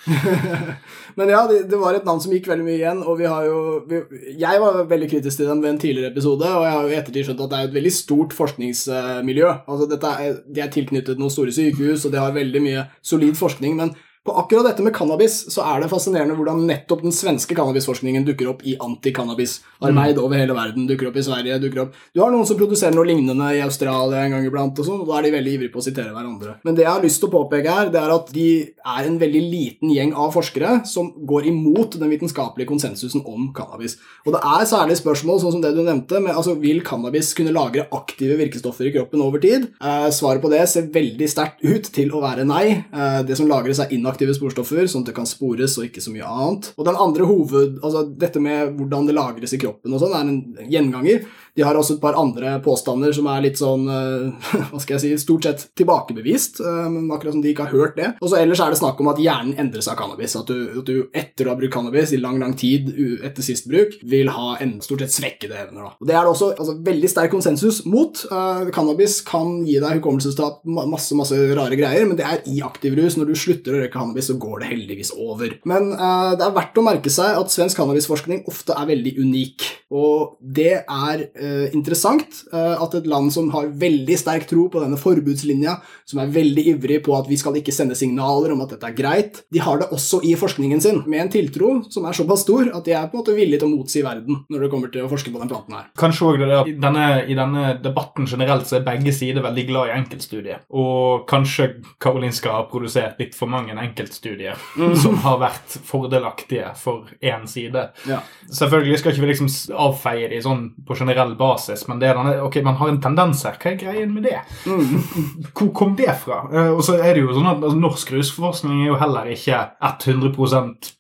Men 1.19 1.33
ja, 1.33 1.45
det, 1.51 1.61
det, 1.71 1.79
var 1.81 1.99
et 1.99 2.09
navn 2.09 2.23
som 2.25 2.35
gikk 2.35 2.49
veldig 2.51 2.67
mye 2.67 2.79
igjen, 2.79 3.05
og 3.05 3.21
vi 3.21 3.29
har 3.31 3.47
jo 3.47 3.61
vi, 3.89 4.03
Jeg 4.41 4.63
var 4.65 4.81
veldig 4.91 5.11
kritisk 5.13 5.43
til 5.43 5.51
den 5.51 5.63
ved 5.63 5.75
en 5.75 5.81
tidligere 5.85 6.13
episode, 6.13 6.49
og 6.49 6.67
jeg 6.67 6.75
har 6.75 6.83
jo 6.83 6.93
i 6.93 6.99
ettertid 6.99 7.29
skjønt 7.29 7.45
at 7.47 7.53
det 7.53 7.61
er 7.61 7.71
et 7.71 7.79
veldig 7.79 7.95
stort 7.95 8.37
forskningsmiljø. 8.39 9.55
Altså, 9.69 9.89
dette 9.95 10.13
er, 10.27 10.43
De 10.49 10.65
er 10.65 10.75
tilknyttet 10.75 11.21
noen 11.21 11.35
store 11.35 11.55
sykehus, 11.55 12.09
og 12.09 12.15
de 12.15 12.23
har 12.23 12.37
veldig 12.37 12.65
mye 12.65 12.87
solid 13.03 13.39
forskning. 13.39 13.77
men 13.79 13.97
på 14.29 14.37
akkurat 14.43 14.69
dette 14.71 14.85
med 14.85 14.95
cannabis 14.97 15.41
så 15.53 15.65
er 15.65 15.83
det 15.83 15.91
fascinerende 15.93 16.37
hvordan 16.39 16.65
nettopp 16.69 17.05
den 17.07 17.15
svenske 17.15 17.57
cannabisforskningen 17.57 18.27
dukker 18.27 18.51
opp 18.53 18.65
i 18.69 18.77
anti-cannabis-arbeid 18.85 20.19
mm. 20.19 20.23
over 20.23 20.41
hele 20.41 20.57
verden. 20.57 20.89
dukker 20.89 21.11
opp 21.11 21.19
i 21.19 21.25
Sverige, 21.25 21.59
dukker 21.63 21.85
opp 21.87 21.97
Du 22.15 22.21
har 22.23 22.33
noen 22.35 22.47
som 22.49 22.59
produserer 22.59 22.95
noe 22.97 23.09
lignende 23.09 23.49
i 23.57 23.63
Australia 23.65 24.25
en 24.25 24.37
gang 24.37 24.49
iblant, 24.49 24.79
og 24.79 24.87
sånn, 24.87 25.03
og 25.03 25.11
da 25.11 25.19
er 25.19 25.29
de 25.29 25.35
veldig 25.39 25.55
ivrige 25.57 25.75
på 25.75 25.81
å 25.81 25.87
sitere 25.87 26.13
hverandre. 26.13 26.59
Men 26.67 26.77
det 26.77 26.85
jeg 26.85 26.93
har 26.93 27.05
lyst 27.05 27.23
til 27.23 27.31
å 27.31 27.35
påpeke 27.35 27.77
her, 27.79 27.93
det 27.95 28.03
er 28.03 28.15
at 28.15 28.33
de 28.35 28.49
er 28.69 29.09
en 29.09 29.19
veldig 29.23 29.43
liten 29.49 29.95
gjeng 29.95 30.15
av 30.19 30.35
forskere 30.37 30.83
som 30.89 31.11
går 31.29 31.49
imot 31.53 31.99
den 32.01 32.13
vitenskapelige 32.13 32.71
konsensusen 32.71 33.25
om 33.25 33.51
cannabis. 33.57 33.97
Og 34.27 34.35
det 34.37 34.43
er 34.45 34.69
særlig 34.69 34.99
spørsmål 35.01 35.43
sånn 35.43 35.57
som 35.57 35.65
det 35.65 35.75
du 35.77 35.83
nevnte, 35.83 36.21
med 36.25 36.37
altså 36.37 36.57
vil 36.61 36.83
cannabis 36.87 37.33
kunne 37.39 37.55
lagre 37.57 37.87
aktive 37.97 38.39
virkestoffer 38.41 38.91
i 38.91 38.95
kroppen 38.95 39.25
over 39.25 39.43
tid? 39.43 39.71
Eh, 39.81 40.09
svaret 40.15 40.43
på 40.45 40.53
det 40.53 40.65
ser 40.71 40.91
veldig 40.93 41.29
sterkt 41.31 41.65
ut 41.65 41.89
til 41.95 42.13
å 42.13 42.23
være 42.25 42.47
nei. 42.49 42.65
Eh, 42.93 43.21
det 43.29 43.39
som 43.39 43.49
lagres, 43.51 43.81
er 43.83 43.93
inaktivt 43.95 44.18
aktive 44.19 44.35
sporstoffer, 44.35 44.89
sånn 44.91 45.05
at 45.07 45.13
det 45.13 45.17
kan 45.17 45.29
spores 45.31 45.77
og 45.79 45.87
ikke 45.87 46.03
så 46.03 46.11
mye 46.11 46.27
annet. 46.27 46.73
Og 46.75 46.89
den 46.89 46.99
andre 46.99 47.29
hoved... 47.29 47.79
Altså 47.79 48.03
dette 48.19 48.43
med 48.43 48.75
hvordan 48.75 49.07
det 49.07 49.15
lagres 49.15 49.55
i 49.55 49.61
kroppen 49.63 49.95
og 49.95 50.03
sånn, 50.03 50.17
er 50.19 50.27
en 50.27 50.71
gjenganger. 50.73 51.29
De 51.59 51.65
har 51.67 51.75
også 51.75 51.97
et 51.97 52.03
par 52.03 52.15
andre 52.19 52.55
påstander 52.63 53.15
som 53.17 53.27
er 53.33 53.43
litt 53.43 53.59
sånn 53.59 53.89
uh, 53.91 54.51
Hva 54.71 54.79
skal 54.79 54.97
jeg 54.97 55.03
si 55.03 55.25
Stort 55.25 55.49
sett 55.49 55.65
tilbakebevist, 55.79 56.61
uh, 56.63 56.87
men 56.93 57.09
akkurat 57.15 57.35
som 57.35 57.43
de 57.43 57.51
ikke 57.51 57.67
har 57.67 57.75
hørt 57.75 57.97
det. 57.99 58.13
Og 58.23 58.31
så 58.31 58.39
ellers 58.39 58.63
er 58.63 58.71
det 58.71 58.79
snakk 58.79 59.01
om 59.03 59.11
at 59.11 59.19
hjernen 59.23 59.59
endrer 59.59 59.83
seg 59.83 59.97
av 59.97 59.99
cannabis. 60.05 60.37
At 60.39 60.51
du, 60.51 60.79
at 60.79 60.87
du, 60.87 61.09
etter 61.17 61.49
å 61.49 61.53
ha 61.53 61.59
brukt 61.59 61.75
cannabis 61.75 62.13
i 62.15 62.21
lang, 62.23 62.39
lang 62.39 62.55
tid 62.59 62.93
etter 63.27 63.45
sist 63.45 63.67
bruk, 63.71 63.97
vil 64.07 64.31
ha 64.31 64.55
en 64.63 64.77
stort 64.85 65.03
sett 65.03 65.17
svekkede 65.17 65.59
evner. 65.59 65.89
Da. 65.89 65.93
Og 65.99 66.11
Det 66.11 66.15
er 66.15 66.23
det 66.23 66.33
også 66.37 66.51
altså, 66.55 66.77
veldig 66.87 67.11
sterk 67.11 67.35
konsensus 67.35 67.81
mot. 67.91 68.23
Uh, 68.31 68.71
cannabis 68.75 69.19
kan 69.27 69.59
gi 69.67 69.81
deg 69.83 69.99
hukommelsestap, 69.99 70.63
masse, 70.69 71.19
masse 71.19 71.41
rare 71.59 71.81
greier, 71.81 72.07
men 72.07 72.21
det 72.21 72.29
er 72.29 72.47
i 72.47 72.63
aktiv 72.65 72.95
rus. 73.01 73.19
Når 73.19 73.33
du 73.33 73.35
slutter 73.39 73.75
å 73.75 73.83
røyke 73.83 73.97
cannabis, 73.97 74.31
så 74.31 74.39
går 74.39 74.63
det 74.63 74.71
heldigvis 74.77 75.13
over. 75.19 75.59
Men 75.69 75.91
det 75.91 76.45
er 76.45 76.55
verdt 76.55 76.79
å 76.79 76.87
merke 76.87 77.11
seg 77.13 77.35
at 77.41 77.53
svensk 77.53 77.81
cannabisforskning 77.81 78.45
ofte 78.51 78.77
er 78.79 78.91
veldig 78.95 79.17
unik. 79.19 79.69
Og 79.95 80.37
det 80.41 80.83
er 80.83 81.23
uh, 81.25 81.67
interessant 81.73 82.43
uh, 82.53 82.77
at 82.77 82.97
et 82.99 83.07
land 83.09 83.31
som 83.33 83.49
har 83.55 83.71
veldig 83.81 84.19
sterk 84.21 84.45
tro 84.51 84.67
på 84.69 84.83
denne 84.83 84.99
forbudslinja, 85.01 85.79
som 86.09 86.21
er 86.21 86.33
veldig 86.35 86.65
ivrig 86.75 86.99
på 87.07 87.15
at 87.17 87.29
vi 87.31 87.39
skal 87.41 87.57
ikke 87.57 87.73
sende 87.73 87.97
signaler 87.97 88.53
om 88.53 88.61
at 88.65 88.75
dette 88.75 88.91
er 88.91 88.97
greit, 88.99 89.43
de 89.55 89.63
har 89.65 89.81
det 89.81 89.89
også 89.95 90.21
i 90.29 90.35
forskningen 90.39 90.83
sin, 90.85 91.01
med 91.09 91.25
en 91.25 91.33
tiltro 91.33 91.71
som 91.93 92.05
er 92.09 92.17
såpass 92.17 92.45
stor 92.45 92.69
at 92.75 92.85
de 92.85 92.95
er 92.97 93.09
på 93.09 93.17
en 93.17 93.23
måte 93.23 93.37
villige 93.37 93.63
til 93.63 93.71
å 93.71 93.77
motsi 93.79 94.05
verden 94.05 94.43
når 94.53 94.65
det 94.67 94.71
kommer 94.75 94.93
til 94.93 95.07
å 95.07 95.11
forske 95.11 95.33
på 95.33 95.41
den 95.41 95.51
planten 95.51 95.79
her. 95.79 95.89
Kanskje 95.99 96.29
også 96.29 96.51
det 96.51 96.59
at 96.59 96.71
i 96.71 96.77
denne, 96.85 97.07
I 97.25 97.39
denne 97.39 97.65
debatten 97.83 98.29
generelt 98.29 98.69
så 98.69 98.79
er 98.79 98.87
begge 98.87 99.15
sider 99.17 99.45
veldig 99.45 99.67
glad 99.71 99.89
i 99.89 99.97
enkeltstudier, 99.97 100.63
og 100.69 101.25
kanskje 101.31 101.71
Karolinska 102.03 102.53
har 102.53 102.69
produsert 102.69 103.21
litt 103.23 103.37
for 103.39 103.51
mange 103.51 103.73
enkeltstudier 103.73 104.59
mm. 104.77 104.95
som 105.01 105.17
har 105.25 105.41
vært 105.41 105.79
fordelaktige 105.89 106.75
for 106.79 107.09
én 107.25 107.49
side. 107.49 107.89
Ja. 108.09 108.21
Selvfølgelig 108.53 109.01
skal 109.01 109.15
ikke 109.15 109.25
vi 109.25 109.33
liksom 109.33 109.51
avfeie 109.81 110.29
de 110.31 110.41
sånn 110.45 110.65
på 110.87 110.97
generell 110.99 111.35
basis, 111.39 111.87
men 111.89 112.03
det 112.03 112.11
er 112.11 112.19
denne, 112.19 112.37
ok, 112.47 112.61
man 112.67 112.79
har 112.81 112.93
en 112.93 113.01
tendens 113.05 113.45
her. 113.47 113.59
Hva 113.61 113.73
er 113.73 113.81
greien 113.81 114.15
med 114.15 114.29
det? 114.29 114.39
Mm. 114.67 115.49
Hvor 115.53 115.73
kom 115.77 115.97
det 115.99 116.13
fra? 116.25 116.43
Uh, 116.53 116.73
og 116.77 116.85
så 116.87 116.99
er 116.99 117.15
det 117.15 117.25
jo 117.25 117.35
sånn 117.37 117.51
at 117.51 117.63
altså, 117.63 117.79
Norsk 117.79 118.15
rusforskning 118.17 118.85
er 118.85 118.93
jo 118.93 119.01
heller 119.01 119.31
ikke 119.35 119.65
100 119.79 120.33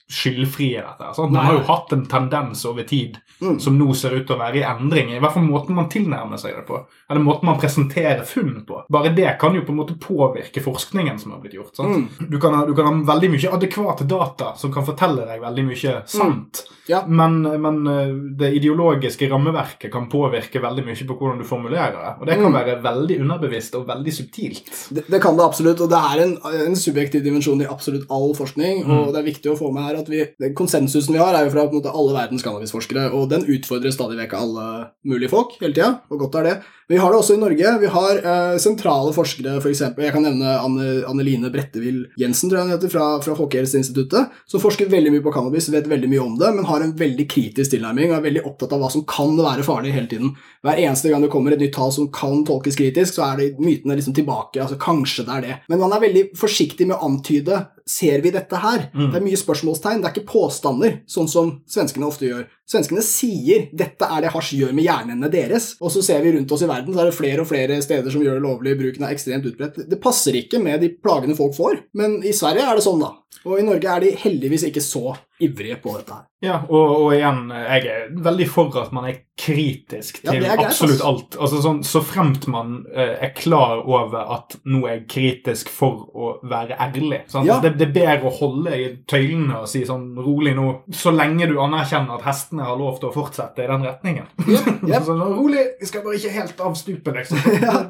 skyldfrie. 0.08 0.80
dette. 0.80 1.14
Sant? 1.14 1.32
Man 1.32 1.46
har 1.46 1.54
jo 1.54 1.64
hatt 1.68 1.92
en 1.92 2.06
tendens 2.06 2.64
over 2.64 2.82
tid 2.82 3.18
mm. 3.40 3.58
som 3.60 3.78
nå 3.78 3.92
ser 3.94 4.16
ut 4.16 4.26
til 4.26 4.36
å 4.36 4.40
være 4.40 4.60
i 4.62 4.64
endring. 4.66 5.12
I 5.12 5.20
hvert 5.20 5.34
fall 5.36 5.44
måten 5.44 5.76
man 5.76 5.90
tilnærmer 5.92 6.40
seg 6.40 6.56
det 6.56 6.64
på. 6.68 6.80
Eller 7.10 7.24
måten 7.24 7.48
man 7.48 7.60
presenterer 7.60 8.24
funn 8.28 8.62
på. 8.68 8.82
Bare 8.88 9.12
det 9.16 9.36
kan 9.40 9.56
jo 9.56 9.64
på 9.66 9.74
en 9.74 9.80
måte 9.82 9.98
påvirke 10.00 10.62
forskningen 10.64 11.20
som 11.20 11.34
har 11.36 11.42
blitt 11.44 11.58
gjort. 11.58 11.76
Mm. 11.78 12.08
Du, 12.30 12.38
kan 12.40 12.56
ha, 12.56 12.64
du, 12.66 12.74
kan 12.76 12.88
ha, 12.88 12.94
veldig 13.12 13.32
mye 13.36 13.52
adekvate 13.58 14.08
data 14.08 14.54
som 14.56 14.72
kan 14.72 14.86
fortelle 14.86 15.28
deg 15.28 15.44
veldig 15.44 15.66
mye 15.68 15.94
sant. 16.08 16.64
Mm. 16.64 16.74
Ja. 16.88 17.02
Men, 17.04 17.42
men, 17.42 17.82
eh, 17.92 18.14
det 18.40 18.54
ideologiske 18.56 19.28
rammeverket 19.28 19.92
kan 19.92 20.08
påvirke 20.08 20.62
veldig 20.64 20.86
mye 20.86 21.08
på 21.08 21.18
hvordan 21.18 21.42
du 21.42 21.44
formulerer 21.44 21.98
det. 21.98 22.14
Og 22.16 22.26
det 22.30 22.38
kan 22.40 22.48
mm. 22.48 22.56
være 22.56 22.78
veldig 22.84 23.20
underbevisst 23.26 23.76
og 23.76 23.84
veldig 23.90 24.14
subtilt. 24.22 24.72
Det, 24.88 25.04
det 25.04 25.20
kan 25.20 25.36
det 25.36 25.44
absolutt, 25.44 25.82
og 25.84 25.92
det 25.92 26.00
er 26.00 26.24
en, 26.24 26.34
en 26.64 26.78
subjektiv 26.80 27.26
dimensjon 27.26 27.60
i 27.60 27.68
absolutt 27.68 28.08
all 28.08 28.32
forskning. 28.36 28.86
og 28.86 28.94
mm. 28.94 29.12
det 29.12 29.20
er 29.20 29.28
viktig 29.28 29.52
å 29.52 29.58
få 29.60 29.68
med 29.74 29.84
her 29.84 29.97
at 30.00 30.10
vi, 30.10 30.24
den 30.40 30.56
konsensusen 30.58 31.16
vi 31.16 31.22
har, 31.22 31.36
er 31.36 31.46
jo 31.46 31.54
fra 31.54 31.66
måte, 31.72 31.92
alle 31.92 32.16
verdens 32.16 32.44
cannabisforskere, 32.46 33.08
og 33.16 33.30
den 33.32 33.46
utfordrer 33.48 33.94
stadig 33.94 34.18
vekk 34.20 34.36
alle 34.38 34.66
mulige 35.08 35.32
folk 35.32 35.56
hele 35.62 35.74
tida, 35.74 35.94
og 36.10 36.24
godt 36.24 36.40
er 36.40 36.48
det. 36.48 36.58
Vi 36.88 36.96
har 36.96 37.12
det 37.12 37.18
også 37.20 37.34
i 37.36 37.40
Norge. 37.40 37.72
Vi 37.82 37.88
har 37.92 38.18
eh, 38.18 38.54
sentrale 38.62 39.10
forskere, 39.12 39.58
f.eks. 39.60 39.82
For 39.92 40.04
jeg 40.06 40.12
kan 40.14 40.24
nevne 40.24 40.54
Anne, 40.56 40.86
Anneline 41.10 41.50
Brettevill 41.52 41.98
Jensen, 42.16 42.48
tror 42.48 42.62
jeg 42.62 42.68
hun 42.68 42.72
heter, 42.72 42.92
fra, 42.94 43.08
fra 43.20 43.34
Folkehelseinstituttet, 43.36 44.38
som 44.48 44.62
forsker 44.62 44.88
veldig 44.88 45.12
mye 45.12 45.24
på 45.24 45.34
cannabis, 45.34 45.68
vet 45.74 45.90
veldig 45.90 46.08
mye 46.08 46.22
om 46.24 46.38
det, 46.40 46.48
men 46.56 46.68
har 46.70 46.84
en 46.84 46.94
veldig 46.96 47.26
kritisk 47.28 47.74
tilnærming 47.74 48.08
og 48.08 48.16
er 48.16 48.24
veldig 48.30 48.44
opptatt 48.48 48.72
av 48.72 48.80
hva 48.80 48.88
som 48.94 49.04
kan 49.08 49.36
være 49.36 49.66
farlig 49.68 49.92
hele 49.98 50.08
tiden. 50.08 50.32
Hver 50.64 50.80
eneste 50.80 51.12
gang 51.12 51.26
det 51.26 51.30
kommer 51.34 51.52
et 51.52 51.60
nytt 51.60 51.76
tall 51.76 51.92
som 51.92 52.08
kan 52.14 52.40
tolkes 52.48 52.80
kritisk, 52.80 53.18
så 53.18 53.26
er 53.28 53.42
det 53.42 53.50
mytene 53.60 53.98
liksom 53.98 54.16
tilbake. 54.16 54.62
altså 54.64 54.80
Kanskje 54.80 55.26
det 55.28 55.36
er 55.36 55.44
det. 55.44 55.58
Men 55.68 55.84
man 55.84 55.92
er 55.92 56.06
veldig 56.08 56.24
forsiktig 56.40 56.88
med 56.88 56.96
å 56.96 57.10
antyde 57.10 57.66
Ser 57.88 58.20
vi 58.24 58.32
dette 58.34 58.60
her? 58.60 58.88
Mm. 58.92 59.10
Det 59.10 59.18
er 59.20 59.24
mye 59.24 59.40
spørsmålstegn, 59.40 60.02
det 60.02 60.10
er 60.10 60.16
ikke 60.16 60.32
påstander, 60.32 60.98
sånn 61.08 61.30
som 61.30 61.54
svenskene 61.70 62.08
ofte 62.08 62.28
gjør. 62.28 62.46
Svenskene 62.68 63.00
sier 63.00 63.70
'dette 63.72 64.04
er 64.04 64.26
det 64.26 64.32
hasj 64.34 64.58
gjør 64.58 64.74
med 64.76 64.84
hjernene 64.84 65.30
deres', 65.32 65.70
og 65.80 65.92
så 65.94 66.02
ser 66.04 66.20
vi 66.20 66.34
rundt 66.34 66.52
oss 66.52 66.64
i 66.66 66.68
verden, 66.68 66.92
så 66.92 67.00
er 67.00 67.08
det 67.08 67.16
flere 67.16 67.40
og 67.40 67.48
flere 67.48 67.78
steder 67.80 68.12
som 68.12 68.20
gjør 68.20 68.36
det 68.36 68.44
lovlig. 68.44 68.76
Bruken 68.76 69.06
er 69.06 69.14
ekstremt 69.14 69.48
utbredt. 69.48 69.88
Det 69.88 70.00
passer 70.02 70.36
ikke 70.36 70.60
med 70.60 70.84
de 70.84 70.90
plagene 70.92 71.36
folk 71.38 71.56
får, 71.56 71.80
men 71.96 72.20
i 72.20 72.34
Sverige 72.36 72.68
er 72.68 72.76
det 72.76 72.84
sånn, 72.84 73.00
da. 73.00 73.14
Og 73.46 73.60
i 73.60 73.64
Norge 73.64 73.88
er 73.88 74.02
de 74.02 74.16
heldigvis 74.18 74.66
ikke 74.68 74.82
så 74.82 75.14
ivrige 75.38 75.78
på 75.80 75.92
dette 75.94 76.16
her. 76.16 76.24
Ja, 76.42 76.56
og, 76.68 76.90
og, 76.94 77.12
igjen, 77.14 77.48
jeg 77.50 77.86
er 77.90 78.10
veldig 78.22 78.46
for 78.50 78.74
at 78.78 78.92
man 78.94 79.08
er 79.10 79.20
kritisk 79.38 80.20
til 80.20 80.36
ja, 80.36 80.52
er 80.52 80.58
greit, 80.58 80.68
absolutt 80.70 81.02
alt. 81.06 81.36
Altså 81.38 81.60
sånn, 81.62 81.80
Så 81.86 82.02
fremt 82.06 82.46
man 82.50 82.80
uh, 82.90 83.14
er 83.18 83.32
klar 83.34 83.84
over 83.86 84.32
at 84.36 84.58
noe 84.70 84.90
er 84.92 85.04
kritisk 85.10 85.70
for 85.70 86.08
å 86.14 86.32
være 86.46 86.78
ærlig. 86.78 87.24
Ja. 87.34 87.60
Det, 87.62 87.76
det, 87.78 87.88
er 87.88 87.94
bedre 87.94 88.30
å 88.30 88.34
holde 88.40 88.74
i 88.74 88.88
tøylene 89.10 89.62
og 89.62 89.70
si 89.70 89.84
sånn 89.86 90.10
rolig 90.18 90.56
nå, 90.58 90.68
så 90.94 91.14
lenge 91.14 91.50
du 91.50 91.56
anerkjenner 91.62 92.18
at 92.18 92.26
hestene 92.26 92.57
kristne 92.58 92.68
har 92.68 92.78
lov 92.78 92.98
til 92.98 93.08
å 93.08 93.14
fortsette 93.14 93.64
i 93.64 93.68
den 93.68 93.84
retningen. 93.86 94.26
Yep. 94.46 95.04
så 95.06 95.14
nå, 95.14 95.34
rolig, 95.36 95.76
vi 95.80 95.86
skal 95.86 96.04
bare 96.04 96.18
ikke 96.18 96.34
helt 96.34 96.60
av 96.60 96.74
stupet, 96.74 97.14
liksom. 97.14 97.38
ja. 97.62 97.84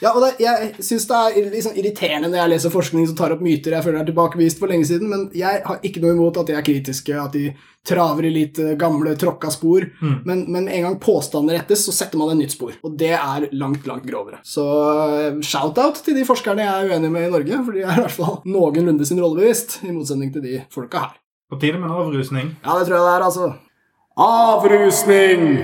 ja, 0.00 0.12
og 0.14 0.22
det, 0.22 0.32
Jeg 0.40 0.84
syns 0.84 1.06
det 1.08 1.20
er 1.20 1.52
liksom 1.52 1.76
irriterende 1.76 2.30
når 2.30 2.40
jeg 2.40 2.52
leser 2.54 2.74
forskning 2.74 3.06
som 3.06 3.16
tar 3.16 3.34
opp 3.34 3.44
myter 3.44 3.74
jeg 3.74 3.84
føler 3.84 4.00
er 4.00 4.08
tilbakevist 4.08 4.58
for 4.60 4.70
lenge 4.70 4.88
siden, 4.88 5.08
men 5.10 5.28
jeg 5.34 5.62
har 5.64 5.80
ikke 5.82 6.02
noe 6.02 6.16
imot 6.16 6.40
at 6.40 6.50
de 6.50 6.56
er 6.56 6.64
kritiske, 6.64 7.14
at 7.14 7.32
de 7.34 7.52
traver 7.84 8.24
i 8.24 8.30
litt 8.32 8.58
eh, 8.62 8.76
gamle, 8.80 9.12
tråkka 9.20 9.50
spor. 9.52 9.84
Mm. 10.00 10.14
Men, 10.24 10.44
men 10.48 10.68
en 10.72 10.86
gang 10.86 10.94
påstander 11.02 11.58
rettes, 11.58 11.82
så 11.84 11.92
setter 11.92 12.16
man 12.16 12.32
et 12.32 12.40
nytt 12.40 12.54
spor. 12.54 12.72
Og 12.80 12.94
det 12.96 13.12
er 13.18 13.50
langt, 13.52 13.84
langt 13.84 14.06
grovere. 14.08 14.40
Så 14.40 14.64
eh, 15.18 15.42
shout-out 15.44 16.00
til 16.06 16.16
de 16.16 16.24
forskerne 16.24 16.64
jeg 16.64 16.86
er 16.86 16.94
uenig 16.94 17.12
med 17.12 17.28
i 17.28 17.34
Norge, 17.34 17.60
for 17.66 17.76
de 17.76 17.84
er 17.84 17.92
i 17.92 18.06
hvert 18.06 18.16
fall 18.16 18.40
noenlunde 18.48 19.04
sin 19.04 19.20
rolle 19.20 19.42
bevisst, 19.42 19.82
i 19.84 19.92
motsetning 19.92 20.32
til 20.32 20.46
de 20.46 20.62
folka 20.72 21.04
her. 21.04 21.20
På 21.50 21.60
tide 21.60 21.78
med 21.78 21.90
en 21.90 21.96
avrusning. 22.00 22.56
Ja, 22.64 22.78
det 22.78 22.88
tror 22.88 22.96
jeg 22.96 23.04
det 23.04 23.12
er, 23.12 23.24
altså. 23.28 23.52
Avrusning! 24.14 25.58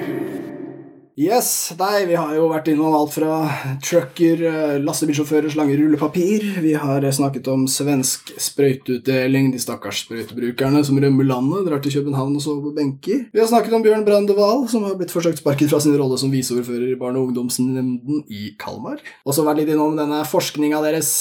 Yes, 1.15 1.71
nei, 1.79 2.07
vi 2.09 2.17
har 2.19 2.33
jo 2.35 2.49
vært 2.51 2.71
innom 2.73 2.95
alt 2.97 3.13
fra 3.15 3.45
trucker, 3.85 4.41
eh, 4.43 4.73
lastebilsjåfører, 4.83 5.53
slanger, 5.53 5.79
rullepapir. 5.79 6.47
Vi 6.65 6.73
har 6.75 7.05
eh, 7.05 7.15
snakket 7.15 7.47
om 7.53 7.69
svensk 7.71 8.33
sprøyteutdeling, 8.41 9.53
de 9.53 9.61
stakkars 9.63 10.01
sprøytebrukerne 10.03 10.83
som 10.83 10.99
rømmer 10.99 11.29
landet, 11.29 11.69
drar 11.69 11.85
til 11.85 11.95
København 12.01 12.35
og 12.41 12.43
sover 12.43 12.65
på 12.67 12.75
benker. 12.81 13.23
Vi 13.31 13.39
har 13.39 13.47
snakket 13.53 13.77
om 13.77 13.87
Bjørn 13.87 14.03
Brandewald, 14.09 14.67
som 14.73 14.89
har 14.89 14.99
blitt 14.99 15.15
forsøkt 15.15 15.45
sparket 15.45 15.71
fra 15.71 15.79
sin 15.85 15.95
rolle 16.01 16.19
som 16.19 16.35
viseordfører 16.35 16.91
i 16.91 16.99
Barne- 16.99 17.23
og 17.23 17.31
ungdomsnemnden 17.31 18.25
i 18.27 18.57
Kalmar. 18.59 18.99
Og 19.23 19.37
så 19.37 19.47
vært 19.47 19.63
litt 19.63 19.75
innom 19.77 19.95
denne 20.01 20.25
forskninga 20.27 20.83
deres. 20.89 21.13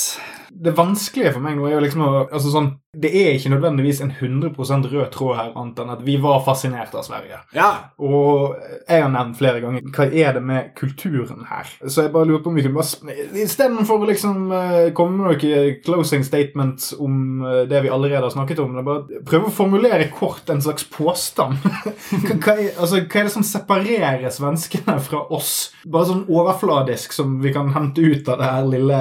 Det 0.50 0.74
vanskelige 0.74 1.36
for 1.36 1.46
meg 1.46 1.60
nå 1.60 1.68
er 1.68 1.78
jo 1.78 1.86
liksom 1.86 2.08
å 2.08 2.14
altså 2.26 2.56
sånn, 2.56 2.72
Det 2.98 3.10
er 3.14 3.36
ikke 3.38 3.52
nødvendigvis 3.54 4.00
en 4.02 4.12
100% 4.12 4.88
rød 4.90 5.12
tråd 5.14 5.36
her, 5.38 5.50
annet 5.62 5.78
enn 5.78 5.92
at 5.94 6.00
vi 6.02 6.16
var 6.18 6.40
fascinert 6.42 6.96
av 6.98 7.04
Sverige. 7.06 7.38
Ja, 7.54 7.68
Og 8.02 8.56
jeg 8.90 9.04
har 9.04 9.12
nevnt 9.14 9.38
flere 9.38 9.62
ganger 9.62 9.84
hva 9.94 10.08
er 10.10 10.34
det 10.34 10.42
med 10.42 10.72
kulturen 10.74 11.46
her. 11.46 11.70
Så 11.86 12.08
jeg 12.08 12.12
bare 12.16 12.26
lurer 12.26 12.42
på 12.42 12.50
om 12.50 12.58
vi 12.58 12.64
kunne 12.66 12.80
bare 12.82 13.14
Istedenfor 13.44 14.02
å 14.02 14.08
liksom 14.10 14.50
eh, 14.58 14.88
komme 14.98 15.20
med 15.20 15.38
noen 15.38 15.78
closing 15.86 16.26
statements 16.26 16.96
om 16.98 17.46
eh, 17.46 17.60
det 17.70 17.84
vi 17.86 17.92
allerede 17.94 18.24
har 18.26 18.34
snakket 18.34 18.64
om, 18.66 18.82
bare 18.82 19.22
prøve 19.22 19.52
å 19.52 19.54
formulere 19.54 20.10
kort 20.10 20.50
en 20.50 20.66
slags 20.66 20.90
påstand. 20.90 21.62
hva, 21.62 22.58
er, 22.58 22.74
altså, 22.74 23.04
hva 23.04 23.22
er 23.22 23.30
det 23.30 23.36
som 23.36 23.46
separerer 23.46 24.34
svenskene 24.34 24.98
fra 25.06 25.28
oss? 25.30 25.76
Bare 25.86 26.10
sånn 26.10 26.26
overfladisk 26.26 27.14
som 27.14 27.38
vi 27.46 27.54
kan 27.54 27.70
hente 27.78 28.02
ut 28.02 28.34
av 28.34 28.42
det 28.42 28.50
her 28.50 28.68
lille, 28.74 29.00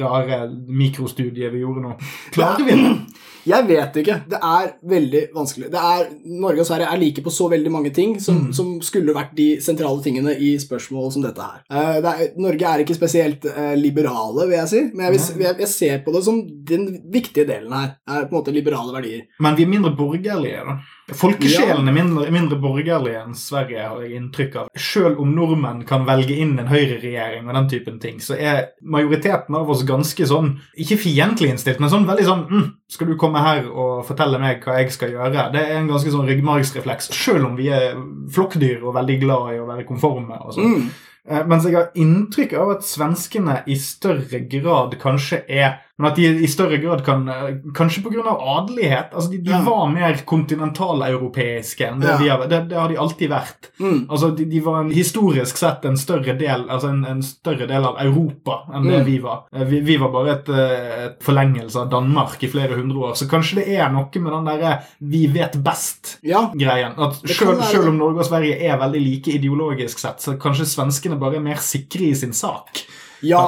rare 0.00 0.46
mikrostudiet 0.48 1.52
vi 1.52 1.66
gjorde 1.66 1.84
nå. 1.84 1.96
Klarer 2.32 2.64
vi 2.64 2.80
det? 2.80 2.96
Jeg 3.48 3.64
vet 3.68 3.94
ikke. 4.02 4.14
Det 4.28 4.38
er 4.44 4.66
veldig 4.90 5.20
vanskelig. 5.32 5.70
Det 5.72 5.80
er, 5.80 6.08
Norge 6.42 6.60
og 6.60 6.66
Sverige 6.68 6.88
er 6.92 7.00
like 7.00 7.22
på 7.24 7.32
så 7.32 7.46
veldig 7.48 7.70
mange 7.72 7.92
ting 7.96 8.18
som, 8.20 8.36
Mm. 8.48 8.52
som 8.52 8.74
skulle 8.84 9.14
vært 9.16 9.32
de 9.38 9.46
sentrale 9.64 10.02
tingene 10.04 10.34
i 10.36 10.50
spørsmål 10.60 11.12
som 11.14 11.22
dette 11.24 11.40
her. 11.40 11.62
Uh, 11.72 12.00
det 12.04 12.12
er, 12.12 12.28
Norge 12.36 12.66
er 12.74 12.84
ikke 12.84 12.98
spesielt 12.98 13.46
uh, 13.48 13.72
liberale, 13.78 14.46
vil 14.50 14.58
jeg 14.58 14.68
si, 14.68 14.82
men 14.92 15.06
jeg, 15.06 15.12
vil, 15.16 15.46
jeg, 15.46 15.56
jeg 15.64 15.68
ser 15.68 15.98
på 16.04 16.12
det 16.12 16.24
som 16.24 16.42
den 16.68 16.86
viktige 17.10 17.46
delen 17.48 17.72
her. 17.72 17.94
er 18.06 18.26
på 18.28 18.34
en 18.36 18.40
måte 18.42 18.52
liberale 18.54 18.92
verdier. 18.92 19.24
Men 19.40 19.56
vi 19.56 19.64
er 19.64 19.72
mindre 19.72 19.94
borgerlige, 19.96 20.64
da. 20.68 20.78
Folkesjelen 21.16 21.88
er 21.88 21.94
mindre, 21.96 22.26
mindre 22.34 22.58
borgerlig 22.60 23.14
enn 23.16 23.32
Sverige, 23.38 23.80
har 23.80 24.02
jeg 24.04 24.18
inntrykk 24.18 24.56
av. 24.60 24.66
Selv 24.76 25.22
om 25.22 25.30
nordmenn 25.32 25.80
kan 25.88 26.04
velge 26.08 26.36
inn 26.36 26.58
en 26.60 26.68
høyreregjering 26.68 27.48
og 27.48 27.56
den 27.56 27.70
typen 27.72 27.96
ting, 28.02 28.18
så 28.20 28.36
er 28.36 28.74
majoriteten 28.84 29.56
av 29.56 29.70
oss 29.72 29.86
ganske 29.88 30.28
sånn 30.28 30.54
Ikke 30.76 30.98
fiendtlig 31.00 31.54
innstilt, 31.54 31.80
men 31.80 31.92
sånn 31.92 32.06
veldig 32.08 32.26
sånn 32.28 32.44
mm, 32.50 32.68
Skal 32.92 33.08
du 33.08 33.16
komme 33.20 33.40
her 33.44 33.64
og 33.70 34.04
fortelle 34.08 34.40
meg 34.42 34.60
hva 34.64 34.78
jeg 34.82 34.92
skal 34.92 35.16
gjøre? 35.16 35.48
Det 35.54 35.64
er 35.64 35.80
en 35.80 35.90
ganske 35.90 36.12
sånn 36.12 36.28
ryggmargsrefleks, 36.28 37.12
selv 37.16 37.48
om 37.48 37.56
vi 37.58 37.72
er 37.72 37.96
flokkdyr 38.34 38.84
og 38.84 38.96
veldig 39.00 39.20
glad 39.24 39.54
i 39.56 39.60
å 39.62 39.68
være 39.68 39.88
konforme. 39.88 40.40
og 40.44 40.56
sånn. 40.56 40.74
Mm. 40.76 40.88
Eh, 41.28 41.44
Mens 41.48 41.66
jeg 41.66 41.76
har 41.76 41.90
inntrykk 41.98 42.56
av 42.60 42.76
at 42.76 42.88
svenskene 42.88 43.62
i 43.68 43.76
større 43.80 44.44
grad 44.48 44.96
kanskje 45.00 45.42
er 45.48 45.78
Men 45.98 46.10
at 46.12 46.16
de 46.16 46.26
i 46.44 46.46
større 46.46 46.78
grad 46.78 47.00
kan 47.04 47.24
eh, 47.28 47.56
Kanskje 47.74 48.02
pga. 48.04 48.22
adelighet. 48.38 49.12
altså 49.14 49.30
De, 49.30 49.38
de 49.42 49.50
Ja. 49.50 49.62
var 49.66 49.88
mer 49.90 50.14
kontinentaleuropeiske 50.24 51.86
enn 51.88 52.00
det 52.00 52.08
Ja. 52.08 52.18
de 52.18 52.28
har 52.28 52.46
det, 52.48 52.60
det 52.68 52.76
har 52.78 52.88
de 52.88 52.96
alltid 52.96 53.30
vært. 53.30 53.70
Mm. 53.80 54.06
Altså 54.08 54.30
De, 54.36 54.44
de 54.44 54.60
var 54.60 54.80
en, 54.80 54.90
historisk 54.94 55.56
sett 55.56 55.84
en 55.84 55.96
større 55.96 56.36
del 56.38 56.66
Altså 56.70 56.88
en, 56.90 57.04
en 57.04 57.22
større 57.22 57.66
del 57.66 57.84
av 57.84 57.96
Europa 58.00 58.60
enn 58.74 58.84
det 58.88 58.98
Mm. 59.00 59.04
vi 59.06 59.18
var. 59.18 59.44
Eh, 59.52 59.64
Vi, 59.64 59.80
vi 59.80 59.96
var 59.96 60.08
bare 60.12 60.30
et, 60.36 60.48
eh, 60.48 61.04
et 61.06 61.18
forlengelse 61.22 61.76
av 61.76 61.90
Danmark 61.90 62.42
i 62.42 62.48
flere 62.48 62.74
hundre 62.76 62.98
år. 63.10 63.14
Så 63.16 63.28
kanskje 63.28 63.56
det 63.64 63.68
er 63.78 63.88
noe 63.90 64.08
med 64.20 64.32
den 64.32 64.44
derre 64.44 64.82
'vi 65.00 65.26
vet 65.26 65.52
best' 65.62 66.18
Ja. 66.22 66.50
At 66.98 67.14
selv, 67.26 67.62
selv 67.62 67.88
om 67.88 67.98
Norge 67.98 68.18
og 68.18 68.26
Sverige 68.26 68.60
er 68.62 68.78
veldig 68.78 69.00
like 69.00 69.28
ideologisk 69.34 69.98
sett, 69.98 70.18
så 70.20 70.38
kanskje 70.38 70.64
svenskene 70.66 71.18
bare 71.18 71.36
er 71.36 71.40
mer 71.40 71.56
sikre 71.56 72.08
i 72.10 72.14
sin 72.14 72.32
sak. 72.32 72.84
Ja. 73.22 73.46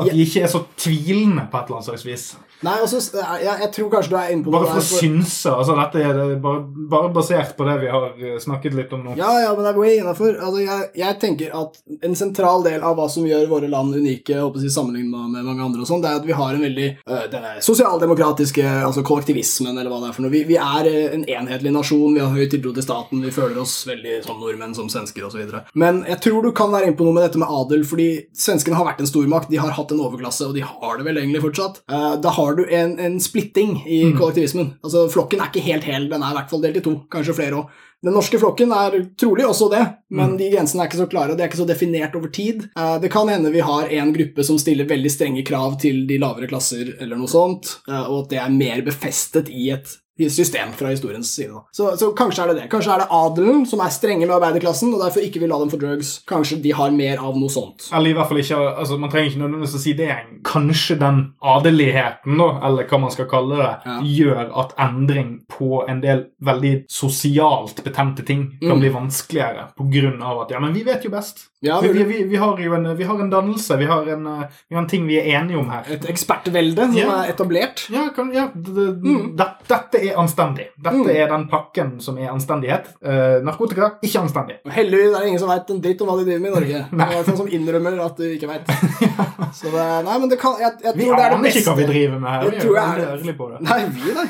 At 0.00 0.12
de 0.12 0.18
ikke 0.20 0.40
er 0.40 0.46
så 0.46 0.62
tvilende 0.76 1.46
på 1.50 1.56
et 1.56 1.64
eller 1.64 1.76
annet 1.76 1.84
slags 1.84 2.06
vis. 2.06 2.38
Nei, 2.66 2.74
altså, 2.82 2.98
jeg, 2.98 3.54
jeg 3.62 3.70
tror 3.76 3.90
kanskje 3.92 4.10
du 4.10 4.16
er 4.18 4.32
inne 4.34 4.42
på 4.42 4.50
Bare 4.50 4.66
noe 4.66 4.80
for 4.80 4.82
å 4.82 5.00
synse. 5.02 5.50
altså 5.52 5.76
Dette 5.78 6.00
er 6.02 6.16
det 6.18 6.38
bare, 6.42 6.64
bare 6.90 7.10
basert 7.14 7.54
på 7.58 7.66
det 7.68 7.76
vi 7.84 7.90
har 7.92 8.06
eh, 8.16 8.38
snakket 8.42 8.74
litt 8.74 8.94
om 8.96 9.04
nå. 9.06 9.14
Ja, 9.18 9.30
ja, 9.44 9.52
men 9.54 9.62
det 9.62 9.70
er 9.70 9.78
way 9.78 9.98
innafor. 10.00 10.34
Altså, 10.34 10.64
jeg, 10.64 10.88
jeg 10.98 11.18
tenker 11.22 11.54
at 11.54 11.78
en 12.08 12.16
sentral 12.18 12.66
del 12.66 12.82
av 12.82 12.96
hva 12.98 13.06
som 13.12 13.26
gjør 13.28 13.46
våre 13.50 13.70
land 13.70 13.94
unike, 13.94 14.40
håper 14.40 14.64
si 14.64 14.72
sammenlignet 14.74 15.30
med 15.36 15.46
mange 15.46 15.64
andre, 15.68 15.84
og 15.84 15.90
sånn, 15.90 16.02
det 16.02 16.10
er 16.10 16.18
at 16.18 16.26
vi 16.26 16.36
har 16.38 16.56
en 16.56 16.64
veldig 16.66 16.88
øh, 16.96 17.24
denne 17.30 17.54
sosialdemokratiske 17.64 18.66
altså 18.88 19.04
kollektivismen, 19.06 19.78
eller 19.78 19.92
hva 19.92 20.02
det 20.02 20.10
er 20.10 20.18
for 20.18 20.26
noe. 20.26 20.34
Vi, 20.34 20.42
vi 20.50 20.58
er 20.58 20.90
øh, 20.90 21.14
en 21.14 21.24
enhetlig 21.38 21.74
nasjon, 21.74 22.16
vi 22.16 22.24
har 22.24 22.34
høy 22.34 22.50
tiltro 22.50 22.74
til 22.74 22.86
staten, 22.88 23.22
vi 23.22 23.34
føler 23.34 23.62
oss 23.62 23.76
veldig 23.88 24.18
som 24.26 24.42
nordmenn, 24.42 24.74
som 24.76 24.90
svensker 24.90 25.28
osv. 25.28 25.54
Men 25.78 26.02
jeg 26.08 26.22
tror 26.26 26.42
du 26.42 26.50
kan 26.56 26.74
være 26.74 26.90
inne 26.90 26.98
på 26.98 27.06
noe 27.06 27.14
med 27.16 27.28
dette 27.28 27.38
med 27.40 27.54
adel, 27.54 27.86
fordi 27.86 28.10
svenskene 28.34 28.78
har 28.78 28.90
vært 28.90 29.04
en 29.04 29.10
stormakt, 29.10 29.52
de 29.52 29.62
har 29.62 29.74
hatt 29.78 29.94
en 29.94 30.02
overklasse, 30.02 30.50
og 30.50 30.58
de 30.58 30.66
har 30.66 30.98
det 30.98 31.06
vel 31.06 31.22
egentlig 31.22 31.44
fortsatt. 31.46 31.82
Uh, 31.86 32.18
da 32.18 32.34
har 32.34 32.47
du 32.56 32.64
en, 32.74 32.98
en 32.98 33.20
splitting 33.20 33.82
i 33.86 34.12
kollektivismen. 34.16 34.74
Altså, 34.84 35.08
Flokken 35.12 35.40
er 35.40 35.50
ikke 35.50 35.66
helt 35.66 35.84
hel, 35.84 36.08
den 36.08 36.22
er 36.22 36.32
i 36.32 36.38
hvert 36.38 36.50
fall 36.50 36.62
delt 36.64 36.80
i 36.80 36.84
to, 36.84 36.94
kanskje 37.12 37.36
flere 37.36 37.60
òg. 37.60 37.76
Den 38.06 38.14
norske 38.14 38.38
flokken 38.38 38.70
er 38.70 38.94
trolig 39.18 39.42
også 39.42 39.66
det, 39.72 39.80
men 40.14 40.36
de 40.38 40.52
grensene 40.52 40.84
er 40.84 40.86
ikke 40.86 41.00
så 41.00 41.08
klare, 41.10 41.32
Det 41.34 41.40
de 41.40 41.42
er 41.42 41.48
ikke 41.50 41.60
så 41.64 41.66
definert 41.66 42.14
over 42.14 42.30
tid. 42.30 42.68
Eh, 42.78 42.98
Det 43.02 43.10
kan 43.10 43.28
hende 43.28 43.50
vi 43.50 43.60
har 43.60 43.88
en 43.90 44.12
gruppe 44.14 44.44
som 44.44 44.58
stiller 44.58 44.86
veldig 44.86 45.10
strenge 45.10 45.42
krav 45.44 45.80
til 45.82 46.06
de 46.06 46.18
lavere 46.18 46.46
klasser, 46.46 46.94
eller 47.00 47.18
noe 47.18 47.26
sånt, 47.26 47.80
eh, 47.88 48.04
og 48.06 48.24
at 48.24 48.30
det 48.30 48.38
er 48.38 48.54
mer 48.54 48.82
befestet 48.86 49.50
i 49.50 49.70
et 49.74 49.96
system 50.30 50.72
fra 50.74 50.88
historiens 50.90 51.30
side. 51.34 51.52
da. 51.54 51.62
Så, 51.72 51.96
så 51.98 52.10
kanskje 52.18 52.42
er 52.42 52.48
det 52.52 52.56
det. 52.62 52.70
Kanskje 52.72 52.92
er 52.96 52.98
det 53.04 53.08
adelen 53.14 53.64
som 53.66 53.80
er 53.80 53.88
strenge 53.94 54.26
med 54.26 54.34
arbeiderklassen, 54.36 54.92
og 54.94 55.00
derfor 55.04 55.20
ikke 55.22 55.40
vil 55.40 55.48
la 55.48 55.58
dem 55.62 55.70
få 55.70 55.78
drugs. 55.78 56.10
Kanskje 56.28 56.58
de 56.62 56.72
har 56.74 56.90
mer 56.90 57.18
av 57.22 57.36
noe 57.38 57.48
sånt. 57.48 57.88
Eller 57.94 58.10
i 58.10 58.16
hvert 58.18 58.28
fall 58.28 58.38
ikke, 58.42 58.58
altså 58.82 58.98
Man 58.98 59.10
trenger 59.10 59.30
ikke 59.30 59.42
nødvendigvis 59.44 59.76
å 59.78 59.82
si 59.84 59.92
det. 59.98 60.10
Kanskje 60.44 60.98
den 60.98 61.20
adeligheten, 61.42 62.36
da, 62.38 62.48
eller 62.66 62.88
hva 62.90 62.98
man 63.00 63.10
skal 63.14 63.28
kalle 63.30 63.56
det, 63.56 63.70
Ja. 63.86 64.00
gjør 64.02 64.50
at 64.64 64.74
endring 64.78 65.30
på 65.48 65.84
en 65.88 66.00
del 66.00 66.26
veldig 66.42 66.84
sosialt 66.90 67.82
betente 67.84 68.22
ting 68.26 68.58
kan 68.60 68.70
Mm. 68.78 68.80
bli 68.80 68.88
vanskeligere 68.88 69.68
på 69.76 69.84
grunn 69.90 70.22
av 70.22 70.40
at 70.42 70.50
ja, 70.50 70.60
men 70.60 70.72
vi 70.74 70.82
vet 70.82 71.04
jo 71.04 71.10
best. 71.10 71.46
Ja, 71.60 71.80
vi, 71.80 71.88
vi, 71.92 72.04
vi, 72.04 72.22
vi 72.24 72.36
har 72.36 72.56
jo 72.58 72.74
en, 72.74 72.96
vi 72.96 73.04
har 73.04 73.18
en 73.20 73.30
dannelse, 73.30 73.76
vi 73.78 73.84
har 73.86 74.06
en, 74.08 74.24
vi 74.68 74.74
har 74.76 74.82
en 74.82 74.86
ting 74.88 75.06
vi 75.08 75.16
er 75.18 75.40
enige 75.40 75.58
om 75.58 75.68
her. 75.70 75.84
Et 75.90 76.04
ekspertvelde 76.06 76.86
som 76.86 76.96
Ja. 76.96 77.22
er 77.24 77.32
etablert. 77.32 77.88
Ja, 77.90 78.08
kan, 78.14 78.32
ja 78.32 78.48
det, 78.54 78.74
det, 78.74 79.02
Mm. 79.02 79.36
det- 79.36 79.48
Dette 79.68 79.98
er 79.98 80.07
anstendig. 80.16 80.68
Dette 80.78 80.96
Mm. 80.98 81.10
er 81.10 81.28
den 81.28 81.48
pakken 81.48 82.00
som 82.00 82.18
er 82.18 82.30
anstendighet. 82.32 82.86
Uh, 83.04 83.38
narkotika 83.44 83.90
ikke 84.02 84.20
anstendig. 84.22 84.56
Heldigvis 84.78 85.14
er 85.14 85.20
det 85.20 85.28
ingen 85.28 85.40
som 85.42 85.48
veit 85.52 85.70
en 85.70 85.80
dritt 85.84 86.00
om 86.02 86.08
hva 86.08 86.16
de 86.18 86.24
driver 86.28 86.40
med 86.40 86.50
i 86.50 86.54
Norge. 86.58 86.84
Nei. 86.92 87.08
Det 87.12 87.18
er 87.18 87.28
sånn 87.28 87.40
som 87.42 87.48
innrømmer 87.48 87.98
at 88.04 88.16
du 88.16 88.24
ikke 88.28 88.48
veit. 88.50 88.68
Så 89.58 89.70
det, 89.72 89.84
nei, 90.04 90.18
men 90.20 90.28
det 90.28 90.38
kan, 90.40 90.56
jeg, 90.60 90.72
jeg 90.84 90.94
Vi 90.98 91.06
tror 91.06 91.16
det 91.16 91.24
er 91.24 91.30
det 91.30 91.36
aner 91.38 91.48
ikke 91.56 91.64
hva 91.70 91.76
vi 91.78 91.86
driver 91.88 92.18
med 92.20 92.30
her. 92.30 92.42
Jeg 92.42 92.50
Vi 92.50 92.56
er 92.58 92.74
veldig 92.74 93.04
er 93.04 93.12
ærlige 93.14 93.36
på 93.38 93.46
det. 93.52 93.60
Nei, 93.68 93.78
vi, 93.96 94.14
nei. 94.16 94.26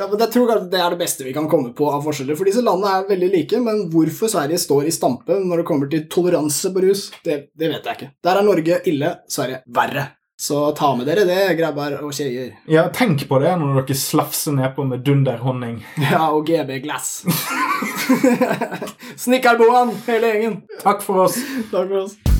Jeg 0.00 0.30
tror 0.32 0.52
det 0.70 0.78
er 0.80 0.94
det 0.94 0.98
beste 1.02 1.24
vi 1.26 1.32
kan 1.36 1.48
komme 1.50 1.72
på 1.76 1.88
av 1.92 2.04
forskjeller. 2.06 2.38
For 2.38 2.48
disse 2.48 2.62
landene 2.64 2.92
er 3.00 3.08
veldig 3.10 3.28
like, 3.34 3.58
men 3.60 3.82
hvorfor 3.92 4.30
Sverige 4.32 4.60
står 4.62 4.86
i 4.88 4.94
stampe 4.94 5.36
når 5.42 5.60
det 5.60 5.66
kommer 5.68 5.90
til 5.92 6.06
toleranse 6.12 6.70
på 6.72 6.84
rus, 6.86 7.08
det, 7.26 7.50
det 7.58 7.68
vet 7.74 7.84
jeg 7.90 7.98
ikke. 7.98 8.10
Der 8.24 8.40
er 8.40 8.46
Norge 8.46 8.80
ille, 8.88 9.12
Sverige 9.28 9.60
verre. 9.76 10.06
Så 10.40 10.72
ta 10.72 10.94
med 10.96 11.04
dere 11.04 11.26
det, 11.28 11.56
grabber 11.58 11.98
og 12.00 12.14
kjeier. 12.16 12.54
Ja, 12.64 12.86
Tenk 12.96 13.26
på 13.28 13.42
det 13.42 13.50
når 13.60 13.82
dere 13.82 13.96
slafser 14.00 14.56
nedpå 14.56 14.86
med 14.88 15.04
dunderhonning. 15.04 15.82
Ja, 16.10 16.30
og 16.32 16.48
GB 16.48 16.78
Glass. 16.80 17.26
Snikkerboan, 19.20 19.92
hele 20.08 20.32
gjengen. 20.32 20.60
Takk 20.80 21.04
for 21.04 21.26
oss. 21.26 21.36
Takk 21.68 21.92
for 21.92 22.06
oss. 22.06 22.39